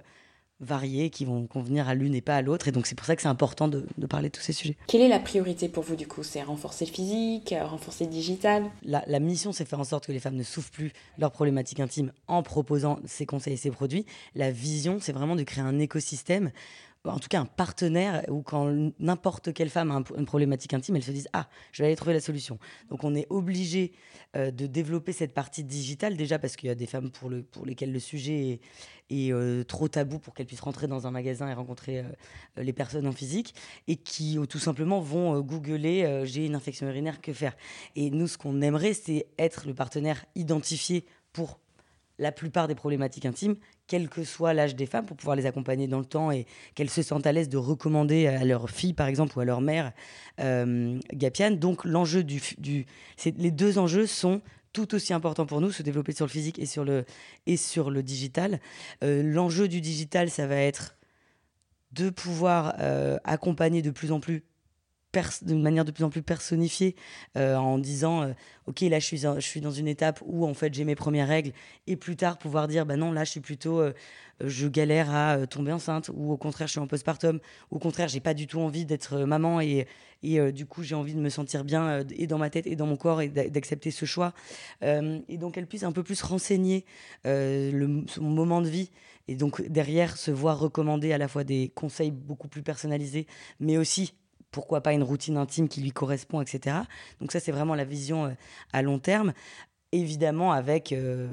variées 0.60 1.10
qui 1.10 1.26
vont 1.26 1.48
convenir 1.48 1.88
à 1.88 1.96
l'une 1.96 2.14
et 2.14 2.22
pas 2.22 2.36
à 2.36 2.42
l'autre. 2.42 2.68
Et 2.68 2.72
donc 2.72 2.86
c'est 2.86 2.96
pour 2.96 3.06
ça 3.06 3.16
que 3.16 3.22
c'est 3.22 3.30
important 3.30 3.68
de, 3.68 3.86
parler 4.10 4.30
de 4.30 4.34
tous 4.34 4.42
ces 4.42 4.54
sujets. 4.54 4.76
Quelle 4.88 5.02
est 5.02 5.08
la 5.08 5.20
priorité 5.20 5.70
pour 5.70 5.84
vous 5.84 5.96
du 5.96 6.08
coup? 6.08 6.24
C'est 6.24 6.44
renforcer 6.44 6.86
le 6.86 6.92
physique, 6.92 7.54
euh, 7.54 7.66
renforcer 7.66 8.06
le 8.06 8.12
digital? 8.12 8.66
La, 8.84 9.04
la, 9.08 9.20
mission, 9.20 9.52
c'est 9.52 9.66
faire 9.66 9.80
en 9.80 9.86
sorte 9.86 10.08
que 10.08 10.12
les 10.12 10.20
femmes 10.20 10.36
ne 10.36 10.44
souffrent 10.44 10.72
plus 10.72 10.92
leurs 11.18 11.32
problématiques 11.32 11.80
intimes 11.80 12.12
en 12.28 12.44
proposant 12.44 13.00
ces 13.06 13.26
conseils 13.26 13.54
et 13.54 13.58
ces 13.58 13.72
produits. 13.72 14.06
La 14.36 14.52
vision, 14.52 15.00
c'est 15.00 15.14
vraiment 15.14 15.36
de 15.36 15.44
créer 15.44 15.64
un 15.64 15.80
écosystème 15.80 16.52
en 17.06 17.20
tout 17.20 17.30
cas 17.30 17.40
un 17.40 17.46
partenaire 17.46 18.24
où 18.30 18.42
quand 18.42 18.92
n'importe 19.00 19.54
quelle 19.54 19.70
femme 19.70 19.92
a 19.92 20.04
une 20.18 20.26
problématique 20.26 20.74
intime, 20.74 20.98
elle 20.98 21.04
se 21.04 21.12
dise 21.12 21.30
ah 21.34 21.48
je 21.72 21.82
vais 21.82 21.88
aller 21.88 21.96
trouver 21.96 22.14
la 22.14 22.20
solution. 22.20 22.60
Donc 22.90 23.04
on 23.04 23.16
est 23.16 23.26
obligé 23.30 23.94
euh, 24.36 24.52
de 24.52 24.68
développer 24.68 25.14
cette 25.14 25.34
partie 25.34 25.64
digitale 25.64 26.18
déjà 26.18 26.40
parce 26.40 26.56
qu'il 26.56 26.68
y 26.68 26.72
a 26.72 26.76
des 26.76 26.86
femmes 26.86 27.10
pour 27.10 27.66
lesquelles 27.66 27.94
le 27.94 28.00
sujet 28.00 28.60
est, 29.10 29.32
euh, 29.32 29.64
trop 29.64 29.88
tabou 29.88 30.20
pour 30.20 30.34
qu'elles 30.34 30.46
puissent 30.46 30.60
rentrer 30.60 30.88
dans 30.88 31.08
un 31.08 31.12
magasin 31.12 31.50
et 31.50 31.54
rencontrer 31.54 32.00
euh, 32.00 32.04
les 32.58 32.74
personnes 32.74 33.08
en 33.08 33.14
physique 33.14 33.56
et 33.88 33.96
qui 33.96 34.38
tout 34.50 34.60
simplement 34.60 35.00
vont 35.00 35.40
googler 35.40 36.24
j'ai 36.26 36.46
une 36.46 36.56
infection 36.56 36.88
urinaire 36.88 37.22
que 37.22 37.32
faire? 37.32 37.56
Et 37.96 38.10
nous 38.10 38.28
ce 38.28 38.38
qu'on 38.38 38.62
aimerait 38.62 38.94
c'est 38.94 39.28
être 39.38 39.68
le 39.68 39.74
partenaire 39.74 40.26
identifié 40.36 41.06
pour 41.32 41.60
la 42.20 42.32
plupart 42.32 42.68
des 42.68 42.76
problématiques 42.76 43.26
intimes, 43.26 43.56
quel 43.88 44.10
que 44.10 44.24
soit 44.24 44.54
l'âge 44.54 44.76
des 44.76 44.86
femmes, 44.86 45.06
pour 45.06 45.18
pouvoir 45.18 45.36
les 45.36 45.46
accompagner 45.46 45.88
dans 45.88 46.00
le 46.00 46.06
temps 46.06 46.32
et 46.32 46.46
qu'elles 46.76 46.90
se 46.90 47.02
sentent 47.02 47.26
à 47.26 47.32
l'aise 47.32 47.50
de 47.50 47.58
recommander 47.58 48.28
à 48.28 48.46
leur 48.46 48.70
fille, 48.70 48.94
par 48.94 49.08
exemple, 49.08 49.38
ou 49.38 49.42
à 49.42 49.46
leur 49.46 49.62
mère 49.62 49.94
euh, 50.40 51.00
Gapian. 51.14 51.52
Donc, 51.52 51.86
l'enjeu 51.86 52.24
du, 52.24 52.86
les 53.26 53.52
deux 53.52 53.80
enjeux 53.80 54.06
sont 54.06 54.42
tout 54.74 54.94
aussi 54.94 55.14
importants 55.14 55.48
pour 55.48 55.62
nous, 55.62 55.72
se 55.72 55.82
développer 55.82 56.12
sur 56.12 56.26
le 56.26 56.32
physique 56.32 56.60
et 56.60 56.66
sur 56.66 56.86
le, 56.86 57.06
et 57.48 57.58
sur 57.58 57.90
le 57.90 58.04
digital. 58.04 58.60
Euh, 59.04 59.24
l'enjeu 59.24 59.68
du 59.68 59.82
digital, 59.82 60.30
ça 60.30 60.46
va 60.46 60.58
être 60.58 60.96
de 61.92 62.10
pouvoir 62.12 62.76
euh, 62.80 63.18
accompagner 63.24 63.82
de 63.82 63.90
plus 63.90 64.12
en 64.12 64.20
plus 64.20 64.44
d'une 65.42 65.62
manière 65.62 65.86
de 65.86 65.92
plus 65.92 66.04
en 66.04 66.10
plus 66.10 66.22
personnifiée 66.22 66.96
euh, 67.36 67.56
en 67.56 67.80
disant 67.80 68.22
euh, 68.22 68.34
ok 68.68 68.82
là 68.82 69.00
je 69.00 69.06
suis 69.06 69.18
je 69.18 69.40
suis 69.40 69.60
dans 69.60 69.72
une 69.72 69.88
étape 69.88 70.22
où 70.24 70.46
en 70.46 70.54
fait 70.54 70.72
j'ai 70.72 70.84
mes 70.84 70.94
premières 70.94 71.28
règles 71.28 71.52
et 71.88 71.96
plus 71.96 72.16
tard 72.16 72.38
pouvoir 72.38 72.68
dire 72.68 72.86
bah 72.86 72.96
non 72.96 73.12
là 73.12 73.24
je 73.24 73.32
suis 73.32 73.40
plutôt 73.40 73.80
euh, 73.80 73.94
je 74.40 74.68
galère 74.68 75.14
à 75.14 75.48
tomber 75.48 75.72
enceinte 75.72 76.12
ou 76.14 76.32
au 76.32 76.38
contraire 76.38 76.68
je 76.68 76.74
suis 76.74 76.80
en 76.80 76.86
postpartum 76.86 77.40
ou 77.72 77.78
au 77.78 77.80
contraire 77.80 78.08
j'ai 78.08 78.20
pas 78.20 78.36
du 78.36 78.46
tout 78.46 78.60
envie 78.60 78.86
d'être 78.86 79.18
maman 79.22 79.60
et, 79.62 79.88
et 80.22 80.52
du 80.52 80.68
coup 80.68 80.84
j'ai 80.84 80.96
envie 80.96 81.16
de 81.16 81.20
me 81.20 81.30
sentir 81.30 81.64
bien 81.64 82.06
et 82.16 82.28
dans 82.28 82.38
ma 82.38 82.52
tête 82.52 82.68
et 82.68 82.76
dans 82.76 82.86
mon 82.86 82.96
corps 82.96 83.22
et 83.22 83.30
d'accepter 83.30 83.92
ce 83.92 84.06
choix. 84.06 84.34
Et 84.82 85.38
donc 85.38 85.58
elle 85.58 85.68
puisse 85.68 85.84
un 85.84 85.92
peu 85.92 86.04
plus 86.04 86.22
renseigner 86.22 86.86
le, 87.26 88.06
son 88.08 88.24
moment 88.24 88.62
de 88.62 88.70
vie 88.70 88.92
et 89.28 89.36
donc 89.36 89.62
derrière 89.68 90.16
se 90.16 90.32
voir 90.32 90.58
recommander 90.58 91.12
à 91.12 91.18
la 91.18 91.28
fois 91.28 91.44
des 91.44 91.70
conseils 91.76 92.12
beaucoup 92.12 92.48
plus 92.48 92.64
personnalisés 92.64 93.28
mais 93.60 93.78
aussi 93.78 94.14
pourquoi 94.52 94.82
pas 94.82 94.94
une 94.94 95.04
routine 95.04 95.38
intime 95.38 95.68
qui 95.68 95.82
lui 95.82 95.92
correspond, 95.92 96.42
etc. 96.42 96.78
Donc 97.20 97.32
ça, 97.32 97.40
c'est 97.40 97.52
vraiment 97.52 97.76
la 97.76 97.86
vision 97.86 98.26
euh, 98.26 98.32
à 98.74 98.82
long 98.82 99.00
terme. 99.00 99.34
Évidemment, 99.92 100.52
avec, 100.52 100.92
euh, 100.92 101.28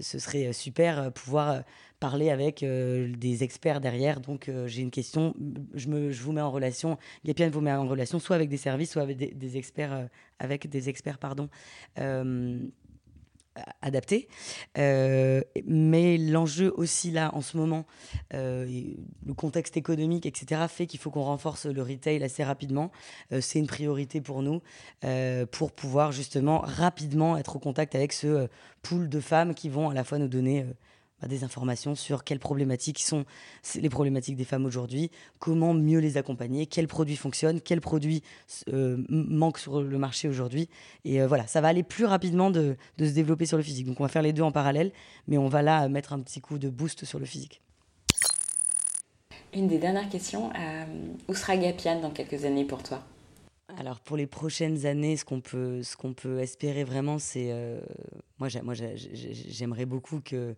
ce 0.00 0.18
serait 0.18 0.52
super 0.52 0.98
euh, 0.98 1.10
pouvoir 1.10 1.62
parler 1.98 2.28
avec 2.28 2.62
des 2.62 3.42
experts 3.42 3.80
derrière. 3.80 4.20
Donc 4.20 4.50
j'ai 4.66 4.82
une 4.82 4.90
question, 4.90 5.34
je, 5.72 5.88
me, 5.88 6.12
je 6.12 6.22
vous 6.22 6.32
mets 6.32 6.42
en 6.42 6.50
relation, 6.50 6.98
Gapian 7.24 7.48
vous 7.48 7.62
met 7.62 7.72
en 7.72 7.88
relation 7.88 8.18
soit 8.18 8.36
avec 8.36 8.50
des 8.50 8.58
services, 8.58 8.90
soit 8.90 9.00
avec 9.00 9.16
des, 9.16 9.28
des 9.28 9.56
experts, 9.56 10.06
avec 10.38 10.68
des 10.68 10.90
experts, 10.90 11.16
pardon 11.16 11.48
adapté. 13.82 14.28
Euh, 14.78 15.42
mais 15.66 16.18
l'enjeu 16.18 16.72
aussi 16.76 17.10
là, 17.10 17.30
en 17.34 17.40
ce 17.40 17.56
moment, 17.56 17.86
euh, 18.34 18.66
le 19.24 19.34
contexte 19.34 19.76
économique, 19.76 20.26
etc., 20.26 20.62
fait 20.68 20.86
qu'il 20.86 21.00
faut 21.00 21.10
qu'on 21.10 21.24
renforce 21.24 21.66
le 21.66 21.82
retail 21.82 22.22
assez 22.22 22.44
rapidement. 22.44 22.90
Euh, 23.32 23.40
c'est 23.40 23.58
une 23.58 23.66
priorité 23.66 24.20
pour 24.20 24.42
nous, 24.42 24.60
pour 25.50 25.72
pouvoir 25.72 26.12
justement 26.12 26.58
rapidement 26.58 27.36
être 27.36 27.56
au 27.56 27.58
contact 27.58 27.94
avec 27.94 28.12
ce 28.12 28.48
pool 28.82 29.08
de 29.08 29.20
femmes 29.20 29.54
qui 29.54 29.68
vont 29.68 29.90
à 29.90 29.94
la 29.94 30.04
fois 30.04 30.18
nous 30.18 30.28
donner 30.28 30.66
bah, 31.22 31.28
des 31.28 31.44
informations 31.44 31.94
sur 31.94 32.24
quelles 32.24 32.38
problématiques 32.38 32.98
sont 32.98 33.24
les 33.76 33.88
problématiques 33.88 34.36
des 34.36 34.44
femmes 34.44 34.66
aujourd'hui, 34.66 35.10
comment 35.38 35.72
mieux 35.72 35.98
les 35.98 36.18
accompagner, 36.18 36.66
quels 36.66 36.88
produits 36.88 37.16
fonctionnent, 37.16 37.62
quels 37.62 37.80
produits 37.80 38.22
euh, 38.70 39.02
manquent 39.08 39.58
sur 39.58 39.80
le 39.80 39.98
marché 39.98 40.28
aujourd'hui. 40.28 40.68
Et 41.06 41.22
euh, 41.22 41.26
voilà, 41.26 41.46
ça 41.46 41.62
va 41.62 41.68
aller 41.68 41.82
plus 41.82 42.04
rapidement 42.04 42.50
de, 42.50 42.76
se 42.98 43.04
développer 43.04 43.46
sur 43.46 43.56
le 43.56 43.62
physique. 43.62 43.86
Donc 43.86 43.98
on 43.98 44.02
va 44.02 44.10
faire 44.10 44.20
les 44.20 44.34
deux 44.34 44.42
en 44.42 44.52
parallèle, 44.52 44.92
mais 45.26 45.38
on 45.38 45.48
va 45.48 45.62
là 45.62 45.88
mettre 45.88 46.12
un 46.12 46.20
petit 46.20 46.42
coup 46.42 46.58
de 46.58 46.68
boost 46.68 47.06
sur 47.06 47.18
le 47.18 47.24
physique. 47.24 47.62
Une 49.54 49.68
des 49.68 49.78
dernières 49.78 50.10
questions, 50.10 50.50
euh, 50.50 50.84
où 51.28 51.34
sera 51.34 51.56
Gapian 51.56 51.98
dans 52.00 52.10
quelques 52.10 52.44
années 52.44 52.66
pour 52.66 52.82
toi? 52.82 53.02
Alors 53.78 54.00
pour 54.00 54.18
les 54.18 54.26
prochaines 54.26 54.84
années, 54.84 55.16
ce 55.16 55.24
qu'on 55.24 55.40
peut, 55.40 55.82
ce 55.82 55.96
qu'on 55.96 56.12
peut 56.12 56.40
espérer 56.40 56.84
vraiment, 56.84 57.18
c'est 57.18 57.52
moi 58.38 58.48
j'aimerais 58.48 59.86
beaucoup 59.86 60.20
que 60.20 60.54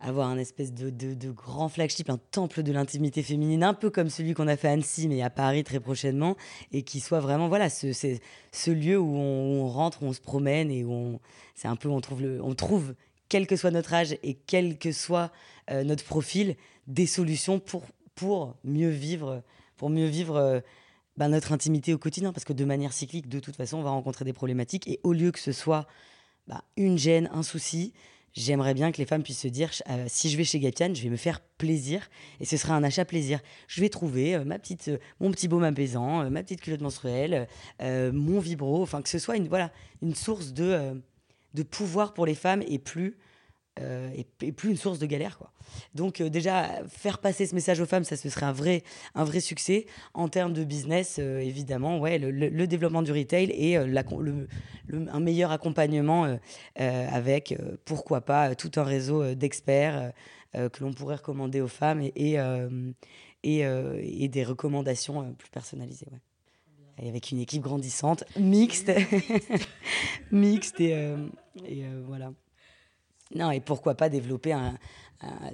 avoir 0.00 0.28
un 0.28 0.38
espèce 0.38 0.72
de, 0.72 0.90
de, 0.90 1.30
grand 1.30 1.68
flagship, 1.68 2.10
un 2.10 2.18
temple 2.18 2.62
de 2.62 2.72
l'intimité 2.72 3.22
féminine, 3.22 3.64
un 3.64 3.74
peu 3.74 3.90
comme 3.90 4.10
celui 4.10 4.34
qu'on 4.34 4.46
a 4.46 4.56
fait 4.56 4.68
à 4.68 4.72
Annecy, 4.72 5.08
mais 5.08 5.22
à 5.22 5.30
Paris 5.30 5.64
très 5.64 5.80
prochainement, 5.80 6.36
et 6.72 6.82
qui 6.82 7.00
soit 7.00 7.20
vraiment 7.20 7.48
voilà 7.48 7.70
ce, 7.70 7.92
ce 7.92 8.70
lieu 8.70 8.98
où 8.98 9.16
on, 9.16 9.66
rentre, 9.68 10.02
où 10.02 10.06
on 10.06 10.12
se 10.12 10.20
promène 10.20 10.70
et 10.70 10.84
où 10.84 11.18
c'est 11.54 11.68
un 11.68 11.76
peu 11.76 11.88
on 11.88 12.00
trouve 12.00 12.22
le, 12.22 12.42
on 12.42 12.54
trouve 12.54 12.94
quel 13.28 13.46
que 13.46 13.56
soit 13.56 13.70
notre 13.70 13.94
âge 13.94 14.16
et 14.22 14.34
quel 14.34 14.78
que 14.78 14.92
soit 14.92 15.32
euh, 15.70 15.82
notre 15.82 16.04
profil, 16.04 16.56
des 16.86 17.06
solutions 17.06 17.58
pour 17.58 17.84
pour 18.14 18.56
mieux 18.64 18.90
vivre, 18.90 19.42
pour 19.76 19.90
mieux 19.90 20.06
vivre. 20.06 20.36
Euh, 20.36 20.60
bah, 21.16 21.28
notre 21.28 21.52
intimité 21.52 21.94
au 21.94 21.98
quotidien, 21.98 22.30
parce 22.30 22.44
que 22.44 22.52
de 22.52 22.64
manière 22.66 22.92
cyclique, 22.92 23.26
de 23.26 23.40
toute 23.40 23.56
façon, 23.56 23.78
on 23.78 23.82
va 23.82 23.88
rencontrer 23.88 24.26
des 24.26 24.34
problématiques, 24.34 24.86
et 24.86 25.00
au 25.02 25.14
lieu 25.14 25.32
que 25.32 25.38
ce 25.38 25.50
soit 25.50 25.86
bah, 26.46 26.62
une 26.76 26.98
gêne, 26.98 27.30
un 27.32 27.42
souci, 27.42 27.94
j'aimerais 28.36 28.74
bien 28.74 28.92
que 28.92 28.98
les 28.98 29.06
femmes 29.06 29.22
puissent 29.22 29.40
se 29.40 29.48
dire 29.48 29.70
euh, 29.88 30.04
si 30.08 30.30
je 30.30 30.36
vais 30.36 30.44
chez 30.44 30.60
Gapian, 30.60 30.94
je 30.94 31.02
vais 31.02 31.08
me 31.08 31.16
faire 31.16 31.40
plaisir 31.40 32.08
et 32.38 32.44
ce 32.44 32.56
sera 32.56 32.74
un 32.74 32.84
achat 32.84 33.04
plaisir. 33.04 33.40
Je 33.66 33.80
vais 33.80 33.88
trouver 33.88 34.36
euh, 34.36 34.44
ma 34.44 34.58
petite, 34.58 34.88
euh, 34.88 34.98
mon 35.20 35.30
petit 35.30 35.48
baume 35.48 35.64
apaisant, 35.64 36.30
ma 36.30 36.42
petite 36.42 36.60
culotte 36.60 36.82
menstruelle, 36.82 37.48
mon 37.80 38.38
vibro, 38.38 38.82
enfin 38.82 39.02
que 39.02 39.08
ce 39.08 39.18
soit 39.18 39.36
une, 39.36 39.48
voilà, 39.48 39.72
une 40.02 40.14
source 40.14 40.52
de, 40.52 41.02
de 41.54 41.62
pouvoir 41.62 42.14
pour 42.14 42.26
les 42.26 42.34
femmes 42.34 42.62
et 42.68 42.78
plus 42.78 43.16
euh, 43.80 44.08
et, 44.40 44.52
plus 44.52 44.70
une 44.70 44.76
source 44.76 44.98
de 44.98 45.04
galère. 45.04 45.36
Quoi. 45.36 45.50
Donc 45.94 46.20
euh, 46.20 46.30
déjà, 46.30 46.82
faire 46.88 47.18
passer 47.18 47.44
ce 47.44 47.54
message 47.54 47.78
aux 47.80 47.86
femmes, 47.86 48.04
ça 48.04 48.16
ce 48.16 48.30
serait 48.30 48.46
un 48.46 48.52
vrai, 48.52 48.82
un 49.14 49.24
vrai 49.24 49.40
succès. 49.40 49.86
En 50.14 50.28
termes 50.28 50.54
de 50.54 50.64
business, 50.64 51.16
euh, 51.18 51.40
évidemment, 51.40 51.98
ouais, 51.98 52.18
le, 52.18 52.66
développement 52.66 53.02
du 53.02 53.12
retail 53.12 53.50
et 53.50 53.76
le, 53.76 54.48
un 54.90 55.20
meilleur 55.20 55.50
accompagnement 55.50 56.38
avec, 56.76 57.56
pourquoi 57.84 58.22
pas, 58.22 58.54
tout 58.54 58.72
un 58.76 58.82
réseau 58.82 59.34
d'experts 59.34 60.12
que 60.52 60.82
l'on 60.82 60.92
pourrait 60.92 61.16
recommander 61.16 61.60
aux 61.60 61.68
femmes 61.68 62.00
et, 62.02 62.38
et, 63.44 63.60
et, 63.60 64.28
des 64.28 64.44
recommandations 64.44 65.32
plus 65.34 65.50
personnalisées. 65.50 66.06
Et 66.98 67.08
avec 67.08 67.30
une 67.30 67.38
équipe 67.38 67.62
grandissante, 67.62 68.24
mixte, 68.36 68.90
mixte 70.32 70.80
et, 70.80 71.14
et 71.68 71.84
voilà. 72.04 72.32
Non, 73.34 73.50
et 73.50 73.60
pourquoi 73.60 73.94
pas 73.94 74.08
développer 74.08 74.54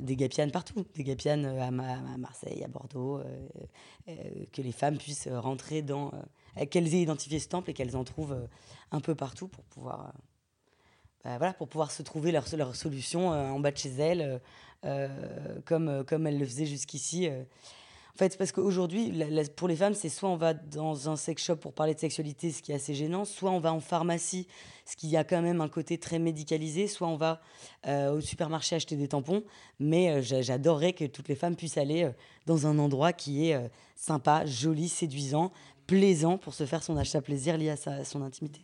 des 0.00 0.16
gapianes 0.16 0.50
partout, 0.50 0.84
des 0.94 1.04
gapianes 1.04 1.46
euh, 1.46 1.62
à, 1.62 1.70
Marseille, 1.70 2.62
à 2.64 2.68
Bordeaux, 2.68 3.18
euh, 3.18 3.48
euh, 4.08 4.14
que 4.52 4.60
les 4.60 4.72
femmes 4.72 4.98
puissent 4.98 5.28
rentrer 5.28 5.82
dans, 5.82 6.12
qu'elles 6.70 6.94
aient 6.94 7.02
identifié 7.02 7.38
ce 7.38 7.48
temple 7.48 7.70
et 7.70 7.74
qu'elles 7.74 7.96
en 7.96 8.04
trouvent 8.04 8.48
un 8.90 9.00
peu 9.00 9.14
partout 9.14 9.48
pour 9.48 9.64
pouvoir, 9.64 10.12
bah, 11.24 11.38
voilà, 11.38 11.54
pour 11.54 11.68
pouvoir 11.68 11.90
se 11.90 12.02
trouver 12.02 12.32
leur, 12.32 12.44
leur 12.56 12.76
solution 12.76 13.28
en 13.28 13.60
bas 13.60 13.70
de 13.70 13.78
chez 13.78 13.92
elles, 13.92 14.40
comme, 15.64 16.04
comme 16.04 16.26
elles 16.26 16.38
le 16.38 16.46
faisaient 16.46 16.66
jusqu'ici 16.66 17.30
En 18.14 18.18
fait, 18.18 18.36
parce 18.36 18.52
qu'aujourd'hui, 18.52 19.10
pour 19.56 19.68
les 19.68 19.76
femmes, 19.76 19.94
c'est 19.94 20.10
soit 20.10 20.28
on 20.28 20.36
va 20.36 20.52
dans 20.52 21.08
un 21.08 21.16
sex 21.16 21.42
shop 21.42 21.56
pour 21.56 21.72
parler 21.72 21.94
de 21.94 21.98
sexualité, 21.98 22.50
ce 22.50 22.60
qui 22.60 22.72
est 22.72 22.74
assez 22.74 22.94
gênant, 22.94 23.24
soit 23.24 23.50
on 23.50 23.58
va 23.58 23.72
en 23.72 23.80
pharmacie, 23.80 24.46
ce 24.84 24.96
qui 24.96 25.16
a 25.16 25.24
quand 25.24 25.40
même 25.40 25.62
un 25.62 25.68
côté 25.68 25.96
très 25.96 26.18
médicalisé, 26.18 26.88
soit 26.88 27.08
on 27.08 27.16
va 27.16 27.40
euh, 27.86 28.12
au 28.12 28.20
supermarché 28.20 28.76
acheter 28.76 28.96
des 28.96 29.08
tampons. 29.08 29.42
Mais 29.80 30.10
euh, 30.10 30.42
j'adorerais 30.42 30.92
que 30.92 31.06
toutes 31.06 31.28
les 31.28 31.34
femmes 31.34 31.56
puissent 31.56 31.78
aller 31.78 32.04
euh, 32.04 32.10
dans 32.44 32.66
un 32.66 32.78
endroit 32.78 33.14
qui 33.14 33.48
est 33.48 33.70
sympa, 33.96 34.44
joli, 34.44 34.90
séduisant, 34.90 35.50
plaisant 35.86 36.36
pour 36.36 36.52
se 36.52 36.66
faire 36.66 36.82
son 36.82 36.98
achat 36.98 37.22
plaisir 37.22 37.56
lié 37.56 37.70
à, 37.70 38.04
son 38.04 38.20
intimité. 38.20 38.60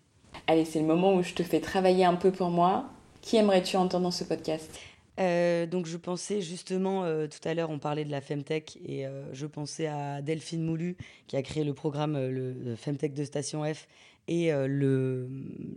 Allez, 0.46 0.66
c'est 0.66 0.80
le 0.80 0.86
moment 0.86 1.14
où 1.14 1.22
je 1.22 1.32
te 1.32 1.42
fais 1.42 1.60
travailler 1.60 2.04
un 2.04 2.16
peu 2.16 2.30
pour 2.32 2.50
moi. 2.50 2.84
Qui 3.22 3.36
aimerais-tu 3.36 3.78
entendre 3.78 4.04
dans 4.04 4.10
ce 4.10 4.24
podcast? 4.24 4.70
Euh, 5.18 5.66
donc 5.66 5.86
je 5.86 5.96
pensais 5.96 6.40
justement, 6.40 7.04
euh, 7.04 7.26
tout 7.26 7.46
à 7.48 7.54
l'heure 7.54 7.70
on 7.70 7.78
parlait 7.78 8.04
de 8.04 8.10
la 8.10 8.20
Femtech 8.20 8.78
et 8.84 9.04
euh, 9.06 9.24
je 9.32 9.46
pensais 9.46 9.86
à 9.86 10.22
Delphine 10.22 10.62
Moulu 10.64 10.96
qui 11.26 11.36
a 11.36 11.42
créé 11.42 11.64
le 11.64 11.74
programme 11.74 12.76
Femtech 12.76 13.14
de 13.14 13.24
Station 13.24 13.64
F 13.64 13.88
et 14.30 14.50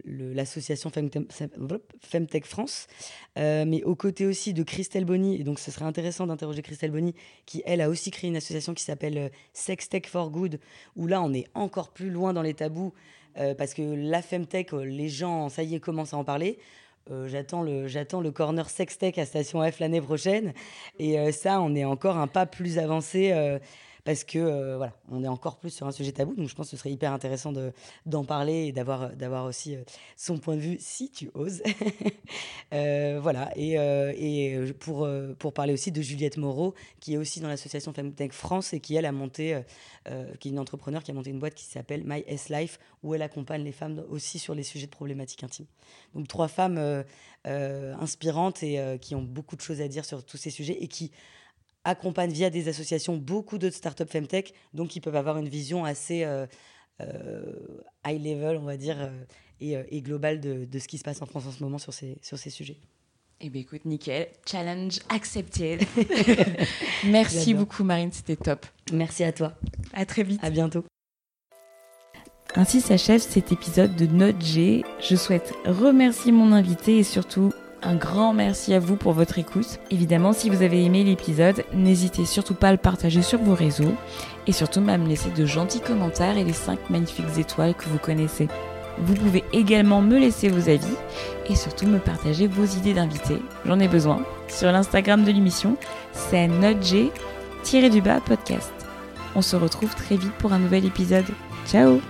l'association 0.06 0.92
Femtech, 2.02 2.46
France, 2.46 2.88
mais 3.38 3.82
aux 3.84 3.96
côtés 3.96 4.26
aussi 4.26 4.54
de 4.54 4.62
Christelle 4.64 5.06
Bonny, 5.06 5.40
et 5.40 5.46
donc 5.46 5.58
ce 5.58 5.72
serait 5.72 5.86
intéressant 5.86 6.28
d'interroger 6.28 6.62
Christelle 6.62 6.92
Bonny, 6.92 7.16
qui 7.46 7.64
elle 7.66 7.80
a 7.80 7.88
aussi 7.88 8.12
créé 8.12 8.30
une 8.30 8.36
association 8.36 8.74
qui 8.74 8.84
s'appelle 8.84 9.32
Sex 9.54 9.88
Tech 9.88 10.04
for 10.06 10.32
Good, 10.32 10.60
où 10.98 11.08
là 11.08 11.22
on 11.22 11.34
est 11.34 11.48
encore 11.54 11.92
plus 11.92 12.10
loin 12.10 12.34
dans 12.34 12.42
les 12.42 12.54
tabous, 12.54 12.92
parce 13.36 13.74
que 13.74 13.84
la 13.84 14.22
Femtech, 14.22 14.74
les 14.74 15.08
gens, 15.08 15.48
ça 15.48 15.64
y 15.64 15.76
est, 15.76 15.80
commencent 15.80 16.14
à 16.14 16.18
en 16.18 16.26
parler. 16.26 16.60
Euh, 17.10 17.28
j'attends 17.28 18.22
le 18.22 18.32
corner 18.32 18.70
sextech 18.70 19.18
à 19.18 19.26
Station 19.26 19.70
F 19.70 19.80
l'année 19.80 20.02
prochaine. 20.02 20.54
Et 21.00 21.20
euh, 21.20 21.32
ça 21.32 21.62
on 21.62 21.74
est 21.76 21.86
encore 21.86 22.18
un 22.18 22.28
pas 22.28 22.46
plus 22.46 22.78
avancé 22.78 23.32
euh, 23.32 23.58
parce 24.04 24.24
que 24.24 24.40
euh, 24.40 24.78
voilà, 24.78 24.94
on 25.10 25.24
est 25.24 25.28
encore 25.28 25.58
plus 25.58 25.70
sur 25.70 25.88
un 25.88 25.92
sujet 25.92 26.12
tabou. 26.12 26.36
Donc 26.36 26.48
je 26.48 26.56
pense 26.56 26.68
que 26.68 26.72
ce 26.72 26.78
serait 26.78 26.92
hyper 26.92 27.14
intéressant 27.14 27.54
d'en 28.06 28.26
parler 28.26 28.68
et 28.68 28.72
d'avoir 28.72 29.12
d'avoir 29.16 29.46
aussi 29.46 29.76
euh, 29.76 29.84
son 30.18 30.38
point 30.38 30.56
de 30.56 30.62
vue 30.62 30.78
si 30.80 31.10
tu 31.10 31.30
oses. 31.34 31.62
Euh, 32.74 33.20
voilà. 33.22 33.52
Et, 33.58 33.74
et 33.74 34.74
pour 34.80 35.06
pour 35.38 35.54
parler 35.54 35.74
aussi 35.74 35.92
de 35.92 36.02
Juliette 36.02 36.38
Moreau, 36.38 36.74
qui 37.02 37.16
est 37.16 37.18
aussi 37.18 37.42
dans 37.42 37.50
l'association 37.50 37.92
Femtech 37.92 38.32
France 38.32 38.72
et 38.72 38.80
qui 38.80 38.96
elle 38.96 39.06
a 39.06 39.12
monté, 39.12 39.62
qui 40.40 40.48
est 40.48 40.52
une 40.52 40.60
entrepreneur 40.60 41.04
qui 41.04 41.12
a 41.12 41.14
monté 41.14 41.32
une 41.32 41.40
boîte 41.40 41.54
qui 41.54 41.66
s'appelle 41.66 42.04
My 42.06 42.24
S 42.28 42.48
Life 42.48 42.80
où 43.04 43.14
elle 43.14 43.24
accompagne 43.24 43.64
les 43.64 43.74
femmes 43.74 44.02
aussi 44.10 44.40
sur 44.40 44.56
les 44.56 44.64
sujets 44.64 44.86
de 44.86 44.92
problématiques 44.92 45.44
intimes. 45.44 45.66
Donc 46.16 46.30
trois 46.30 46.48
femmes 46.48 47.04
inspirantes 47.44 48.64
et 48.64 48.98
qui 49.02 49.16
ont 49.16 49.24
beaucoup 49.24 49.58
de 49.58 49.62
choses 49.62 49.82
à 49.82 49.90
dire 49.90 50.06
sur 50.06 50.24
tous 50.24 50.38
ces 50.38 50.50
sujets 50.50 50.78
et 50.82 50.88
qui 50.88 51.12
accompagne 51.84 52.32
via 52.32 52.50
des 52.50 52.68
associations 52.68 53.18
beaucoup 53.18 53.58
d'autres 53.58 53.76
startups 53.76 54.06
femtech, 54.08 54.54
donc 54.74 54.96
ils 54.96 55.02
peuvent 55.02 55.16
avoir 55.16 55.38
une 55.38 55.50
vision 55.50 55.86
assez 55.86 56.24
euh, 56.24 56.46
euh, 57.02 57.44
high 58.06 58.24
level, 58.24 58.58
on 58.58 58.66
va 58.66 58.78
dire, 58.78 58.98
euh, 59.00 59.24
et, 59.60 59.74
et, 59.90 60.02
globale 60.02 60.40
de, 60.40 60.66
de, 60.66 60.80
ce 60.80 60.88
qui 60.88 60.98
se 60.98 61.04
passe 61.04 61.22
en 61.22 61.26
France 61.26 61.46
en 61.48 61.52
ce 61.52 61.64
moment 61.64 61.78
sur 61.78 61.94
ces, 61.94 62.18
sur 62.22 62.38
ces 62.38 62.50
sujets. 62.50 62.78
Eh 63.40 63.50
bien, 63.50 63.62
écoute, 63.62 63.86
nickel. 63.86 64.28
Challenge 64.46 65.00
accepted. 65.10 65.82
Merci 67.06 67.56
beaucoup, 67.56 67.84
Marine. 67.84 68.12
C'était 68.12 68.36
top. 68.36 68.66
Merci 68.94 69.24
à 69.24 69.32
toi. 69.32 69.54
À 69.94 70.06
très 70.06 70.24
vite. 70.24 70.40
À 70.44 70.52
bientôt. 70.52 70.84
Ainsi 72.56 72.82
s'achève 72.82 73.22
cet 73.22 73.52
épisode 73.52 73.96
de 73.96 74.06
Note 74.06 74.42
G. 74.42 74.84
Je 75.00 75.16
souhaite 75.16 75.54
remercier 75.66 76.32
mon 76.32 76.52
invité 76.52 76.98
et 76.98 77.04
surtout 77.04 77.52
un 77.84 77.96
grand 77.96 78.34
merci 78.34 78.74
à 78.74 78.80
vous 78.80 78.96
pour 78.96 79.14
votre 79.14 79.40
écoute. 79.40 79.80
Évidemment, 79.90 80.34
si 80.34 80.50
vous 80.50 80.62
avez 80.62 80.84
aimé 80.84 81.04
l'épisode, 81.04 81.64
n'hésitez 81.74 82.26
surtout 82.26 82.54
pas 82.54 82.70
à 82.70 82.72
le 82.72 82.78
partager 82.78 83.22
sur 83.22 83.40
vos 83.40 83.56
réseaux 83.56 83.94
et 84.48 84.52
surtout 84.52 84.84
à 84.88 84.98
me 84.98 85.08
laisser 85.08 85.30
de 85.32 85.46
gentils 85.46 85.82
commentaires 85.82 86.38
et 86.38 86.44
les 86.44 86.54
5 86.54 86.90
magnifiques 86.90 87.38
étoiles 87.38 87.74
que 87.74 87.90
vous 87.90 87.98
connaissez. 87.98 88.48
Vous 89.00 89.14
pouvez 89.16 89.44
également 89.54 90.02
me 90.02 90.20
laisser 90.20 90.50
vos 90.50 90.70
avis 90.70 90.96
et 91.50 91.56
surtout 91.56 91.88
me 91.88 92.00
partager 92.00 92.48
vos 92.48 92.66
idées 92.66 92.94
d'invités. 92.94 93.42
J'en 93.66 93.80
ai 93.80 93.88
besoin. 93.88 94.24
Sur 94.48 94.72
l'Instagram 94.72 95.24
de 95.24 95.32
l'émission, 95.32 95.78
c'est 96.12 96.48
notg-du-bas 96.48 98.20
podcast. 98.22 98.72
On 99.36 99.42
se 99.42 99.56
retrouve 99.56 99.96
très 99.96 100.18
vite 100.18 100.34
pour 100.34 100.54
un 100.54 100.60
nouvel 100.60 100.86
épisode. 100.86 101.26
Ciao 101.66 102.02